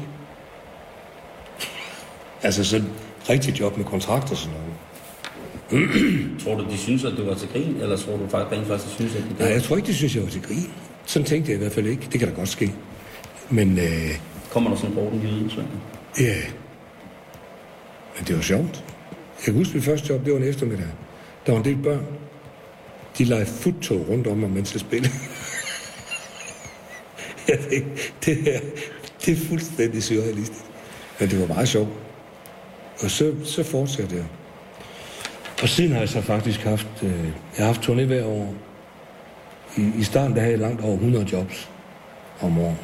Altså 2.43 2.63
sådan 2.63 2.87
rigtigt 3.29 3.59
job 3.59 3.77
med 3.77 3.85
kontrakt 3.85 4.31
og 4.31 4.37
sådan 4.37 4.57
noget. 4.57 4.75
Tror 6.43 6.55
du, 6.55 6.65
de 6.71 6.77
synes, 6.77 7.05
at 7.05 7.13
du 7.17 7.25
var 7.25 7.33
til 7.35 7.49
grin, 7.49 7.75
eller 7.81 7.97
tror 7.97 8.17
du 8.17 8.27
faktisk 8.29 8.51
rent 8.51 8.67
faktisk, 8.67 8.89
de 8.89 8.95
synes, 8.95 9.15
at 9.15 9.23
de 9.23 9.43
Nej, 9.43 9.51
jeg 9.51 9.63
tror 9.63 9.75
ikke, 9.75 9.87
de 9.87 9.93
synes, 9.95 10.15
jeg 10.15 10.23
var 10.23 10.29
til 10.29 10.41
grin. 10.41 10.71
Sådan 11.05 11.25
tænkte 11.25 11.51
jeg 11.51 11.55
i 11.59 11.61
hvert 11.61 11.71
fald 11.71 11.85
ikke. 11.85 12.07
Det 12.11 12.19
kan 12.19 12.29
da 12.29 12.35
godt 12.35 12.49
ske. 12.49 12.73
Men 13.49 13.79
øh, 13.79 14.19
Kommer 14.51 14.69
der 14.69 14.77
sådan 14.77 14.97
en 14.97 15.21
jyde, 15.21 15.49
så? 15.49 15.61
ja, 16.19 16.35
men 18.17 18.27
det 18.27 18.35
var 18.35 18.41
sjovt. 18.41 18.83
Jeg 19.37 19.45
kan 19.45 19.53
huske, 19.53 19.73
mit 19.75 19.83
første 19.83 20.13
job, 20.13 20.25
det 20.25 20.33
var 20.33 20.39
en 20.39 20.45
eftermiddag. 20.45 20.87
Der 21.45 21.51
var 21.51 21.59
en 21.59 21.65
del 21.65 21.77
børn. 21.83 22.05
De 23.17 23.23
legede 23.23 23.45
futtog 23.45 24.09
rundt 24.09 24.27
om 24.27 24.37
mig, 24.37 24.49
mens 24.49 24.73
jeg 24.73 24.81
spillede. 24.81 25.13
jeg 27.47 27.59
tænkte, 27.59 28.01
det 28.25 28.35
her, 28.35 28.59
det 29.25 29.33
er 29.33 29.47
fuldstændig 29.47 30.03
surrealistisk. 30.03 30.65
Men 31.19 31.29
det 31.29 31.39
var 31.39 31.47
meget 31.47 31.67
sjovt. 31.67 31.89
Og 33.03 33.11
så, 33.11 33.35
så 33.43 33.63
fortsatte 33.63 34.15
jeg. 34.15 34.25
Og 35.61 35.69
siden 35.69 35.91
har 35.91 35.99
jeg 35.99 36.09
så 36.09 36.21
faktisk 36.21 36.61
haft, 36.61 36.87
øh, 37.03 37.25
jeg 37.25 37.31
har 37.57 37.65
haft 37.65 37.81
turné 37.81 38.03
hver 38.03 38.25
år. 38.25 38.53
I, 39.77 39.91
I 39.99 40.03
starten 40.03 40.33
der 40.33 40.39
havde 40.39 40.51
jeg 40.51 40.59
langt 40.59 40.81
over 40.81 40.93
100 40.93 41.25
jobs 41.31 41.69
om 42.41 42.59
året. 42.59 42.77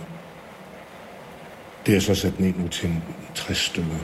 Det 1.85 1.95
er 1.95 1.99
så 1.99 2.15
sat 2.15 2.39
ned 2.39 2.53
nu 2.57 2.67
til 2.67 2.95
60 3.35 3.57
stykker. 3.57 3.95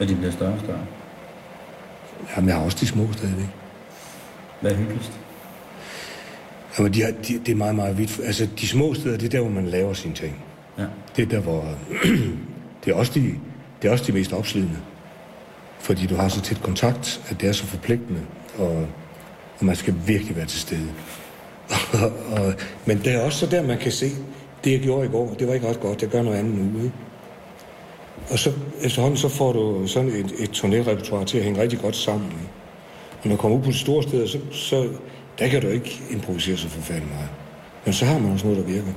Og 0.00 0.08
de 0.08 0.16
bliver 0.16 0.32
større 0.32 0.52
og 0.52 0.60
større. 0.60 0.86
Jamen, 2.36 2.48
jeg 2.48 2.56
har 2.56 2.64
også 2.64 2.78
de 2.80 2.86
små 2.86 3.12
stadigvæk. 3.12 3.48
Hvad 4.60 4.72
er 4.72 4.76
hyggeligst? 4.76 5.12
Jamen, 6.78 6.94
de 6.94 7.02
har, 7.02 7.10
de, 7.10 7.38
det 7.38 7.48
er 7.48 7.56
meget, 7.56 7.74
meget 7.74 7.98
vidt. 7.98 8.20
Altså, 8.24 8.48
de 8.60 8.68
små 8.68 8.94
steder, 8.94 9.18
det 9.18 9.26
er 9.26 9.30
der, 9.30 9.40
hvor 9.40 9.50
man 9.50 9.66
laver 9.66 9.92
sine 9.92 10.14
ting. 10.14 10.44
Ja. 10.78 10.84
Det 11.16 11.22
er 11.22 11.26
der, 11.26 11.40
hvor... 11.40 11.74
det, 12.84 12.90
er 12.90 12.94
også 12.94 13.12
de, 13.14 13.34
det 13.82 13.88
er 13.88 13.92
også 13.92 14.04
de 14.06 14.12
mest 14.12 14.32
opslidende. 14.32 14.78
Fordi 15.78 16.06
du 16.06 16.14
har 16.14 16.28
så 16.28 16.40
tæt 16.40 16.62
kontakt, 16.62 17.22
at 17.28 17.40
det 17.40 17.48
er 17.48 17.52
så 17.52 17.66
forpligtende, 17.66 18.20
og, 18.58 18.86
og 19.58 19.64
man 19.64 19.76
skal 19.76 19.94
virkelig 20.06 20.36
være 20.36 20.46
til 20.46 20.60
stede. 20.60 20.88
og, 22.02 22.12
og, 22.32 22.54
men 22.86 22.98
det 22.98 23.14
er 23.14 23.20
også 23.20 23.38
så 23.38 23.46
der, 23.46 23.62
man 23.62 23.78
kan 23.78 23.92
se, 23.92 24.10
det 24.64 24.72
jeg 24.72 24.80
gjorde 24.80 25.06
i 25.06 25.10
går, 25.10 25.34
det 25.38 25.48
var 25.48 25.54
ikke 25.54 25.68
ret 25.68 25.80
godt, 25.80 26.02
jeg 26.02 26.10
gør 26.10 26.22
noget 26.22 26.38
andet 26.38 26.54
nu. 26.54 26.78
Ikke? 26.78 26.92
Og 28.30 28.38
så 28.38 28.52
efterhånden 28.82 29.18
så 29.18 29.28
får 29.28 29.52
du 29.52 29.86
sådan 29.86 30.08
et, 30.08 30.34
et 30.38 30.50
turnérepertoire 30.50 31.24
til 31.24 31.38
at 31.38 31.44
hænge 31.44 31.62
rigtig 31.62 31.78
godt 31.78 31.96
sammen. 31.96 32.32
Og 33.22 33.28
når 33.28 33.36
du 33.36 33.40
kommer 33.40 33.58
ud 33.58 33.62
på 33.62 33.70
de 33.70 33.78
store 33.78 34.02
steder, 34.02 34.26
så, 34.26 34.38
så 34.52 34.88
der 35.38 35.48
kan 35.48 35.62
du 35.62 35.68
ikke 35.68 36.02
improvisere 36.10 36.56
så 36.56 36.68
forfærdeligt 36.68 37.12
meget. 37.12 37.28
Men 37.84 37.94
så 37.94 38.04
har 38.04 38.18
man 38.18 38.32
også 38.32 38.46
noget, 38.46 38.64
der 38.64 38.72
virker. 38.72 38.92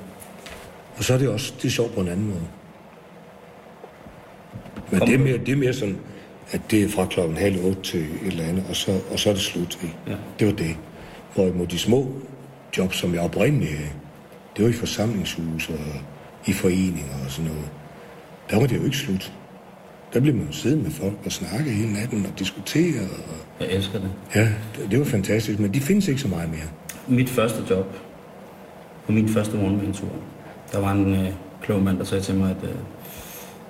Og 0.97 1.03
så 1.03 1.13
er 1.13 1.17
det 1.17 1.29
også 1.29 1.53
det 1.61 1.65
er 1.65 1.71
sjovt 1.71 1.93
på 1.93 2.01
en 2.01 2.07
anden 2.07 2.27
måde. 2.27 2.47
Men 4.91 5.01
det 5.01 5.13
er, 5.13 5.17
mere, 5.17 5.37
det 5.37 5.49
er 5.49 5.55
mere 5.55 5.73
sådan, 5.73 5.97
at 6.51 6.61
det 6.71 6.83
er 6.83 6.89
fra 6.89 7.05
klokken 7.05 7.37
halv 7.37 7.65
otte 7.65 7.81
til 7.81 7.99
et 7.99 8.27
eller 8.27 8.43
andet, 8.43 8.65
og 8.69 8.75
så, 8.75 8.99
og 9.11 9.19
så 9.19 9.29
er 9.29 9.33
det 9.33 9.41
slut. 9.41 9.79
Ikke? 9.83 9.95
Ja. 10.07 10.15
Det 10.39 10.47
var 10.47 10.53
det. 10.53 10.77
Hvorimod 11.33 11.67
de 11.67 11.79
små 11.79 12.11
jobs, 12.77 12.97
som 12.97 13.13
jeg 13.13 13.21
oprindeligt 13.21 13.71
havde, 13.71 13.89
det 14.57 14.63
var 14.63 14.69
i 14.69 14.73
forsamlingshus 14.73 15.69
og 15.69 15.79
i 16.45 16.53
foreninger 16.53 17.13
og 17.25 17.31
sådan 17.31 17.51
noget. 17.51 17.69
Der 18.49 18.59
var 18.59 18.67
det 18.67 18.77
jo 18.79 18.83
ikke 18.83 18.97
slut. 18.97 19.33
Der 20.13 20.19
blev 20.19 20.35
man 20.35 20.45
jo 20.45 20.51
siddende 20.51 20.83
med 20.83 20.91
folk 20.91 21.13
og 21.25 21.31
snakke 21.31 21.71
hele 21.71 21.93
natten 21.93 22.25
og 22.33 22.39
diskutere. 22.39 23.01
Og, 23.01 23.65
Jeg 23.65 23.71
elsker 23.75 23.99
det. 23.99 24.11
ja, 24.35 24.41
det, 24.75 24.91
det 24.91 24.99
var 24.99 25.05
fantastisk, 25.05 25.59
men 25.59 25.73
de 25.73 25.79
findes 25.79 26.07
ikke 26.07 26.21
så 26.21 26.27
meget 26.27 26.49
mere. 26.49 26.67
Mit 27.07 27.29
første 27.29 27.63
job, 27.69 27.95
på 29.05 29.11
min 29.11 29.29
første 29.29 29.57
morgenventur, 29.57 30.07
der 30.71 30.79
var 30.79 30.91
en 30.91 31.13
øh, 31.13 31.29
klog 31.61 31.81
mand, 31.83 31.97
der 31.97 32.03
sagde 32.03 32.23
til 32.23 32.35
mig, 32.35 32.49
at 32.51 32.69
øh, 32.69 32.75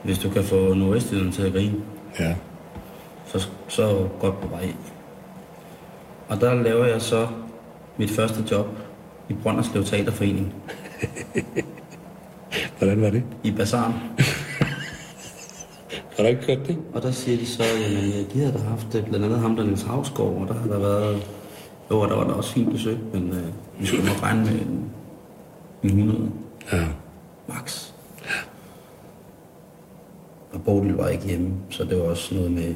hvis 0.03 0.19
du 0.19 0.29
kan 0.29 0.43
få 0.43 0.73
nordvestjylland 0.73 1.31
til 1.33 1.41
at 1.41 1.53
grine, 1.53 1.75
Ja. 2.19 2.35
så, 3.25 3.47
så 3.67 4.07
godt 4.19 4.41
på 4.41 4.47
vej. 4.47 4.73
Og 6.27 6.41
der 6.41 6.53
laver 6.53 6.85
jeg 6.85 7.01
så 7.01 7.27
mit 7.97 8.11
første 8.11 8.43
job 8.51 8.67
i 9.29 9.33
Brønderslev 9.33 9.83
Teaterforening 9.83 10.53
Hvordan 12.77 13.01
var 13.01 13.09
det? 13.09 13.23
i 13.43 13.51
Bazaren. 13.51 13.93
Har 16.15 16.23
du 16.23 16.29
ikke 16.29 16.45
hørt 16.45 16.67
det? 16.67 16.77
Og 16.93 17.01
der 17.01 17.11
siger 17.11 17.37
de 17.37 17.45
så, 17.45 17.63
jamen 17.63 18.25
de 18.33 18.39
havde 18.39 18.53
da 18.53 18.57
haft 18.57 18.87
blandt 18.91 19.25
andet 19.25 19.39
ham 19.39 19.55
der 19.55 19.63
Niels 19.63 19.81
Havsgaard, 19.81 20.29
og 20.41 20.47
der 20.47 20.53
har 20.53 20.67
der 20.67 20.79
været, 20.79 21.27
jo, 21.91 21.99
og 21.99 22.09
der 22.09 22.15
var 22.15 22.23
der 22.23 22.33
også 22.33 22.53
fint 22.53 22.71
besøg, 22.71 22.97
men 23.13 23.29
øh, 23.29 23.45
vi 23.79 23.85
skulle 23.85 24.05
nok 24.05 24.23
regne 24.23 24.41
med 24.43 24.51
en, 24.61 24.91
en 25.83 25.89
100 25.99 26.31
Ja. 26.71 26.87
max. 27.47 27.91
Og 30.53 30.61
Bodil 30.65 30.93
var 30.93 31.07
ikke 31.07 31.25
hjemme, 31.27 31.53
så 31.69 31.83
det 31.83 31.97
var 31.97 32.03
også 32.03 32.35
noget 32.35 32.51
med, 32.51 32.75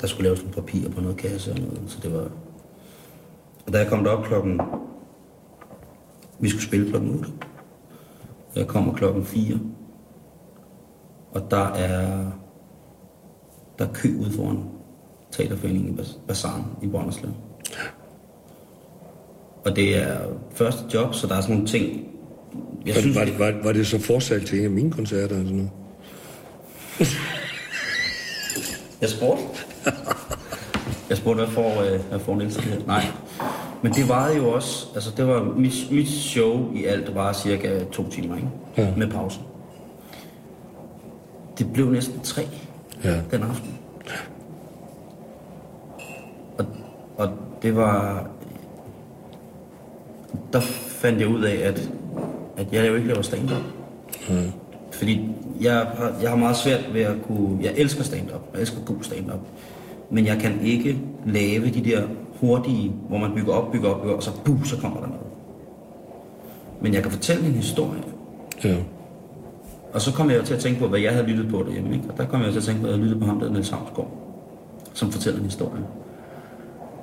der 0.00 0.06
skulle 0.06 0.24
laves 0.24 0.40
nogle 0.40 0.54
papirer 0.54 0.90
på 0.90 1.00
noget 1.00 1.16
kasse 1.16 1.52
og 1.52 1.58
noget, 1.58 1.80
så 1.86 1.98
det 2.02 2.12
var... 2.14 2.28
Og 3.66 3.72
da 3.72 3.78
jeg 3.78 3.86
kom 3.88 4.04
derop 4.04 4.24
klokken... 4.24 4.60
Vi 6.40 6.48
skulle 6.48 6.64
spille 6.64 6.90
klokken 6.90 7.10
8. 7.10 7.32
Jeg 8.56 8.66
kommer 8.66 8.94
klokken 8.94 9.24
4. 9.24 9.58
Og 11.32 11.50
der 11.50 11.66
er... 11.66 12.24
Der 13.80 13.86
er 13.86 13.92
kø 13.92 14.08
ude 14.20 14.32
foran 14.32 14.58
teaterforeningen 15.30 15.98
i 15.98 16.02
Bazaren 16.28 16.64
i 16.82 16.86
Brønderslev. 16.86 17.30
Og 19.64 19.76
det 19.76 19.96
er 19.96 20.18
første 20.54 20.82
job, 20.94 21.14
så 21.14 21.26
der 21.26 21.34
er 21.34 21.40
sådan 21.40 21.54
nogle 21.54 21.68
ting... 21.68 22.04
Jeg 22.86 22.94
Var, 22.94 23.00
synes, 23.00 23.16
var, 23.16 23.28
var, 23.38 23.54
var 23.64 23.72
det 23.72 23.86
så 23.86 23.98
forsalg 23.98 24.46
til 24.46 24.58
en 24.58 24.64
af 24.64 24.70
mine 24.70 24.90
koncerter 24.90 25.36
eller 25.36 25.48
sådan 25.48 25.56
noget? 25.56 25.70
Jeg 29.00 29.08
spurgte. 29.08 29.42
Jeg 31.08 31.16
spurgte, 31.16 31.44
hvad 31.44 31.54
får, 31.54 31.82
øh, 31.82 32.00
hvad 32.08 32.18
får 32.18 32.36
Niels 32.36 32.56
det? 32.56 32.84
Nej. 32.86 33.04
Men 33.82 33.92
det 33.92 34.08
varede 34.08 34.36
jo 34.36 34.50
også, 34.50 34.86
altså 34.94 35.10
det 35.16 35.26
var, 35.26 35.42
mit, 35.44 35.72
mit 35.90 36.08
show 36.08 36.74
i 36.74 36.84
alt 36.84 37.14
var 37.14 37.32
cirka 37.32 37.84
to 37.92 38.10
timer, 38.10 38.36
ikke? 38.36 38.48
Ja. 38.76 38.94
Med 38.96 39.10
pausen. 39.10 39.42
Det 41.58 41.72
blev 41.72 41.90
næsten 41.90 42.20
tre 42.20 42.42
Ja. 43.04 43.20
den 43.30 43.42
aften. 43.42 43.78
Og, 46.58 46.66
og 47.16 47.28
det 47.62 47.76
var... 47.76 48.26
Der 50.52 50.60
fandt 50.60 51.20
jeg 51.20 51.28
ud 51.28 51.42
af, 51.42 51.56
at, 51.68 51.90
at 52.56 52.66
jeg 52.72 52.88
jo 52.88 52.94
ikke 52.94 53.08
laver 53.08 53.22
stand-up. 53.22 53.62
Fordi 54.92 55.28
jeg 55.60 55.74
har, 55.74 56.12
jeg 56.22 56.30
har 56.30 56.36
meget 56.36 56.56
svært 56.56 56.94
ved 56.94 57.00
at 57.00 57.16
kunne... 57.26 57.58
Jeg 57.62 57.72
elsker 57.76 58.04
stand-up. 58.04 58.40
Jeg 58.52 58.60
elsker 58.60 58.80
god 58.86 58.96
stand-up. 59.02 59.40
Men 60.10 60.26
jeg 60.26 60.38
kan 60.38 60.60
ikke 60.62 60.98
lave 61.26 61.70
de 61.70 61.84
der 61.84 62.02
hurtige, 62.40 62.92
hvor 63.08 63.18
man 63.18 63.34
bygger 63.34 63.52
op, 63.52 63.72
bygger 63.72 63.88
op, 63.88 64.00
bygger 64.02 64.12
op, 64.12 64.18
og 64.18 64.22
så 64.22 64.30
buh, 64.44 64.64
så 64.64 64.76
kommer 64.76 65.00
der 65.00 65.06
noget. 65.06 65.22
Men 66.80 66.94
jeg 66.94 67.02
kan 67.02 67.12
fortælle 67.12 67.46
en 67.46 67.52
historie. 67.52 68.02
Ja. 68.64 68.76
Og 69.92 70.00
så 70.00 70.12
kom 70.12 70.30
jeg 70.30 70.38
jo 70.38 70.44
til 70.44 70.54
at 70.54 70.60
tænke 70.60 70.80
på, 70.80 70.88
hvad 70.88 71.00
jeg 71.00 71.12
havde 71.12 71.26
lyttet 71.26 71.48
på 71.48 71.62
derhjemme. 71.66 71.94
Ikke? 71.94 72.04
Og 72.08 72.16
der 72.16 72.26
kom 72.26 72.42
jeg 72.42 72.50
til 72.50 72.58
at 72.58 72.64
tænke 72.64 72.80
på, 72.80 72.86
at 72.86 72.90
jeg 72.90 72.98
havde 72.98 73.04
lyttet 73.04 73.20
på 73.20 73.26
ham 73.26 73.40
der, 73.40 73.50
Niels 73.50 73.70
Havsgaard, 73.70 74.10
som 74.94 75.12
fortæller 75.12 75.38
en 75.40 75.46
historie. 75.46 75.82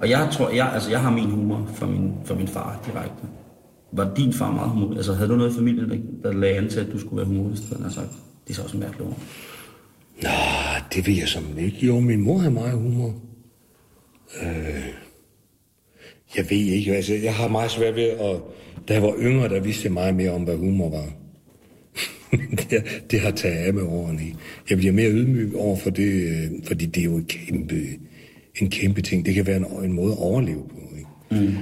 Og 0.01 0.09
jeg 0.09 0.29
tror, 0.31 0.49
jeg, 0.49 0.71
altså 0.73 0.89
jeg 0.89 1.01
har 1.01 1.11
min 1.11 1.29
humor 1.29 1.69
fra 1.73 1.85
min, 1.85 2.13
fra 2.25 2.35
min 2.35 2.47
far 2.47 2.81
direkte. 2.85 3.27
var 3.91 4.13
din 4.17 4.33
far 4.33 4.51
meget 4.51 4.69
humor? 4.69 4.95
Altså 4.95 5.13
havde 5.13 5.29
du 5.29 5.35
noget 5.35 5.51
i 5.51 5.55
familien, 5.55 5.89
der, 5.89 5.97
der 6.23 6.33
lagde 6.38 6.57
an 6.57 6.69
til, 6.69 6.79
at 6.79 6.91
du 6.91 6.99
skulle 6.99 7.17
være 7.17 7.25
humorist? 7.25 7.63
Han 7.73 7.83
har 7.83 7.89
sagt, 7.89 8.11
det 8.47 8.49
er 8.49 8.53
så 8.53 8.63
også 8.63 8.77
mærkeligt 8.77 9.09
ord. 9.09 9.17
Nå, 10.23 10.29
det 10.93 11.07
ved 11.07 11.13
jeg 11.13 11.27
som 11.27 11.43
ikke. 11.57 11.85
Jo, 11.85 11.99
min 11.99 12.21
mor 12.21 12.38
har 12.38 12.49
meget 12.49 12.73
humor. 12.73 13.13
Øh, 14.41 14.85
jeg 16.38 16.45
ved 16.49 16.57
ikke, 16.57 16.95
altså 16.95 17.13
jeg 17.13 17.35
har 17.35 17.47
meget 17.47 17.71
svært 17.71 17.95
ved 17.95 18.03
at... 18.03 18.41
Da 18.88 18.93
jeg 18.93 19.03
var 19.03 19.13
yngre, 19.19 19.49
der 19.49 19.59
vidste 19.59 19.85
jeg 19.85 19.93
meget 19.93 20.15
mere 20.15 20.31
om, 20.31 20.43
hvad 20.43 20.57
humor 20.57 20.89
var 20.89 21.05
det, 22.32 22.84
det 23.11 23.19
har 23.19 23.32
taget 23.32 23.55
af 23.55 23.73
med 23.73 23.84
årene. 23.84 24.21
Jeg 24.69 24.78
bliver 24.78 24.93
mere 24.93 25.11
ydmyg 25.11 25.55
over 25.55 25.78
for 25.78 25.89
det, 25.89 26.13
øh, 26.13 26.51
fordi 26.63 26.86
det 26.86 27.01
er 27.01 27.05
jo 27.05 27.15
en 27.15 27.25
kæmpe, 27.25 27.75
en 28.55 28.69
kæmpe 28.69 29.01
ting. 29.01 29.25
Det 29.25 29.34
kan 29.34 29.47
være 29.47 29.57
en, 29.57 29.65
en 29.84 29.93
måde 29.93 30.11
at 30.11 30.17
overleve 30.17 30.63
på. 30.69 30.82
Ikke? 30.97 31.45
Mm. 31.45 31.55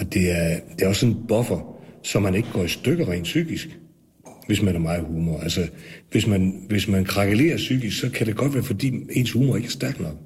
Og 0.00 0.14
det 0.14 0.30
er, 0.30 0.58
det 0.78 0.82
er 0.82 0.88
også 0.88 1.06
en 1.06 1.16
buffer, 1.28 1.80
så 2.02 2.20
man 2.20 2.34
ikke 2.34 2.48
går 2.52 2.64
i 2.64 2.68
stykker 2.68 3.08
rent 3.08 3.24
psykisk, 3.24 3.78
hvis 4.46 4.62
man 4.62 4.74
er 4.74 4.80
meget 4.80 5.04
humor. 5.04 5.40
Altså, 5.40 5.68
hvis 6.10 6.26
man, 6.26 6.64
hvis 6.68 6.88
man 6.88 7.04
krakelerer 7.04 7.56
psykisk, 7.56 8.00
så 8.00 8.10
kan 8.10 8.26
det 8.26 8.36
godt 8.36 8.54
være, 8.54 8.62
fordi 8.62 8.92
ens 9.10 9.32
humor 9.32 9.56
ikke 9.56 9.66
er 9.66 9.70
stærk 9.70 10.00
nok. 10.00 10.16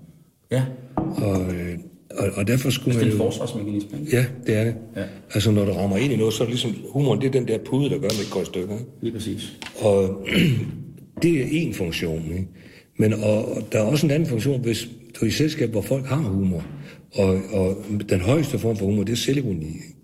Ja. 0.51 0.64
Og, 0.97 1.55
øh, 1.55 1.78
og, 2.19 2.29
og 2.35 2.47
derfor 2.47 2.71
skulle 2.71 2.99
Det 3.01 3.09
er 3.09 3.12
en 3.12 3.16
forsvarsmekanisme, 3.16 4.01
ikke? 4.01 4.16
Ja, 4.16 4.27
det 4.47 4.55
er 4.55 4.64
det. 4.64 4.75
Ja. 4.97 5.03
Altså, 5.35 5.51
når 5.51 5.64
du 5.64 5.73
rammer 5.73 5.97
ind 5.97 6.12
i 6.12 6.16
noget, 6.16 6.35
så 6.35 6.43
er 6.43 6.47
det 6.47 6.55
ligesom 6.55 6.75
humoren, 6.91 7.21
det 7.21 7.27
er 7.27 7.31
den 7.31 7.49
der 7.49 7.59
pude, 7.59 7.91
der 7.91 7.99
gør, 7.99 8.07
at 8.07 8.12
det 8.12 8.21
ikke 8.21 8.31
går 8.31 8.43
i 8.43 8.45
stykker. 8.45 8.75
Ikke? 8.75 8.91
Lige 9.03 9.12
præcis. 9.12 9.59
Og 9.79 10.27
det 11.23 11.41
er 11.41 11.47
en 11.51 11.75
funktion. 11.75 12.25
Ikke? 12.25 12.49
Men 12.99 13.12
og, 13.12 13.57
og 13.57 13.62
der 13.73 13.79
er 13.79 13.83
også 13.83 14.07
en 14.07 14.12
anden 14.12 14.29
funktion, 14.29 14.61
hvis 14.61 14.89
du 15.21 15.25
er 15.25 15.29
i 15.29 15.31
selskab, 15.31 15.71
hvor 15.71 15.83
folk 15.83 16.07
har 16.07 16.16
humor. 16.16 16.64
Og, 17.14 17.41
og 17.53 17.77
den 18.09 18.21
højeste 18.21 18.59
form 18.59 18.77
for 18.77 18.87
humor, 18.87 19.05
det 19.05 19.12
er 19.12 19.16
selvironi. 19.16 19.66
ikke? 19.66 19.95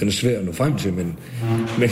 Den 0.00 0.08
er 0.08 0.12
svær 0.12 0.38
at 0.38 0.44
nå 0.44 0.52
frem 0.52 0.78
til, 0.78 0.92
men, 0.92 1.18
men, 1.78 1.90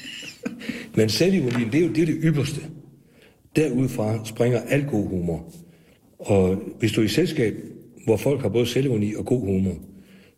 men 0.96 1.08
selvironi, 1.08 1.64
det 1.64 1.74
er 1.74 1.86
jo 1.86 1.92
det, 1.92 2.02
er 2.02 2.06
det 2.06 2.16
ypperste. 2.22 2.60
Derudfra 3.56 4.24
springer 4.24 4.60
al 4.60 4.86
god 4.86 5.08
humor. 5.08 5.44
Og 6.18 6.62
hvis 6.78 6.92
du 6.92 7.00
er 7.00 7.04
i 7.04 7.08
selskab, 7.08 7.54
hvor 8.04 8.16
folk 8.16 8.40
har 8.40 8.48
både 8.48 8.66
selvironi 8.66 9.14
og 9.14 9.26
god 9.26 9.40
humor, 9.40 9.74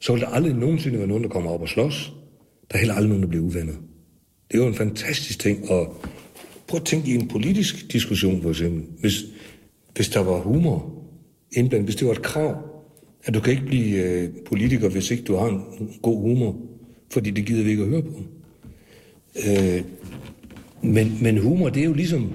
så 0.01 0.13
vil 0.13 0.23
der 0.23 0.29
aldrig 0.29 0.55
nogensinde 0.55 0.99
være 0.99 1.07
nogen, 1.07 1.23
der 1.23 1.29
kommer 1.29 1.51
op 1.51 1.63
og 1.63 1.69
slås. 1.69 2.13
Der 2.71 2.75
er 2.75 2.79
heller 2.79 2.95
aldrig 2.95 3.09
nogen, 3.09 3.23
der 3.23 3.29
bliver 3.29 3.45
uvenner. 3.45 3.73
Det 4.51 4.59
er 4.59 4.63
jo 4.63 4.69
en 4.69 4.75
fantastisk 4.75 5.39
ting. 5.39 5.71
Og 5.71 5.97
prøv 6.67 6.81
at 6.81 6.87
tænke 6.87 7.11
i 7.11 7.15
en 7.15 7.29
politisk 7.29 7.93
diskussion, 7.93 8.43
for 8.43 8.51
eksempel. 8.51 8.83
Hvis, 9.01 9.25
hvis 9.95 10.09
der 10.09 10.21
var 10.21 10.39
humor 10.39 11.03
indblandet, 11.53 11.87
hvis 11.87 11.97
det 11.97 12.07
var 12.07 12.13
et 12.13 12.23
krav, 12.23 12.57
at 13.25 13.35
du 13.35 13.41
kan 13.41 13.53
ikke 13.53 13.67
blive 13.67 14.03
øh, 14.03 14.31
politiker, 14.47 14.89
hvis 14.89 15.11
ikke 15.11 15.25
du 15.25 15.37
har 15.37 15.49
en 15.49 15.91
god 16.03 16.21
humor, 16.21 16.57
fordi 17.13 17.31
det 17.31 17.47
gider 17.47 17.65
vi 17.65 17.71
ikke 17.71 17.83
at 17.83 17.89
høre 17.89 18.03
på. 18.03 18.21
Øh, 19.49 19.83
men, 20.83 21.19
men 21.23 21.39
humor, 21.39 21.69
det 21.69 21.81
er 21.81 21.87
jo 21.87 21.93
ligesom, 21.93 22.33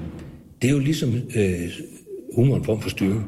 det 0.62 0.68
er 0.68 0.72
jo 0.72 0.80
ligesom 0.80 1.14
øh, 1.36 1.70
humor 2.36 2.56
en 2.56 2.64
form 2.64 2.82
for 2.82 2.90
styring. 2.90 3.26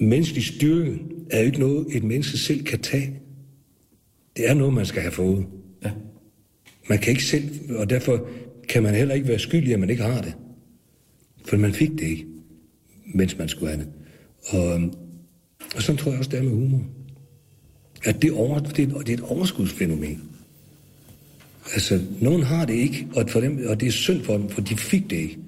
Menneskelig 0.00 0.44
styrke 0.44 0.98
er 1.30 1.40
jo 1.40 1.46
ikke 1.46 1.60
noget, 1.60 1.86
et 1.96 2.04
menneske 2.04 2.38
selv 2.38 2.64
kan 2.64 2.78
tage. 2.78 3.20
Det 4.36 4.50
er 4.50 4.54
noget, 4.54 4.74
man 4.74 4.86
skal 4.86 5.02
have 5.02 5.12
fået. 5.12 5.46
Ja. 5.84 5.90
Man 6.88 6.98
kan 6.98 7.10
ikke 7.10 7.24
selv, 7.24 7.76
og 7.78 7.90
derfor 7.90 8.28
kan 8.68 8.82
man 8.82 8.94
heller 8.94 9.14
ikke 9.14 9.28
være 9.28 9.38
skyldig, 9.38 9.72
at 9.72 9.80
man 9.80 9.90
ikke 9.90 10.02
har 10.02 10.22
det. 10.22 10.34
For 11.44 11.56
man 11.56 11.72
fik 11.72 11.90
det 11.90 12.02
ikke, 12.02 12.26
mens 13.14 13.38
man 13.38 13.48
skulle 13.48 13.72
have 13.72 13.84
det. 13.84 13.92
Og, 14.48 14.74
øhm, 14.74 14.92
og 15.76 15.82
sådan 15.82 15.96
tror 15.96 16.10
jeg 16.10 16.18
også, 16.18 16.30
det 16.30 16.38
er 16.38 16.42
med 16.42 16.50
humor. 16.50 16.82
At 18.04 18.22
det, 18.22 18.32
over, 18.32 18.58
det, 18.58 18.92
er, 18.92 18.98
det 18.98 19.08
er 19.08 19.14
et 19.14 19.20
overskudsfænomen. 19.20 20.22
Altså, 21.72 22.00
nogen 22.20 22.42
har 22.42 22.64
det 22.64 22.74
ikke, 22.74 23.08
og, 23.16 23.30
for 23.30 23.40
dem, 23.40 23.64
og 23.66 23.80
det 23.80 23.88
er 23.88 23.92
synd 23.92 24.22
for 24.22 24.36
dem, 24.36 24.48
for 24.48 24.60
de 24.60 24.76
fik 24.76 25.10
det 25.10 25.16
ikke. 25.16 25.38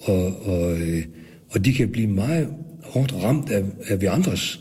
Og, 0.00 0.46
og, 0.46 0.80
øh, 0.80 1.04
og 1.50 1.64
de 1.64 1.72
kan 1.72 1.88
blive 1.88 2.06
meget 2.06 2.48
hårdt 2.84 3.14
ramt 3.22 3.50
af, 3.50 3.64
af 3.88 4.00
vi 4.00 4.06
andres 4.06 4.60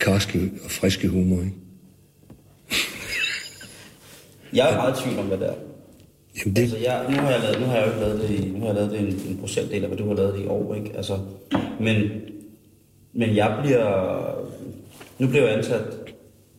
karske 0.00 0.50
og 0.64 0.70
friske 0.70 1.08
humor. 1.08 1.40
Ikke? 1.40 1.52
Jeg 4.58 4.72
er 4.72 4.76
meget 4.76 5.00
i 5.00 5.02
tvivl 5.02 5.18
om, 5.18 5.26
hvad 5.26 5.38
det 5.38 5.48
er. 5.48 5.54
Jamen 6.38 6.56
det, 6.56 6.62
Altså, 6.62 6.76
jeg, 6.76 7.06
nu, 7.10 7.16
har 7.16 7.30
jeg 7.30 7.40
lavet, 7.40 7.60
nu 7.60 7.66
har 7.66 7.76
jeg 7.76 7.86
jo 7.86 7.92
ikke 7.92 8.04
lavet 8.04 8.20
det 8.20 8.30
i, 8.30 8.50
nu 8.50 8.60
har 8.60 8.66
jeg 8.66 8.74
lavet 8.74 8.90
det 8.90 9.00
en, 9.00 9.30
en 9.30 9.38
procentdel 9.40 9.82
af, 9.82 9.88
hvad 9.88 9.98
du 9.98 10.08
har 10.08 10.14
lavet 10.14 10.34
det 10.34 10.42
i 10.44 10.46
år, 10.46 10.74
ikke? 10.74 10.96
Altså, 10.96 11.18
men, 11.80 12.10
men 13.12 13.36
jeg 13.36 13.58
bliver, 13.62 14.48
nu 15.18 15.26
bliver 15.28 15.46
jeg 15.46 15.56
ansat 15.56 15.82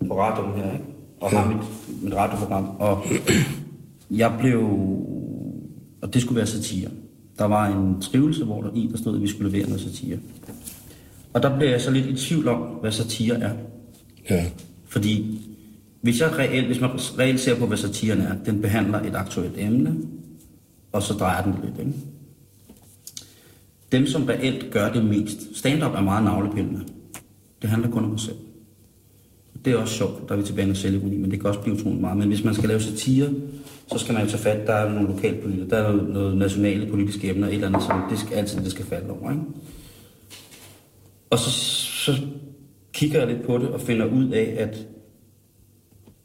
på 0.07 0.20
radioen 0.20 0.53
her, 0.55 0.74
ikke? 0.74 0.86
Og 1.20 1.32
har 1.32 1.47
mit, 1.47 2.03
mit 2.03 2.14
radioprogram, 2.14 2.70
og 2.80 3.03
jeg 4.11 4.36
blev, 4.39 4.59
og 6.01 6.14
det 6.14 6.22
skulle 6.22 6.38
være 6.38 6.47
satire. 6.47 6.89
Der 7.39 7.45
var 7.45 7.67
en 7.67 8.01
skrivelse, 8.01 8.43
hvor 8.43 8.61
der 8.61 8.69
i, 8.75 8.89
der 8.91 8.97
stod, 8.97 9.15
at 9.15 9.21
vi 9.21 9.27
skulle 9.27 9.51
levere 9.51 9.67
noget 9.69 9.81
satire. 9.81 10.17
Og 11.34 11.43
der 11.43 11.57
blev 11.57 11.69
jeg 11.69 11.81
så 11.81 11.91
lidt 11.91 12.05
i 12.05 12.27
tvivl 12.27 12.47
om, 12.47 12.59
hvad 12.59 12.91
satire 12.91 13.39
er. 13.39 13.53
ja. 14.29 14.45
Fordi 14.88 15.41
hvis, 16.01 16.19
jeg 16.21 16.38
reelt, 16.39 16.67
hvis 16.67 16.81
man 16.81 16.89
reelt 16.91 17.39
ser 17.39 17.59
på, 17.59 17.65
hvad 17.65 17.77
satiren 17.77 18.21
er, 18.21 18.36
den 18.45 18.61
behandler 18.61 19.01
et 19.01 19.15
aktuelt 19.15 19.53
emne, 19.57 19.97
og 20.91 21.03
så 21.03 21.13
drejer 21.13 21.43
den 21.43 21.53
det 21.53 21.61
lidt. 21.65 21.79
Ikke? 21.79 21.99
Dem, 23.91 24.07
som 24.07 24.23
reelt 24.23 24.71
gør 24.71 24.93
det 24.93 25.05
mest, 25.05 25.57
stand-up 25.57 25.93
er 25.93 26.01
meget 26.01 26.23
navlepillende. 26.23 26.81
Det 27.61 27.69
handler 27.69 27.91
kun 27.91 28.03
om 28.03 28.13
os 28.13 28.21
selv. 28.21 28.36
Det 29.65 29.73
er 29.73 29.77
også 29.77 29.93
sjovt, 29.93 30.29
der 30.29 30.36
er 30.36 30.39
vi 30.39 30.45
tilbage 30.45 30.67
med 30.67 30.75
selvironi, 30.75 31.17
men 31.17 31.31
det 31.31 31.39
kan 31.39 31.49
også 31.49 31.59
blive 31.59 31.75
utroligt 31.75 32.01
meget. 32.01 32.17
Men 32.17 32.27
hvis 32.27 32.43
man 32.43 32.53
skal 32.53 32.69
lave 32.69 32.81
satire, 32.81 33.29
så 33.88 33.97
skal 33.97 34.13
man 34.13 34.23
jo 34.23 34.29
tage 34.29 34.43
fat, 34.43 34.67
der 34.67 34.73
er 34.73 34.93
nogle 34.93 35.13
lokalpolitikere, 35.13 35.69
der 35.69 35.77
er 35.77 35.91
noget, 35.91 36.09
noget 36.09 36.38
nationale 36.38 36.91
politiske 36.91 37.29
emner, 37.29 37.47
et 37.47 37.53
eller 37.53 37.67
andet, 37.67 37.84
som 37.84 38.01
det 38.09 38.19
skal, 38.19 38.36
altid 38.38 38.63
det 38.63 38.71
skal 38.71 38.86
falde 38.86 39.09
over. 39.09 39.31
Ikke? 39.31 39.43
Og 41.29 41.39
så, 41.39 41.49
så 42.05 42.21
kigger 42.93 43.19
jeg 43.19 43.27
lidt 43.27 43.45
på 43.45 43.57
det 43.57 43.67
og 43.67 43.81
finder 43.81 44.05
ud 44.05 44.29
af, 44.29 44.55
at, 44.57 44.88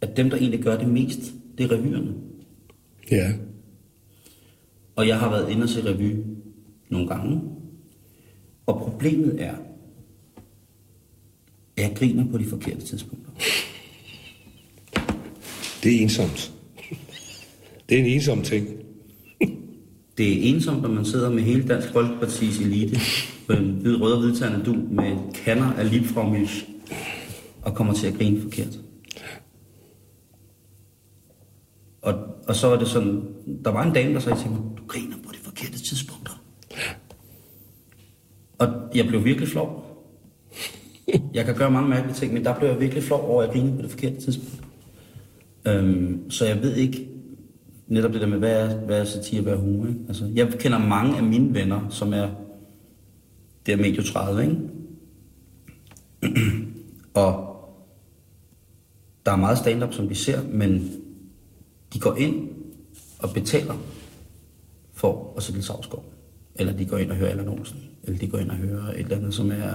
at 0.01 0.17
dem, 0.17 0.31
der 0.31 0.37
egentlig 0.37 0.63
gør 0.63 0.77
det 0.77 0.89
mest, 0.89 1.21
det 1.59 1.65
er 1.65 1.77
revyerne. 1.77 2.15
Ja. 3.11 3.33
Og 4.97 5.09
jeg 5.09 5.19
har 5.19 5.31
været 5.31 5.51
inde 5.51 5.63
og 5.63 5.69
se 5.69 5.85
revy 5.85 6.17
nogle 6.89 7.09
gange. 7.09 7.41
Og 8.67 8.81
problemet 8.81 9.43
er, 9.43 9.55
at 11.77 11.83
jeg 11.83 11.97
griner 11.97 12.31
på 12.31 12.39
de 12.39 12.45
forkerte 12.45 12.81
tidspunkter. 12.81 13.31
Det 15.83 15.97
er 15.97 16.03
ensomt. 16.03 16.58
Det 17.89 17.99
er 17.99 18.05
en 18.05 18.11
ensom 18.11 18.43
ting. 18.43 18.69
Det 20.19 20.33
er 20.33 20.55
ensomt, 20.55 20.83
når 20.83 20.89
man 20.89 21.05
sidder 21.05 21.31
med 21.31 21.43
hele 21.43 21.69
Dansk 21.69 21.89
Folkeparti's 21.89 22.63
elite 22.63 23.01
på 23.47 23.53
en 23.53 23.71
hvid, 23.71 24.01
rød 24.01 24.13
og 24.13 24.21
hvidtagende 24.21 24.65
du 24.65 24.75
med 24.91 25.33
kanner 25.35 25.73
af 25.73 25.91
Liebfraumilch 25.91 26.69
og 27.63 27.75
kommer 27.75 27.95
til 27.95 28.07
at 28.07 28.15
grine 28.15 28.43
forkert. 28.43 28.79
Og, 32.03 32.15
og 32.49 32.57
så 32.57 32.69
var 32.69 32.79
det 32.79 32.89
sådan, 32.89 33.23
der 33.65 33.71
var 33.71 33.83
en 33.87 33.95
dame, 33.95 34.15
der 34.15 34.21
sagde 34.21 34.39
til 34.39 34.51
mig, 34.51 34.59
du 34.79 34.83
griner 34.89 35.17
på 35.17 35.33
de 35.33 35.39
forkerte 35.39 35.79
tidspunkter. 35.79 36.43
Og 38.59 38.69
jeg 38.95 39.07
blev 39.07 39.25
virkelig 39.25 39.49
flov. 39.49 39.85
Jeg 41.35 41.45
kan 41.45 41.55
gøre 41.55 41.71
mange 41.71 41.89
mærkelige 41.89 42.17
ting, 42.17 42.33
men 42.33 42.45
der 42.45 42.59
blev 42.59 42.69
jeg 42.69 42.81
virkelig 42.81 43.03
flov 43.03 43.31
over, 43.31 43.43
at 43.43 43.49
jeg 43.49 43.55
grinede 43.55 43.77
på 43.77 43.83
det 43.83 43.91
forkerte 43.91 44.21
tidspunkt. 44.21 44.65
Øhm, 45.67 46.31
så 46.31 46.47
jeg 46.47 46.63
ved 46.63 46.77
ikke 46.77 47.08
netop 47.89 48.13
det 48.13 48.21
der 48.21 48.27
med, 48.27 48.39
hvad 48.39 48.71
er, 48.71 48.77
hvad 48.77 49.01
er 49.01 49.05
satire, 49.05 49.43
hvad 49.43 49.53
er 49.53 49.57
humor. 49.57 49.87
Ikke? 49.87 50.01
Altså, 50.09 50.31
jeg 50.35 50.49
kender 50.59 50.79
mange 50.79 51.17
af 51.17 51.23
mine 51.23 51.55
venner, 51.55 51.89
som 51.91 52.13
er 52.13 52.29
der 53.69 53.75
er 53.75 53.77
medio 53.77 54.03
30, 54.03 54.43
ikke? 54.43 54.57
og 57.25 57.45
der 59.27 59.33
er 59.33 59.37
meget 59.37 59.59
stand-up, 59.59 59.93
som 59.93 60.09
vi 60.09 60.15
ser, 60.15 60.43
men 60.43 60.93
de 61.93 62.01
går 62.01 62.15
ind 62.17 62.49
og 63.19 63.31
betaler 63.35 63.75
for 64.93 65.35
at 65.37 65.43
sætte 65.43 65.63
Savsgaard. 65.63 66.05
Eller 66.55 66.73
de 66.73 66.87
går 66.87 66.97
ind 66.97 67.11
og 67.11 67.17
hører 67.17 67.31
Allan 67.31 67.49
Olsen. 67.49 67.79
Eller 68.03 68.19
de 68.19 68.29
går 68.29 68.39
ind 68.39 68.51
og 68.51 68.57
hører 68.57 68.91
et 68.91 68.99
eller 68.99 69.17
andet, 69.17 69.35
som 69.35 69.51
er... 69.51 69.75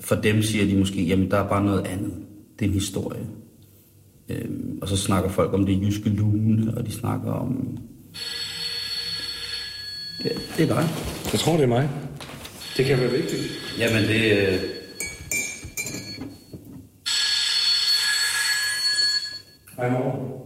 For 0.00 0.14
dem 0.14 0.42
siger 0.42 0.66
de 0.66 0.78
måske, 0.78 1.02
jamen 1.02 1.30
der 1.30 1.36
er 1.36 1.48
bare 1.48 1.64
noget 1.64 1.86
andet. 1.86 2.12
Det 2.58 2.64
er 2.64 2.68
en 2.68 2.74
historie. 2.74 3.26
Øhm, 4.28 4.78
og 4.82 4.88
så 4.88 4.96
snakker 4.96 5.30
folk 5.30 5.52
om 5.52 5.66
det 5.66 5.82
jyske 5.82 6.08
lune, 6.08 6.76
og 6.76 6.86
de 6.86 6.92
snakker 6.92 7.32
om... 7.32 7.78
Det, 10.22 10.32
det 10.56 10.70
er 10.70 10.74
dig. 10.74 10.88
Jeg 11.32 11.40
tror, 11.40 11.52
det 11.52 11.62
er 11.62 11.66
mig. 11.66 11.90
Det 12.76 12.84
kan 12.84 13.00
være 13.00 13.10
vigtigt. 13.10 13.42
Jamen 13.78 14.02
det... 14.02 14.32
Øh... 14.38 14.60
Hej, 19.76 19.90
mor. 19.90 20.36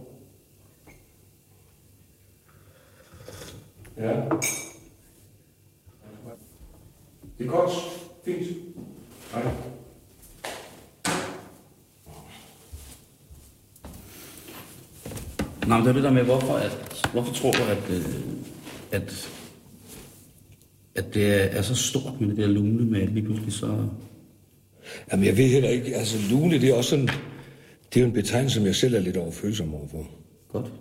Ja. 3.97 4.13
Det 7.37 7.45
er 7.45 7.51
godt. 7.51 7.71
Fint. 8.25 8.47
Hej. 9.33 9.43
Nej, 15.67 15.77
men 15.77 15.87
det 15.87 15.89
er 15.89 15.93
det 15.93 16.03
der 16.03 16.11
med, 16.11 16.23
hvorfor, 16.23 16.53
at, 16.53 17.07
hvorfor 17.11 17.33
tror 17.33 17.51
du, 17.51 17.63
at, 17.63 17.89
øh, 17.89 18.05
at, 18.91 19.29
at 20.95 21.13
det 21.13 21.25
er, 21.27 21.43
er 21.43 21.61
så 21.61 21.75
stort 21.75 22.21
med 22.21 22.29
det 22.29 22.37
der 22.37 22.47
lune 22.47 22.85
med, 22.85 23.01
at 23.01 23.09
lige 23.09 23.25
pludselig 23.25 23.53
så... 23.53 23.87
Jamen, 25.11 25.25
jeg 25.25 25.37
ved 25.37 25.47
heller 25.47 25.69
ikke, 25.69 25.95
altså 25.95 26.17
lune, 26.29 26.61
det 26.61 26.69
er 26.69 26.73
også 26.73 26.89
sådan, 26.89 27.07
det 27.93 27.99
er 27.99 28.01
jo 28.01 28.07
en 28.07 28.13
betegnelse, 28.13 28.55
som 28.55 28.65
jeg 28.65 28.75
selv 28.75 28.95
er 28.95 28.99
lidt 28.99 29.17
overfølsom 29.17 29.73
overfor. 29.73 30.09
Godt. 30.51 30.71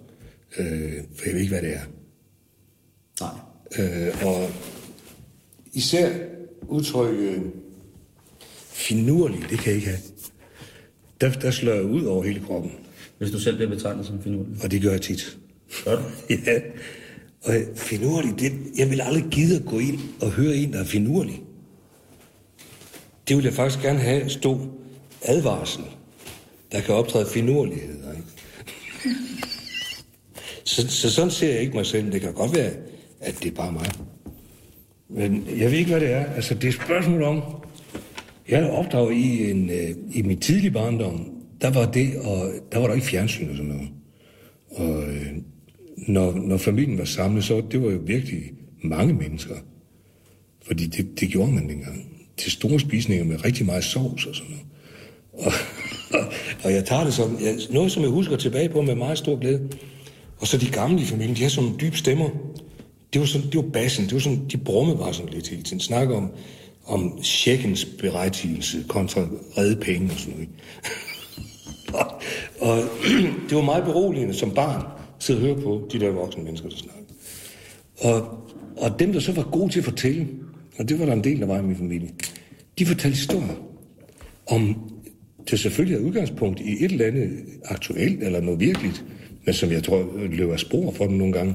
Øh, 0.59 0.93
for 1.15 1.25
jeg 1.25 1.35
ved 1.35 1.41
ikke, 1.41 1.53
hvad 1.53 1.63
det 1.63 1.75
er. 1.75 1.85
Nej. 3.21 3.31
Øh, 3.79 4.27
og 4.27 4.51
især 5.73 6.11
udtrykket 6.63 7.53
finurlig, 8.73 9.41
det 9.51 9.59
kan 9.59 9.67
jeg 9.67 9.75
ikke 9.75 9.89
have. 9.89 10.01
Der, 11.21 11.33
der 11.33 11.51
slår 11.51 11.73
jeg 11.73 11.85
ud 11.85 12.05
over 12.05 12.25
hele 12.25 12.41
kroppen, 12.41 12.73
Hvis 13.21 13.31
du 13.31 13.41
selv 13.41 13.57
bliver 13.57 13.71
betegnet 13.71 14.07
som 14.07 14.23
finurlig. 14.23 14.65
og 14.65 14.71
det 14.71 14.83
gør 14.83 14.91
jeg 14.91 15.03
tit. 15.03 15.39
Godt. 15.85 16.01
Ja, 16.47 16.61
og 17.45 17.55
finurlig, 17.77 18.31
det, 18.39 18.53
jeg 18.79 18.91
vil 18.91 19.01
aldrig 19.01 19.25
gide 19.31 19.57
at 19.57 19.65
gå 19.65 19.79
ind 19.79 19.99
og 20.21 20.31
høre 20.31 20.55
en, 20.55 20.73
der 20.73 20.81
er 20.81 20.85
finurlig. 20.85 21.43
Det 23.29 23.37
vil 23.37 23.45
jeg 23.45 23.53
faktisk 23.55 23.85
gerne 23.85 23.99
have 23.99 24.29
stå 24.29 24.61
advarsel. 25.23 25.85
Der 26.73 26.81
kan 26.81 26.95
optræde 26.95 27.27
finurligheder, 27.27 28.13
ikke? 28.13 28.27
Så, 30.65 30.89
så 30.89 31.11
sådan 31.11 31.31
ser 31.31 31.53
jeg 31.53 31.61
ikke 31.61 31.77
mig 31.77 31.87
selv. 31.87 32.13
Det 32.13 32.21
kan 32.21 32.33
godt 32.33 32.55
være, 32.57 32.71
at 33.21 33.35
det 33.43 33.51
er 33.51 33.55
bare 33.55 33.73
mig. 33.73 33.87
Men 35.09 35.49
jeg 35.59 35.71
ved 35.71 35.79
ikke, 35.79 35.91
hvad 35.91 36.01
det 36.01 36.13
er. 36.13 36.25
Altså, 36.25 36.55
det 36.55 36.65
er 36.65 36.69
et 36.69 36.75
spørgsmål 36.75 37.23
om... 37.23 37.43
Jeg 38.49 38.61
er 38.61 38.71
opdraget 38.71 39.15
i, 39.15 39.51
en, 39.51 39.71
øh, 39.71 39.91
i 40.13 40.23
min 40.23 40.41
tidlige 40.41 40.71
barndom, 40.71 41.40
der 41.61 41.71
var 41.71 41.91
det, 41.91 42.17
og 42.19 42.53
der 42.73 42.79
var 42.79 42.87
der 42.87 42.95
ikke 42.95 43.07
fjernsyn 43.07 43.51
og 43.51 43.57
sådan 43.57 43.73
noget. 43.73 43.89
Og 44.71 45.03
øh, 45.03 45.27
når, 45.97 46.33
når 46.33 46.57
familien 46.57 46.99
var 46.99 47.05
samlet, 47.05 47.45
så 47.45 47.63
det 47.71 47.83
var 47.83 47.91
jo 47.91 48.01
virkelig 48.07 48.43
mange 48.83 49.15
mennesker. 49.15 49.55
Fordi 50.67 50.87
det, 50.87 51.21
det 51.21 51.29
gjorde 51.29 51.53
man 51.53 51.69
dengang. 51.69 52.07
Til 52.37 52.53
store 52.53 52.81
spisninger 52.81 53.25
med 53.25 53.45
rigtig 53.45 53.67
meget 53.67 53.85
sovs 53.85 54.27
og 54.27 54.35
sådan 54.35 54.51
noget. 54.51 54.67
Og, 55.33 55.53
og 56.65 56.73
jeg 56.73 56.85
tager 56.85 57.05
det 57.05 57.15
som 57.15 57.39
jeg, 57.41 57.59
noget, 57.71 57.93
som 57.93 58.03
jeg 58.03 58.11
husker 58.11 58.37
tilbage 58.37 58.69
på 58.69 58.83
med 58.83 58.95
meget 58.95 59.19
stor 59.19 59.41
glæde. 59.41 59.69
Og 60.39 60.47
så 60.47 60.59
de 60.59 60.71
gamle 60.71 61.03
i 61.03 61.05
familien, 61.05 61.37
de 61.37 61.43
har 61.43 61.49
sådan 61.49 61.75
dybe 61.81 61.97
stemmer. 61.97 62.29
Det 63.13 63.21
var, 63.21 63.27
sådan, 63.27 63.47
det 63.47 63.57
var 63.57 63.71
bassen, 63.73 64.05
det 64.05 64.15
var 64.15 64.21
sådan, 64.21 64.47
de 64.53 64.57
brummede 64.57 64.99
bare 64.99 65.15
sådan 65.15 65.33
lidt 65.33 65.49
hele 65.49 65.63
tiden. 65.63 65.81
Snakker 65.81 66.17
om, 66.17 66.31
om 66.87 67.19
tjekkens 67.23 67.85
berettigelse 67.85 68.85
kontra 68.89 69.21
redde 69.59 69.81
penge 69.81 70.11
og 70.13 70.19
sådan 70.19 70.35
noget 70.35 70.49
og, 71.95 72.07
og 72.61 72.79
det 73.49 73.57
var 73.57 73.63
meget 73.63 73.85
beroligende 73.85 74.35
som 74.35 74.51
barn, 74.51 74.81
at 75.17 75.25
sidde 75.25 75.41
og 75.41 75.47
høre 75.47 75.63
på 75.65 75.89
de 75.93 76.01
der 76.01 76.11
voksne 76.11 76.43
mennesker, 76.43 76.69
der 76.69 76.77
snakker. 76.77 77.03
Og, 77.99 78.39
og 78.77 78.99
dem, 78.99 79.13
der 79.13 79.21
så 79.21 79.33
var 79.33 79.43
gode 79.43 79.73
til 79.73 79.79
at 79.79 79.85
fortælle, 79.85 80.29
og 80.79 80.89
det 80.89 80.99
var 81.01 81.07
der 81.07 81.13
en 81.13 81.25
del, 81.25 81.41
der 81.41 81.47
var 81.47 81.59
i 81.59 81.63
min 81.63 81.77
familie, 81.77 82.11
de 82.79 82.87
fortalte 82.87 83.17
historier 83.17 83.55
om 84.47 84.77
det 85.51 85.61
selvfølgelig 85.61 85.97
er 85.97 86.07
udgangspunkt 86.07 86.61
i 86.61 86.85
et 86.85 86.93
eller 86.93 87.07
andet 87.07 87.31
aktuelt 87.65 88.23
eller 88.23 88.41
noget 88.41 88.61
virkeligt, 88.61 89.05
men 89.45 89.55
som 89.55 89.71
jeg 89.71 89.85
tror 89.85 89.99
øh, 90.17 90.31
løber 90.31 90.57
spor 90.57 90.93
for 90.93 91.07
dem 91.07 91.15
nogle 91.15 91.33
gange. 91.33 91.55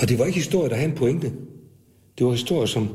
Og 0.00 0.08
det 0.08 0.18
var 0.18 0.24
ikke 0.24 0.38
historier, 0.38 0.68
der 0.68 0.76
havde 0.76 0.90
en 0.90 0.96
pointe. 0.96 1.32
Det 2.18 2.26
var 2.26 2.32
historier, 2.32 2.66
som 2.66 2.88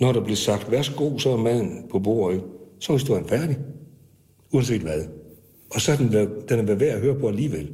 når 0.00 0.12
der 0.12 0.24
blev 0.24 0.36
sagt, 0.36 0.70
værsgo, 0.70 1.18
så 1.18 1.30
er 1.30 1.36
maden 1.36 1.84
på 1.90 1.98
bordet, 1.98 2.42
så 2.80 2.92
er 2.92 2.96
historien 2.96 3.28
færdig. 3.28 3.56
Uanset 4.52 4.80
hvad. 4.80 5.04
Og 5.70 5.80
så 5.80 5.92
er 5.92 5.96
den, 5.96 6.12
været- 6.12 6.48
den 6.48 6.58
er 6.58 6.62
været 6.62 6.80
værd 6.80 6.94
at 6.94 7.00
høre 7.00 7.18
på 7.20 7.28
alligevel. 7.28 7.70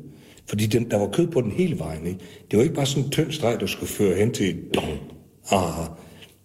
Fordi 0.47 0.67
den, 0.67 0.91
der 0.91 0.97
var 0.99 1.11
kød 1.13 1.27
på 1.27 1.41
den 1.41 1.51
hele 1.51 1.79
vejen. 1.79 2.07
Ikke? 2.07 2.19
Det 2.51 2.57
var 2.57 2.63
ikke 2.63 2.75
bare 2.75 2.87
sådan 2.87 3.05
en 3.05 3.11
tynd 3.11 3.33
streg, 3.33 3.61
der 3.61 3.67
skulle 3.67 3.89
føre 3.91 4.17
hen 4.17 4.33
til 4.33 4.57
dong. 4.75 4.99
Aha. 5.51 5.83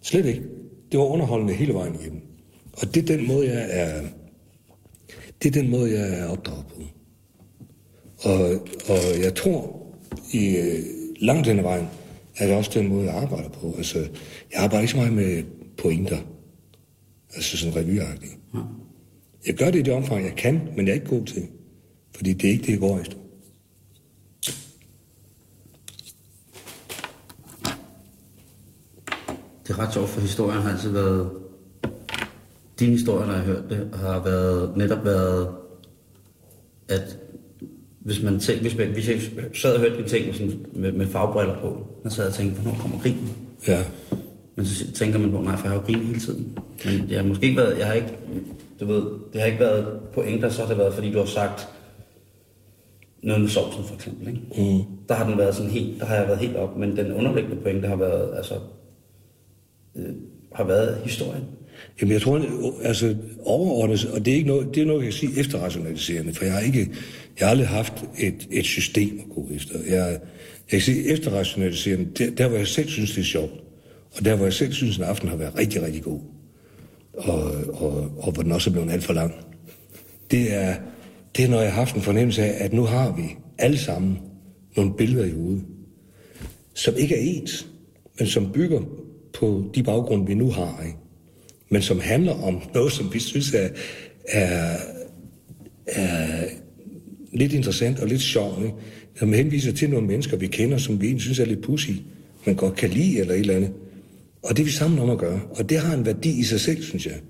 Slet 0.02 0.26
ikke. 0.26 0.42
Det 0.92 0.98
var 1.00 1.04
underholdende 1.06 1.54
hele 1.54 1.74
vejen 1.74 1.94
igennem. 2.00 2.20
Og 2.72 2.94
det 2.94 3.10
er 3.10 3.16
den 3.16 3.26
måde, 3.26 3.48
jeg 3.48 3.66
er, 3.70 4.02
det 5.42 5.56
er 5.56 5.60
den 5.62 5.70
måde, 5.70 5.92
jeg 6.00 6.18
er 6.18 6.26
opdraget 6.28 6.64
på. 6.66 6.82
Og, 8.28 8.40
og 8.88 9.22
jeg 9.22 9.34
tror, 9.34 9.86
i 10.32 10.56
øh, 10.56 10.78
langt 11.20 11.46
den 11.46 11.62
vejen, 11.62 11.86
er 12.36 12.46
det 12.46 12.56
også 12.56 12.70
den 12.74 12.88
måde, 12.88 13.04
jeg 13.06 13.14
arbejder 13.14 13.48
på. 13.48 13.74
Altså, 13.76 13.98
jeg 14.52 14.62
arbejder 14.62 14.80
ikke 14.80 14.90
så 14.90 14.96
meget 14.96 15.12
med 15.12 15.42
pointer. 15.78 16.18
Altså 17.34 17.56
sådan 17.56 17.76
revyagtigt. 17.76 18.32
Jeg 19.46 19.54
gør 19.54 19.70
det 19.70 19.78
i 19.78 19.82
det 19.82 19.94
omfang, 19.94 20.24
jeg 20.24 20.36
kan, 20.36 20.60
men 20.76 20.86
jeg 20.86 20.92
er 20.92 20.94
ikke 20.94 21.16
god 21.16 21.26
til. 21.26 21.42
Fordi 22.16 22.32
det 22.32 22.48
er 22.48 22.52
ikke 22.52 22.66
det, 22.66 22.72
jeg 22.72 22.78
går 22.78 22.98
efter. 22.98 23.16
Det 29.66 29.70
er 29.70 29.78
ret 29.78 29.92
sjovt, 29.92 30.08
for 30.08 30.20
historien 30.20 30.62
har 30.62 30.70
altid 30.70 30.90
været... 30.90 31.30
Dine 32.78 32.92
historier, 32.92 33.26
når 33.26 33.32
jeg 33.32 33.42
har 33.42 33.52
hørt 33.52 33.64
det, 33.70 33.90
har 33.94 34.24
været, 34.24 34.76
netop 34.76 35.04
været, 35.04 35.48
at 36.88 37.18
hvis 38.00 38.22
man 38.22 38.40
tænk, 38.40 38.60
hvis, 38.60 38.76
man, 38.76 38.88
hvis 38.88 39.08
jeg 39.08 39.20
sad 39.54 39.74
og 39.74 39.80
hørte 39.80 39.96
dine 39.96 40.08
ting 40.08 40.26
med, 40.26 40.34
sådan, 40.34 40.66
med, 40.72 40.92
med 40.92 41.06
fagbriller 41.06 41.60
på, 41.60 41.86
så 42.04 42.16
sad 42.16 42.24
jeg 42.24 42.30
og 42.30 42.36
tænkte, 42.36 42.60
hvornår 42.60 42.78
kommer 42.78 42.98
grinen? 42.98 43.28
Ja. 43.68 43.84
Men 44.56 44.66
så 44.66 44.92
tænker 44.92 45.18
man 45.18 45.30
på, 45.30 45.40
nej, 45.40 45.56
for 45.56 45.62
jeg 45.62 45.70
har 45.70 45.80
jo 45.80 45.86
grinet 45.86 46.06
hele 46.06 46.20
tiden. 46.20 46.58
Men 46.84 47.10
jeg 47.10 47.20
har 47.20 47.26
måske 47.28 47.46
ikke 47.46 47.56
været, 47.56 47.78
jeg 47.78 47.86
har 47.86 47.94
ikke, 47.94 48.18
du 48.80 48.86
ved, 48.86 49.02
det 49.32 49.40
har 49.40 49.46
ikke 49.46 49.60
været 49.60 50.00
pointer, 50.14 50.48
så 50.48 50.60
har 50.60 50.68
det 50.68 50.78
været, 50.78 50.94
fordi 50.94 51.12
du 51.12 51.18
har 51.18 51.26
sagt 51.26 51.68
noget 53.22 53.40
med 53.40 53.48
sovsen 53.48 53.84
for 53.84 53.94
eksempel, 53.94 54.28
ikke? 54.28 54.40
Mm. 54.56 54.82
Der 55.08 55.14
har 55.14 55.28
den 55.28 55.38
været 55.38 55.54
sådan 55.54 55.70
helt, 55.70 56.00
der 56.00 56.06
har 56.06 56.14
jeg 56.14 56.26
været 56.26 56.38
helt 56.38 56.56
op, 56.56 56.76
men 56.76 56.96
den 56.96 57.12
underliggende 57.12 57.62
pointe 57.62 57.88
har 57.88 57.96
været, 57.96 58.36
altså, 58.36 58.54
øh, 59.96 60.14
har 60.54 60.64
været 60.64 61.00
historien. 61.04 61.44
Jamen 62.00 62.12
jeg 62.12 62.22
tror, 62.22 62.42
altså 62.82 63.16
overordnet, 63.44 64.10
og 64.12 64.24
det 64.24 64.32
er 64.32 64.36
ikke 64.36 64.48
noget, 64.48 64.74
det 64.74 64.82
er 64.82 64.86
noget, 64.86 65.00
jeg 65.00 65.04
kan 65.04 65.12
sige 65.12 65.40
efterrationaliserende, 65.40 66.34
for 66.34 66.44
jeg 66.44 66.54
har 66.54 66.60
ikke, 66.60 66.90
jeg 67.40 67.46
har 67.46 67.50
aldrig 67.50 67.68
haft 67.68 67.92
et, 68.18 68.48
et 68.50 68.64
system 68.64 69.20
at 69.20 69.34
gå 69.34 69.48
efter. 69.54 69.74
Jeg, 69.88 70.10
jeg 70.10 70.20
kan 70.70 70.80
sige 70.80 71.12
efterrationaliserende, 71.12 72.08
der, 72.18 72.30
der 72.30 72.48
hvor 72.48 72.56
jeg 72.56 72.66
selv 72.66 72.88
synes, 72.88 73.10
det 73.10 73.20
er 73.20 73.24
sjovt, 73.24 73.52
og 74.16 74.24
der 74.24 74.36
hvor 74.36 74.44
jeg 74.44 74.52
selv 74.52 74.72
synes, 74.72 74.96
en 74.96 75.04
aften 75.04 75.28
har 75.28 75.36
været 75.36 75.58
rigtig, 75.58 75.82
rigtig 75.82 76.02
god, 76.02 76.20
og, 77.12 77.42
og, 77.72 78.10
og 78.18 78.32
hvor 78.32 78.42
den 78.42 78.52
også 78.52 78.70
er 78.70 78.72
blevet 78.72 78.90
alt 78.90 79.04
for 79.04 79.12
lang, 79.12 79.34
det 80.30 80.54
er, 80.54 80.74
det 81.36 81.44
er, 81.44 81.48
når 81.48 81.60
jeg 81.60 81.72
har 81.72 81.80
haft 81.80 81.94
en 81.94 82.02
fornemmelse 82.02 82.42
af, 82.42 82.64
at 82.64 82.72
nu 82.72 82.82
har 82.82 83.16
vi 83.16 83.36
alle 83.58 83.78
sammen 83.78 84.18
nogle 84.76 84.94
billeder 84.94 85.24
i 85.24 85.30
hovedet, 85.30 85.64
som 86.74 86.94
ikke 86.96 87.14
er 87.14 87.20
ens, 87.20 87.66
men 88.18 88.28
som 88.28 88.52
bygger 88.52 88.80
på 89.32 89.70
de 89.74 89.82
baggrunde, 89.82 90.26
vi 90.26 90.34
nu 90.34 90.50
har, 90.50 90.82
ikke? 90.86 90.98
men 91.68 91.82
som 91.82 92.00
handler 92.00 92.32
om 92.32 92.62
noget, 92.74 92.92
som 92.92 93.14
vi 93.14 93.18
synes 93.18 93.54
er, 93.54 93.68
er, 94.28 94.76
er 95.86 96.44
lidt 97.32 97.52
interessant 97.52 98.00
og 98.00 98.08
lidt 98.08 98.22
sjovt. 98.22 98.62
Ikke? 98.62 98.74
Som 99.18 99.32
henviser 99.32 99.72
til 99.72 99.90
nogle 99.90 100.06
mennesker, 100.06 100.36
vi 100.36 100.46
kender, 100.46 100.78
som 100.78 101.00
vi 101.00 101.06
egentlig 101.06 101.22
synes 101.22 101.38
er 101.38 101.44
lidt 101.44 101.62
pussy, 101.62 101.90
man 102.46 102.56
godt 102.56 102.76
kan 102.76 102.90
lide 102.90 103.18
eller 103.18 103.34
et 103.34 103.40
eller 103.40 103.56
andet. 103.56 103.72
Og 104.42 104.56
det 104.56 104.58
er 104.62 104.64
vi 104.64 104.70
sammen 104.70 104.98
om 104.98 105.10
at 105.10 105.18
gøre. 105.18 105.40
Og 105.50 105.68
det 105.68 105.78
har 105.78 105.94
en 105.96 106.06
værdi 106.06 106.30
i 106.40 106.42
sig 106.42 106.60
selv, 106.60 106.82
synes 106.82 107.06
jeg. 107.06 107.20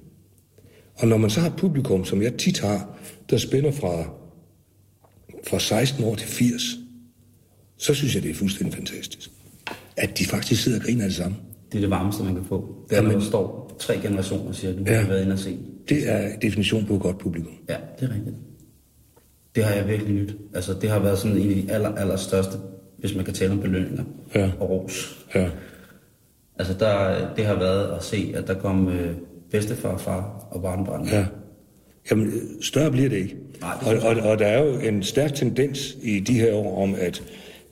Og 0.94 1.08
når 1.08 1.16
man 1.16 1.30
så 1.30 1.40
har 1.40 1.48
et 1.48 1.56
publikum, 1.56 2.04
som 2.04 2.22
jeg 2.22 2.34
tit 2.34 2.60
har, 2.60 2.98
der 3.30 3.36
spænder 3.38 3.70
fra, 3.70 4.04
fra 5.46 5.58
16 5.58 6.04
år 6.04 6.14
til 6.14 6.28
80, 6.28 6.62
så 7.76 7.94
synes 7.94 8.14
jeg, 8.14 8.22
det 8.22 8.30
er 8.30 8.34
fuldstændig 8.34 8.74
fantastisk. 8.74 9.30
At 9.96 10.18
de 10.18 10.24
faktisk 10.24 10.62
sidder 10.62 10.78
og 10.78 10.84
griner 10.84 11.02
af 11.04 11.08
det 11.08 11.16
samme. 11.16 11.36
Det 11.72 11.78
er 11.78 11.80
det 11.80 11.90
varmeste, 11.90 12.22
man 12.24 12.34
kan 12.34 12.44
få. 12.44 12.86
Ja, 12.92 13.00
når 13.00 13.08
men- 13.08 13.18
der 13.20 13.24
står 13.24 13.76
tre 13.80 13.98
generationer 14.02 14.48
og 14.48 14.54
siger, 14.54 14.76
du 14.76 14.84
Ja. 14.86 15.00
har 15.00 15.08
været 15.08 15.22
inde 15.22 15.32
og 15.32 15.38
se. 15.38 15.58
Det 15.88 16.08
er 16.10 16.38
definition 16.42 16.86
på 16.86 16.94
et 16.94 17.00
godt 17.00 17.18
publikum. 17.18 17.52
Ja, 17.68 17.76
det 18.00 18.08
er 18.10 18.14
rigtigt. 18.14 18.36
Det 19.54 19.64
har 19.64 19.74
jeg 19.74 19.88
virkelig 19.88 20.14
nyt. 20.14 20.36
Altså, 20.54 20.74
det 20.80 20.90
har 20.90 20.98
været 20.98 21.18
sådan 21.18 21.36
en 21.36 21.48
af 21.50 21.54
de 21.54 21.72
aller, 21.72 21.88
aller 21.94 22.16
største, 22.16 22.52
hvis 22.98 23.14
man 23.14 23.24
kan 23.24 23.34
tale 23.34 23.52
om 23.52 23.60
belønninger 23.60 24.04
Ja. 24.34 24.50
og 24.60 24.70
ros. 24.70 25.26
Ja. 25.34 25.50
Altså, 26.60 26.74
der, 26.74 27.34
det 27.34 27.46
har 27.46 27.54
været 27.54 27.96
at 27.96 28.04
se, 28.04 28.32
at 28.36 28.46
der 28.46 28.54
kom 28.54 28.88
øh, 28.88 29.14
bedstefar, 29.50 29.98
far 29.98 30.48
og 30.50 30.62
barnbarn. 30.62 31.08
Ja. 31.08 31.26
Jamen, 32.10 32.32
større 32.62 32.90
bliver 32.90 33.08
det 33.08 33.16
ikke. 33.16 33.36
Nej, 33.60 33.74
det 33.80 34.02
og, 34.02 34.16
og, 34.16 34.30
og 34.30 34.38
der 34.38 34.46
er 34.46 34.64
jo 34.64 34.78
en 34.78 35.02
stærk 35.02 35.34
tendens 35.34 35.96
i 36.02 36.20
de 36.20 36.40
her 36.40 36.54
år 36.54 36.82
om, 36.82 36.94
at, 36.98 37.22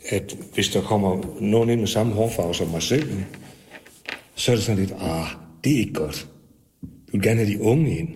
at 0.09 0.37
hvis 0.55 0.69
der 0.69 0.81
kommer 0.81 1.37
nogen 1.41 1.71
ind 1.71 1.81
med 1.81 1.89
samme 1.89 2.13
hårfarve 2.13 2.55
som 2.55 2.69
mig 2.69 2.83
selv, 2.83 3.09
så 4.35 4.53
er 4.53 4.57
det 4.57 4.65
sådan 4.65 4.81
lidt, 4.81 4.93
ah, 5.01 5.27
det 5.65 5.75
er 5.75 5.79
ikke 5.79 5.93
godt. 5.93 6.29
Du 6.83 7.13
vil 7.13 7.23
gerne 7.23 7.41
have 7.41 7.53
de 7.53 7.61
unge 7.63 7.99
ind. 7.99 8.09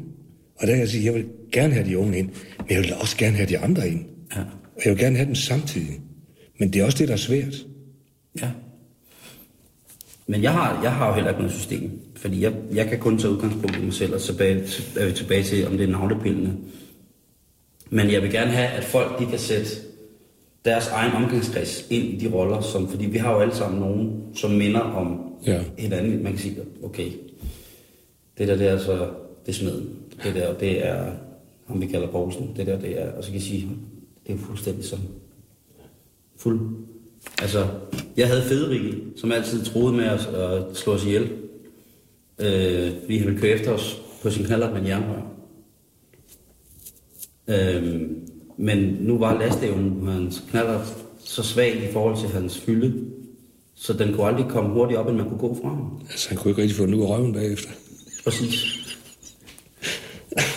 Og 0.56 0.66
der 0.66 0.72
kan 0.72 0.80
jeg 0.80 0.88
sige, 0.88 1.04
jeg 1.04 1.14
vil 1.14 1.26
gerne 1.52 1.74
have 1.74 1.86
de 1.86 1.98
unge 1.98 2.18
ind, 2.18 2.30
men 2.58 2.70
jeg 2.70 2.78
vil 2.78 2.94
også 3.00 3.16
gerne 3.16 3.36
have 3.36 3.48
de 3.48 3.58
andre 3.58 3.88
ind. 3.88 4.04
Ja. 4.36 4.40
Og 4.76 4.82
jeg 4.84 4.90
vil 4.90 4.98
gerne 4.98 5.16
have 5.16 5.26
dem 5.26 5.34
samtidig. 5.34 6.00
Men 6.58 6.72
det 6.72 6.80
er 6.80 6.84
også 6.84 6.98
det, 6.98 7.08
der 7.08 7.14
er 7.14 7.18
svært. 7.18 7.54
ja. 8.42 8.50
Men 10.32 10.42
jeg 10.42 10.52
har, 10.52 10.82
jeg 10.82 10.92
har 10.92 11.08
jo 11.08 11.14
heller 11.14 11.30
ikke 11.30 11.42
noget 11.42 11.54
system, 11.56 11.90
fordi 12.16 12.42
jeg, 12.42 12.52
jeg 12.74 12.88
kan 12.88 12.98
kun 12.98 13.18
tage 13.18 13.32
udgangspunkt 13.32 13.76
i 13.76 13.80
mig 13.84 13.92
selv, 13.94 14.14
og 14.14 14.20
så 14.20 14.26
tilbage, 14.32 14.64
er 14.96 15.06
vi 15.06 15.12
tilbage 15.12 15.42
til, 15.42 15.66
om 15.66 15.76
det 15.76 15.88
er 15.88 15.92
navlepillende. 15.92 16.56
Men 17.90 18.10
jeg 18.10 18.22
vil 18.22 18.30
gerne 18.32 18.50
have, 18.50 18.68
at 18.68 18.84
folk 18.84 19.18
de 19.18 19.26
kan 19.26 19.38
sætte 19.38 19.70
deres 20.64 20.88
egen 20.88 21.12
omgangskreds 21.12 21.86
ind 21.90 22.04
i 22.04 22.16
de 22.16 22.32
roller, 22.34 22.60
som, 22.60 22.88
fordi 22.88 23.06
vi 23.06 23.18
har 23.18 23.32
jo 23.34 23.40
alle 23.40 23.54
sammen 23.54 23.80
nogen, 23.80 24.22
som 24.34 24.50
minder 24.50 24.80
om 24.80 25.20
Ja. 25.46 25.64
hinanden. 25.78 26.22
Man 26.22 26.32
kan 26.32 26.40
sige, 26.40 26.56
okay, 26.84 27.10
det 28.38 28.48
der, 28.48 28.56
det 28.56 28.68
er 28.68 28.78
så, 28.78 29.10
det 29.46 29.48
er 29.48 29.52
smeden. 29.52 29.88
Det 30.24 30.34
der, 30.34 30.54
det 30.54 30.86
er 30.86 31.12
ham, 31.66 31.80
vi 31.80 31.86
kalder 31.86 32.08
Poulsen. 32.08 32.50
Det 32.56 32.66
der, 32.66 32.78
det 32.78 33.02
er, 33.02 33.12
og 33.12 33.24
så 33.24 33.30
kan 33.30 33.34
jeg 33.34 33.42
sige, 33.42 33.68
det 34.26 34.34
er 34.34 34.38
fuldstændig 34.38 34.84
som 34.84 34.98
fuld. 36.36 36.60
Altså, 37.42 37.66
jeg 38.16 38.28
havde 38.28 38.42
Federike, 38.42 38.94
som 39.16 39.32
altid 39.32 39.64
troede 39.64 39.96
med 39.96 40.08
os 40.08 40.26
at 40.26 40.76
slå 40.76 40.92
os 40.92 41.04
ihjel. 41.04 41.30
Øh, 42.38 42.92
fordi 43.00 43.18
han 43.18 43.26
ville 43.26 43.40
køre 43.40 43.50
efter 43.50 43.72
os 43.72 44.02
på 44.22 44.30
sin 44.30 44.44
knaller 44.44 44.70
med 44.70 44.80
en 44.80 44.86
jernrør. 44.86 45.22
Øh, 47.48 48.00
men 48.56 48.96
nu 49.00 49.18
var 49.18 49.38
lastevnen 49.38 50.00
på 50.00 50.10
hans 50.10 50.44
knaller 50.50 50.80
så 51.24 51.42
svag 51.42 51.76
i 51.76 51.92
forhold 51.92 52.16
til 52.20 52.28
hans 52.28 52.58
fylde, 52.58 53.04
så 53.74 53.92
den 53.92 54.14
kunne 54.14 54.26
aldrig 54.26 54.46
komme 54.48 54.70
hurtigt 54.70 54.98
op, 54.98 55.08
end 55.08 55.16
man 55.16 55.28
kunne 55.28 55.38
gå 55.38 55.58
fra 55.62 55.68
ham. 55.68 56.00
Altså, 56.10 56.28
han 56.28 56.38
kunne 56.38 56.50
ikke 56.50 56.62
rigtig 56.62 56.76
få 56.76 56.86
den 56.86 56.94
ud 56.94 57.02
af 57.02 57.08
røven 57.08 57.32
bagefter. 57.32 57.70
Præcis. 58.24 58.78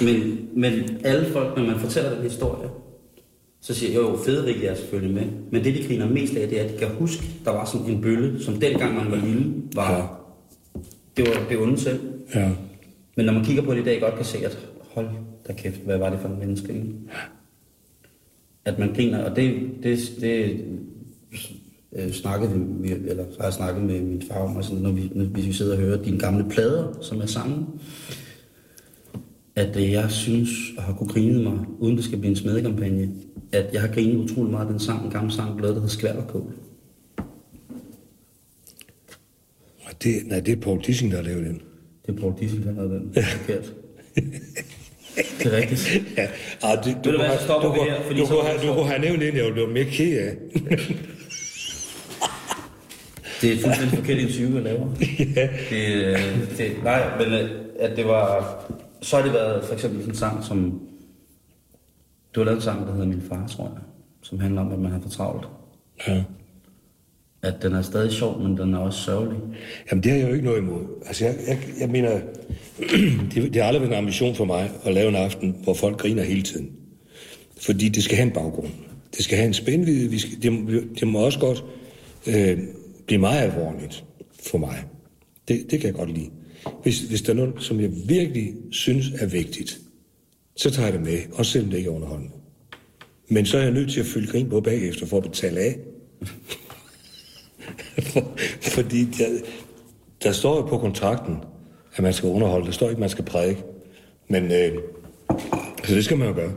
Men, 0.01 0.49
men 0.53 0.97
alle 1.03 1.31
folk, 1.31 1.57
når 1.57 1.63
man 1.63 1.79
fortæller 1.79 2.15
den 2.15 2.23
historie, 2.23 2.69
så 3.65 3.73
siger 3.73 3.91
jeg, 3.91 4.01
jo, 4.01 4.17
Federik 4.25 4.63
er 4.63 4.75
selvfølgelig 4.75 5.15
med. 5.15 5.23
Men 5.51 5.63
det, 5.63 5.75
de 5.75 5.83
griner 5.87 6.09
mest 6.09 6.35
af, 6.37 6.49
det 6.49 6.59
er, 6.59 6.63
at 6.63 6.73
de 6.73 6.77
kan 6.77 6.87
huske, 6.87 7.23
der 7.45 7.51
var 7.51 7.65
sådan 7.65 7.87
en 7.87 8.01
bølle, 8.01 8.43
som 8.43 8.53
dengang 8.59 8.95
man 8.95 9.11
var 9.11 9.25
lille, 9.25 9.53
var, 9.75 9.91
Ja. 9.97 10.03
det 11.17 11.27
var 11.29 11.49
det 11.49 11.57
onde 11.57 11.77
selv. 11.79 11.99
Ja. 12.35 12.51
Men 13.15 13.25
når 13.25 13.33
man 13.33 13.43
kigger 13.45 13.63
på 13.63 13.73
det 13.73 13.81
i 13.81 13.83
dag, 13.83 14.01
godt 14.01 14.15
kan 14.15 14.25
se, 14.25 14.37
at 14.45 14.67
hold 14.93 15.07
da 15.47 15.53
kæft, 15.53 15.79
hvad 15.85 15.97
var 15.97 16.09
det 16.09 16.19
for 16.19 16.27
en 16.29 16.39
menneske, 16.39 16.73
ikke? 16.73 16.85
At 18.65 18.79
man 18.79 18.93
griner, 18.95 19.23
og 19.29 19.35
det, 19.35 19.53
det, 19.83 19.99
det 20.21 20.61
øh, 21.95 22.11
snakkede 22.11 22.51
vi, 22.81 22.91
eller 22.91 23.23
så 23.31 23.37
har 23.37 23.43
jeg 23.45 23.53
snakket 23.53 23.83
med 23.83 24.01
min 24.01 24.21
far 24.31 24.39
om, 24.39 24.57
altså, 24.57 24.75
når 24.75 24.91
vi, 24.91 25.11
når 25.15 25.25
vi 25.25 25.53
sidder 25.53 25.75
og 25.75 25.81
hører 25.81 26.03
dine 26.03 26.19
gamle 26.19 26.45
plader, 26.49 26.87
som 27.01 27.21
er 27.21 27.25
sange, 27.25 27.65
at 29.55 29.91
jeg 29.91 30.11
synes, 30.11 30.49
og 30.77 30.83
har 30.83 30.93
kunne 30.93 31.09
grine 31.09 31.43
mig, 31.43 31.59
uden 31.79 31.95
det 31.97 32.05
skal 32.05 32.17
blive 32.17 32.29
en 32.29 32.35
smedekampagne, 32.35 33.09
at 33.51 33.65
jeg 33.73 33.81
har 33.81 33.87
grinet 33.87 34.15
utrolig 34.15 34.51
meget 34.51 34.65
af 34.65 34.71
den 34.71 34.79
sang, 34.79 35.05
en 35.05 35.11
gammel 35.11 35.33
sang, 35.33 35.59
der 35.63 35.73
hedder 35.73 35.87
Skvallerkål. 35.87 36.53
Og 39.85 40.03
det, 40.03 40.13
nej, 40.25 40.39
det 40.39 40.51
er 40.57 40.61
Paul 40.61 40.81
Dissing, 40.83 41.11
der 41.11 41.17
har 41.17 41.23
lavet 41.23 41.45
den. 41.45 41.61
Det 42.05 42.15
er 42.15 42.19
Paul 42.21 42.33
Dissing, 42.39 42.63
der 42.65 42.73
har 42.73 42.81
lavet 42.81 42.91
den. 43.01 43.09
Det 43.13 43.17
er 43.17 43.23
forkert. 43.25 43.73
Det 45.39 45.53
er 45.53 45.57
rigtigt. 45.57 46.03
Ja, 46.17 46.27
ah, 46.63 46.83
det, 46.85 46.97
du 47.05 47.11
du, 47.11 47.17
hvad, 47.17 47.37
så 47.37 47.43
stopper 47.43 47.67
du, 47.67 47.73
vi 47.73 47.79
her, 47.89 48.01
fordi 48.01 48.19
du, 48.19 48.25
så- 48.25 48.33
kunne 48.33 48.43
have- 48.47 48.67
du 48.67 48.73
kunne 48.73 48.85
have 48.87 49.01
nævnt 49.01 49.23
en, 49.23 49.35
jeg 49.35 49.51
blive 49.53 49.67
mere 49.73 49.83
ked 49.85 50.17
af. 50.17 50.35
Det 53.41 53.53
er 53.53 53.57
fuldstændig 53.61 53.97
forkert 53.97 54.17
interview, 54.17 54.53
jeg 54.55 54.63
laver. 54.63 54.87
ja. 55.35 55.49
Det, 55.69 56.05
øh, 56.05 56.57
det, 56.57 56.83
nej, 56.83 57.17
men 57.19 57.33
øh, 57.33 57.49
at 57.79 57.97
det 57.97 58.05
var... 58.05 58.55
Så 59.05 59.15
har 59.15 59.23
det 59.23 59.33
været 59.33 59.63
for 59.65 59.73
eksempel 59.73 59.99
sådan 59.99 60.11
en 60.11 60.17
sang, 60.17 60.43
som... 60.43 60.81
Du 62.35 62.39
har 62.39 62.45
lavet 62.45 62.55
en 62.57 62.61
sang, 62.61 62.85
der 62.87 62.91
hedder 62.93 63.07
Min 63.07 63.21
Far, 63.21 63.47
tror 63.47 63.63
jeg. 63.63 63.81
Som 64.21 64.39
handler 64.39 64.61
om, 64.61 64.71
at 64.71 64.79
man 64.79 64.91
har 64.91 64.99
for 64.99 65.09
travlt. 65.09 65.47
ja. 66.07 66.23
At 67.41 67.53
den 67.61 67.73
er 67.73 67.81
stadig 67.81 68.11
sjov, 68.11 68.41
men 68.41 68.57
den 68.57 68.73
er 68.73 68.77
også 68.77 68.99
sørgelig. 68.99 69.39
Jamen, 69.91 70.03
det 70.03 70.11
har 70.11 70.19
jeg 70.19 70.27
jo 70.27 70.33
ikke 70.33 70.45
noget 70.45 70.57
imod. 70.57 70.81
Altså, 71.05 71.25
jeg, 71.25 71.35
jeg, 71.47 71.59
jeg 71.79 71.89
mener, 71.89 72.19
det, 73.33 73.53
det 73.53 73.55
har 73.55 73.63
aldrig 73.63 73.81
været 73.81 73.91
en 73.91 73.97
ambition 73.97 74.35
for 74.35 74.45
mig 74.45 74.71
at 74.85 74.93
lave 74.93 75.09
en 75.09 75.15
aften, 75.15 75.55
hvor 75.63 75.73
folk 75.73 75.97
griner 75.97 76.23
hele 76.23 76.41
tiden. 76.41 76.71
Fordi 77.61 77.89
det 77.89 78.03
skal 78.03 78.17
have 78.17 78.27
en 78.27 78.33
baggrund. 78.33 78.67
Det 79.17 79.23
skal 79.25 79.37
have 79.37 79.47
en 79.47 79.53
spændvidde. 79.53 80.09
Vi 80.09 80.19
skal, 80.19 80.41
det, 80.41 80.53
må- 80.53 80.81
det 80.99 81.07
må 81.07 81.19
også 81.19 81.39
godt 81.39 81.63
øh, 82.27 82.59
blive 83.07 83.19
meget 83.21 83.41
alvorligt 83.51 84.05
for 84.49 84.57
mig. 84.57 84.83
Det, 85.47 85.71
det 85.71 85.79
kan 85.79 85.87
jeg 85.87 85.95
godt 85.95 86.11
lide. 86.13 86.29
Hvis, 86.83 87.01
hvis 87.01 87.21
der 87.21 87.33
er 87.33 87.35
noget, 87.35 87.53
som 87.59 87.79
jeg 87.79 87.91
virkelig 88.07 88.53
synes 88.71 89.09
er 89.09 89.25
vigtigt, 89.25 89.79
så 90.55 90.71
tager 90.71 90.85
jeg 90.85 90.93
det 90.93 91.01
med, 91.01 91.19
også 91.33 91.51
selvom 91.51 91.69
det 91.69 91.77
ikke 91.77 91.89
er 91.89 91.93
underholdende. 91.93 92.33
Men 93.27 93.45
så 93.45 93.57
er 93.57 93.61
jeg 93.61 93.71
nødt 93.71 93.91
til 93.91 93.99
at 93.99 94.05
fylde 94.05 94.27
grin 94.27 94.49
på 94.49 94.61
bagefter 94.61 95.05
for 95.05 95.17
at 95.17 95.23
betale 95.23 95.59
af. 95.59 95.77
For, 97.99 98.37
fordi 98.61 99.03
der, 99.03 99.27
der 100.23 100.31
står 100.31 100.55
jo 100.55 100.61
på 100.61 100.77
kontrakten, 100.77 101.35
at 101.95 102.03
man 102.03 102.13
skal 102.13 102.29
underholde. 102.29 102.65
Der 102.65 102.71
står 102.71 102.89
ikke, 102.89 102.97
at 102.97 102.99
man 102.99 103.09
skal 103.09 103.25
prædike. 103.25 103.63
Men, 104.27 104.51
øh, 104.51 104.77
så 105.83 105.95
det 105.95 106.05
skal 106.05 106.17
man 106.17 106.27
jo 106.27 106.33
gøre. 106.33 106.53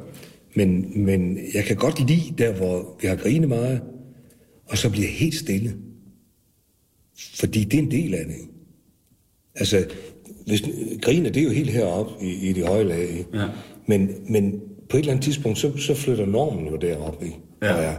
Men, 0.55 1.05
men 1.05 1.39
jeg 1.55 1.65
kan 1.65 1.77
godt 1.77 2.09
lide 2.09 2.35
der, 2.39 2.53
hvor 2.53 2.99
vi 3.01 3.09
har 3.09 3.17
grinet 3.17 3.49
meget, 3.49 3.81
og 4.67 4.79
så 4.79 4.91
bliver 4.91 5.09
helt 5.09 5.35
stille. 5.35 5.77
Fordi 7.35 7.65
det 7.65 7.79
er 7.79 7.83
en 7.83 7.91
del 7.91 8.15
af 8.15 8.25
det. 8.25 8.35
ikke? 8.35 8.58
Altså, 9.59 9.85
hvis, 10.47 10.63
griner, 11.03 11.31
det 11.31 11.41
er 11.41 11.45
jo 11.45 11.51
helt 11.51 11.71
heroppe 11.71 12.25
i, 12.25 12.49
i 12.49 12.53
de 12.53 12.63
høje 12.63 12.85
lag. 12.85 13.03
ikke? 13.03 13.27
Ja. 13.35 13.47
Men, 13.87 14.11
men 14.29 14.61
på 14.89 14.97
et 14.97 15.01
eller 15.01 15.13
andet 15.13 15.25
tidspunkt, 15.25 15.59
så, 15.59 15.77
så 15.77 15.95
flytter 15.95 16.27
normen 16.27 16.67
jo 16.67 16.77
derop. 16.77 17.23
Ikke? 17.23 17.37
Ja. 17.63 17.75
Og, 17.75 17.83
ja. 17.83 17.95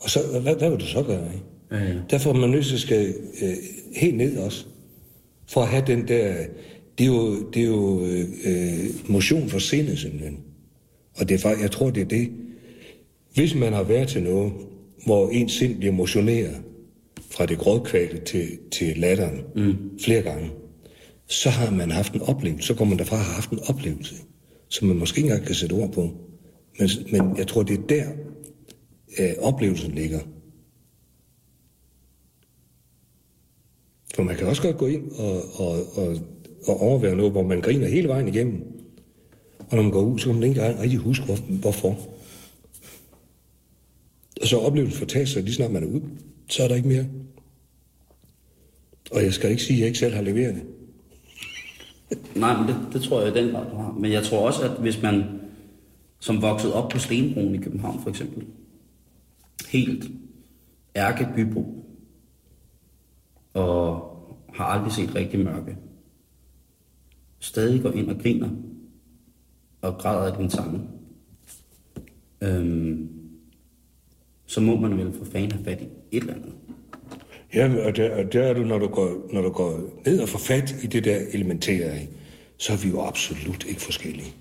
og 0.00 0.10
så, 0.10 0.20
hvad, 0.42 0.54
hvad 0.56 0.70
vil 0.70 0.80
du 0.80 0.86
så 0.86 1.02
gøre? 1.02 1.26
Ikke? 1.34 1.44
Ja, 1.72 1.92
ja. 1.92 1.98
Derfor 2.10 2.30
er 2.30 2.34
man 2.34 2.50
nødt 2.50 2.66
til 2.66 2.74
at 2.74 2.80
skal 2.80 3.14
øh, 3.42 3.54
helt 3.96 4.16
ned 4.16 4.38
også. 4.38 4.66
For 5.48 5.60
at 5.60 5.68
have 5.68 5.84
den 5.86 6.08
der... 6.08 6.34
Det 6.98 7.04
er 7.04 7.08
jo, 7.08 7.50
det 7.50 7.62
er 7.62 7.66
jo 7.66 8.06
øh, 8.44 8.78
motion 9.08 9.48
for 9.48 9.58
sindet 9.58 9.98
simpelthen. 9.98 10.38
Og 11.16 11.28
det 11.28 11.34
er 11.34 11.38
faktisk, 11.38 11.62
jeg 11.62 11.70
tror, 11.70 11.90
det 11.90 12.00
er 12.00 12.08
det. 12.08 12.30
Hvis 13.34 13.54
man 13.54 13.72
har 13.72 13.82
været 13.82 14.08
til 14.08 14.22
noget, 14.22 14.52
hvor 15.06 15.30
ens 15.30 15.52
sind 15.52 15.78
bliver 15.78 15.94
motioneret 15.94 16.56
fra 17.30 17.46
det 17.46 17.58
grådkvalte 17.58 18.18
til, 18.24 18.48
til 18.72 18.96
latteren 18.96 19.40
mm. 19.56 19.74
flere 20.04 20.22
gange, 20.22 20.50
så 21.26 21.50
har 21.50 21.70
man 21.70 21.90
haft 21.90 22.12
en 22.12 22.22
oplevelse. 22.22 22.66
Så 22.66 22.74
går 22.74 22.84
man 22.84 22.98
derfra 22.98 23.16
og 23.16 23.24
har 23.24 23.34
haft 23.34 23.50
en 23.50 23.60
oplevelse, 23.68 24.14
som 24.68 24.88
man 24.88 24.96
måske 24.96 25.18
ikke 25.18 25.30
engang 25.30 25.46
kan 25.46 25.54
sætte 25.54 25.72
ord 25.72 25.92
på. 25.92 26.10
Men, 26.78 26.88
men 27.12 27.36
jeg 27.36 27.46
tror, 27.46 27.62
det 27.62 27.78
er 27.78 27.86
der, 27.86 28.06
øh, 29.18 29.34
oplevelsen 29.38 29.92
ligger. 29.92 30.20
For 34.14 34.22
man 34.22 34.36
kan 34.36 34.46
også 34.46 34.62
godt 34.62 34.78
gå 34.78 34.86
ind 34.86 35.10
og, 35.10 35.60
og, 35.60 35.96
og, 35.96 36.16
og 36.66 36.80
overvære 36.80 37.16
noget, 37.16 37.32
hvor 37.32 37.42
man 37.42 37.60
griner 37.60 37.88
hele 37.88 38.08
vejen 38.08 38.28
igennem. 38.28 38.62
Og 39.58 39.76
når 39.76 39.82
man 39.82 39.92
går 39.92 40.02
ud, 40.02 40.18
så 40.18 40.26
kan 40.26 40.34
man 40.34 40.42
ikke 40.42 40.60
engang 40.60 40.80
rigtig 40.80 40.98
huske, 40.98 41.24
hvor, 41.24 41.36
hvorfor. 41.36 41.98
Og 44.40 44.46
så 44.46 44.58
oplevelsen 44.58 44.98
fortager 44.98 45.26
sig, 45.26 45.42
lige 45.42 45.54
snart 45.54 45.70
man 45.70 45.82
er 45.82 45.86
ude, 45.86 46.02
så 46.48 46.62
er 46.62 46.68
der 46.68 46.74
ikke 46.74 46.88
mere. 46.88 47.06
Og 49.10 49.22
jeg 49.22 49.32
skal 49.32 49.50
ikke 49.50 49.62
sige, 49.62 49.76
at 49.76 49.80
jeg 49.80 49.86
ikke 49.86 49.98
selv 49.98 50.14
har 50.14 50.22
leveret 50.22 50.54
det. 50.54 50.62
Nej, 52.36 52.58
men 52.58 52.68
det, 52.68 52.76
det 52.92 53.02
tror 53.02 53.20
jeg 53.20 53.36
i 53.36 53.40
den 53.40 53.50
grad, 53.50 53.70
du 53.70 53.76
har. 53.76 53.92
Men 53.92 54.12
jeg 54.12 54.24
tror 54.24 54.46
også, 54.46 54.62
at 54.64 54.80
hvis 54.80 55.02
man 55.02 55.24
som 56.20 56.42
voksede 56.42 56.74
op 56.74 56.88
på 56.88 56.98
Stenbroen 56.98 57.54
i 57.54 57.58
København 57.58 58.02
for 58.02 58.10
eksempel, 58.10 58.46
helt 59.68 60.10
ærkebybo, 60.96 61.84
og 63.54 64.08
har 64.54 64.64
aldrig 64.64 64.92
set 64.92 65.14
rigtig 65.14 65.40
mørke, 65.40 65.76
stadig 67.38 67.82
går 67.82 67.90
ind 67.90 68.10
og 68.10 68.18
griner, 68.22 68.50
og 69.82 69.98
græder 69.98 70.32
af 70.32 70.38
din 70.38 70.50
sange, 70.50 70.80
øhm, 72.40 73.08
så 74.46 74.60
må 74.60 74.76
man 74.76 74.98
vel 74.98 75.12
for 75.12 75.24
fanden 75.24 75.52
have 75.52 75.64
fat 75.64 75.80
i 75.80 76.16
et 76.16 76.20
eller 76.20 76.34
andet. 76.34 76.52
Ja, 77.54 77.86
og 77.86 77.96
der, 77.96 78.16
og 78.16 78.32
der 78.32 78.42
er 78.42 78.54
du, 78.54 78.60
når 78.60 78.78
du, 78.78 78.86
går, 78.86 79.28
når 79.32 79.42
du 79.42 79.50
går 79.50 79.80
ned 80.06 80.20
og 80.20 80.28
får 80.28 80.38
fat 80.38 80.74
i 80.82 80.86
det 80.86 81.04
der 81.04 81.18
elementære, 81.32 81.94
ikke? 82.00 82.12
så 82.58 82.72
er 82.72 82.76
vi 82.76 82.88
jo 82.88 83.02
absolut 83.02 83.64
ikke 83.68 83.80
forskellige. 83.80 84.34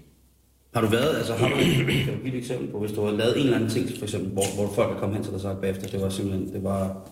Har 0.74 0.82
du 0.82 0.88
været, 0.88 1.18
altså 1.18 1.34
har 1.34 1.50
du, 1.50 1.56
kan 1.56 2.14
du 2.14 2.24
give 2.24 2.34
et 2.34 2.38
eksempel 2.38 2.72
på, 2.72 2.80
hvis 2.80 2.92
du 2.92 3.02
har 3.02 3.12
lavet 3.12 3.38
en 3.38 3.44
eller 3.44 3.56
anden 3.56 3.70
ting, 3.70 3.90
for 3.98 4.06
eksempel, 4.06 4.32
hvor, 4.32 4.44
hvor 4.56 4.74
folk 4.76 4.96
er 4.96 5.00
kommet 5.00 5.16
hen 5.16 5.24
til 5.24 5.34
dig 5.34 5.42
sagt 5.42 5.62
bagefter, 5.62 5.88
det 5.88 6.02
var 6.02 6.10
simpelthen, 6.10 6.54
det 6.54 6.64
var, 6.64 7.10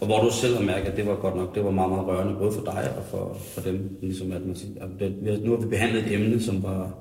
og 0.00 0.06
hvor 0.06 0.22
du 0.22 0.30
selv 0.32 0.56
har 0.56 0.62
mærket, 0.62 0.90
at 0.90 0.96
det 0.96 1.06
var 1.06 1.16
godt 1.16 1.36
nok, 1.36 1.54
det 1.54 1.64
var 1.64 1.70
meget, 1.70 1.90
meget 1.90 2.06
rørende, 2.06 2.34
både 2.38 2.52
for 2.52 2.64
dig 2.64 2.94
og 2.96 3.04
for, 3.10 3.38
for 3.54 3.60
dem, 3.60 3.98
ligesom 4.02 4.32
at 4.32 4.46
man 4.46 4.56
siger, 4.56 4.84
at 4.84 4.88
det, 4.98 5.40
nu 5.44 5.50
har 5.50 5.58
vi 5.60 5.68
behandlet 5.68 6.06
et 6.06 6.12
emne, 6.12 6.42
som 6.42 6.62
var, 6.62 6.98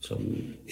som, 0.00 0.18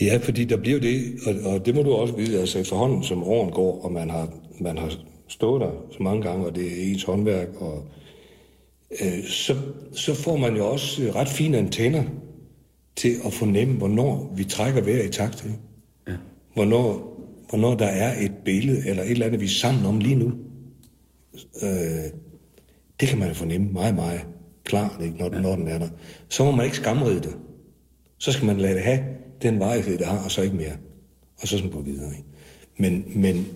Ja, 0.00 0.18
fordi 0.22 0.44
der 0.44 0.56
bliver 0.56 0.78
jo 0.78 0.82
det, 0.82 1.02
og, 1.26 1.52
og 1.52 1.66
det 1.66 1.74
må 1.74 1.82
du 1.82 1.92
også 1.92 2.16
vide, 2.16 2.40
altså 2.40 2.58
efterhånden 2.58 3.02
som 3.02 3.24
åren 3.24 3.50
går, 3.50 3.84
og 3.84 3.92
man 3.92 4.10
har, 4.10 4.28
man 4.60 4.78
har 4.78 4.92
stået 5.30 5.60
der 5.60 5.70
så 5.90 6.02
mange 6.02 6.22
gange, 6.22 6.46
og 6.46 6.54
det 6.54 6.66
er 6.66 6.90
ens 6.90 7.04
håndværk, 7.04 7.48
og, 7.60 7.84
øh, 9.00 9.24
så, 9.24 9.56
så 9.92 10.14
får 10.14 10.36
man 10.36 10.56
jo 10.56 10.66
også 10.66 11.02
øh, 11.02 11.14
ret 11.14 11.28
fine 11.28 11.58
antenner 11.58 12.04
til 12.96 13.14
at 13.24 13.32
fornemme, 13.32 13.74
hvornår 13.76 14.32
vi 14.36 14.44
trækker 14.44 14.82
vejr 14.82 15.02
i 15.02 15.08
takt. 15.08 15.44
Ikke? 15.44 15.58
ja, 16.08 16.12
Hvornår, 16.54 17.16
hvornår 17.48 17.74
der 17.74 17.86
er 17.86 18.24
et 18.24 18.32
billede, 18.44 18.88
eller 18.88 19.02
et 19.02 19.10
eller 19.10 19.26
andet, 19.26 19.40
vi 19.40 19.44
er 19.44 19.48
sammen 19.48 19.86
om 19.86 19.98
lige 19.98 20.14
nu. 20.14 20.32
Øh, 21.62 22.10
det 23.00 23.08
kan 23.08 23.18
man 23.18 23.28
jo 23.28 23.34
fornemme 23.34 23.68
meget, 23.72 23.94
meget 23.94 24.20
klart, 24.64 25.00
ikke, 25.04 25.16
når, 25.18 25.30
ja. 25.32 25.40
når 25.40 25.56
den 25.56 25.68
er 25.68 25.78
der. 25.78 25.88
Så 26.28 26.44
må 26.44 26.50
man 26.50 26.64
ikke 26.64 26.76
skamride 26.76 27.20
det. 27.20 27.36
Så 28.18 28.32
skal 28.32 28.46
man 28.46 28.58
lade 28.58 28.74
det 28.74 28.82
have 28.82 29.00
den 29.42 29.60
varighed, 29.60 29.98
det 29.98 30.06
har, 30.06 30.24
og 30.24 30.30
så 30.30 30.42
ikke 30.42 30.56
mere. 30.56 30.76
Og 31.40 31.48
så 31.48 31.58
sådan 31.58 31.70
gå 31.70 31.80
videre. 31.80 32.10
Ikke? 32.10 32.28
Men, 32.76 33.04
men, 33.14 33.46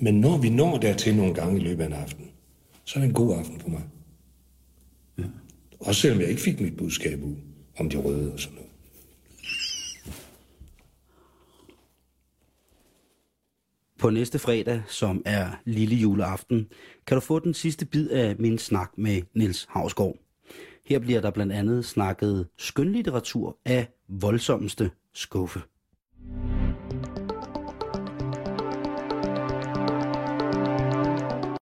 men 0.00 0.20
når 0.20 0.38
vi 0.38 0.50
når 0.50 0.78
dertil 0.78 1.16
nogle 1.16 1.34
gange 1.34 1.60
i 1.60 1.64
løbet 1.64 1.82
af 1.82 1.86
en 1.86 1.92
aften, 1.92 2.30
så 2.84 2.98
er 2.98 3.00
det 3.00 3.08
en 3.08 3.14
god 3.14 3.38
aften 3.38 3.60
for 3.60 3.68
mig. 3.68 3.82
Ja. 5.18 5.24
Også 5.80 6.00
selvom 6.00 6.20
jeg 6.20 6.28
ikke 6.28 6.42
fik 6.42 6.60
mit 6.60 6.76
budskab 6.76 7.22
ud 7.22 7.36
om 7.78 7.90
de 7.90 7.96
røde 7.96 8.32
og 8.32 8.40
sådan 8.40 8.54
noget. 8.54 8.72
På 13.98 14.10
næste 14.10 14.38
fredag, 14.38 14.82
som 14.88 15.22
er 15.24 15.60
lille 15.64 15.96
juleaften, 15.96 16.66
kan 17.06 17.14
du 17.14 17.20
få 17.20 17.38
den 17.38 17.54
sidste 17.54 17.86
bid 17.86 18.10
af 18.10 18.36
min 18.38 18.58
snak 18.58 18.90
med 18.96 19.22
Nils 19.34 19.66
Havsgaard. 19.70 20.16
Her 20.86 20.98
bliver 20.98 21.20
der 21.20 21.30
blandt 21.30 21.52
andet 21.52 21.84
snakket 21.84 22.48
skønlitteratur 22.58 23.58
af 23.64 23.88
voldsomste 24.08 24.90
skuffe. 25.14 25.60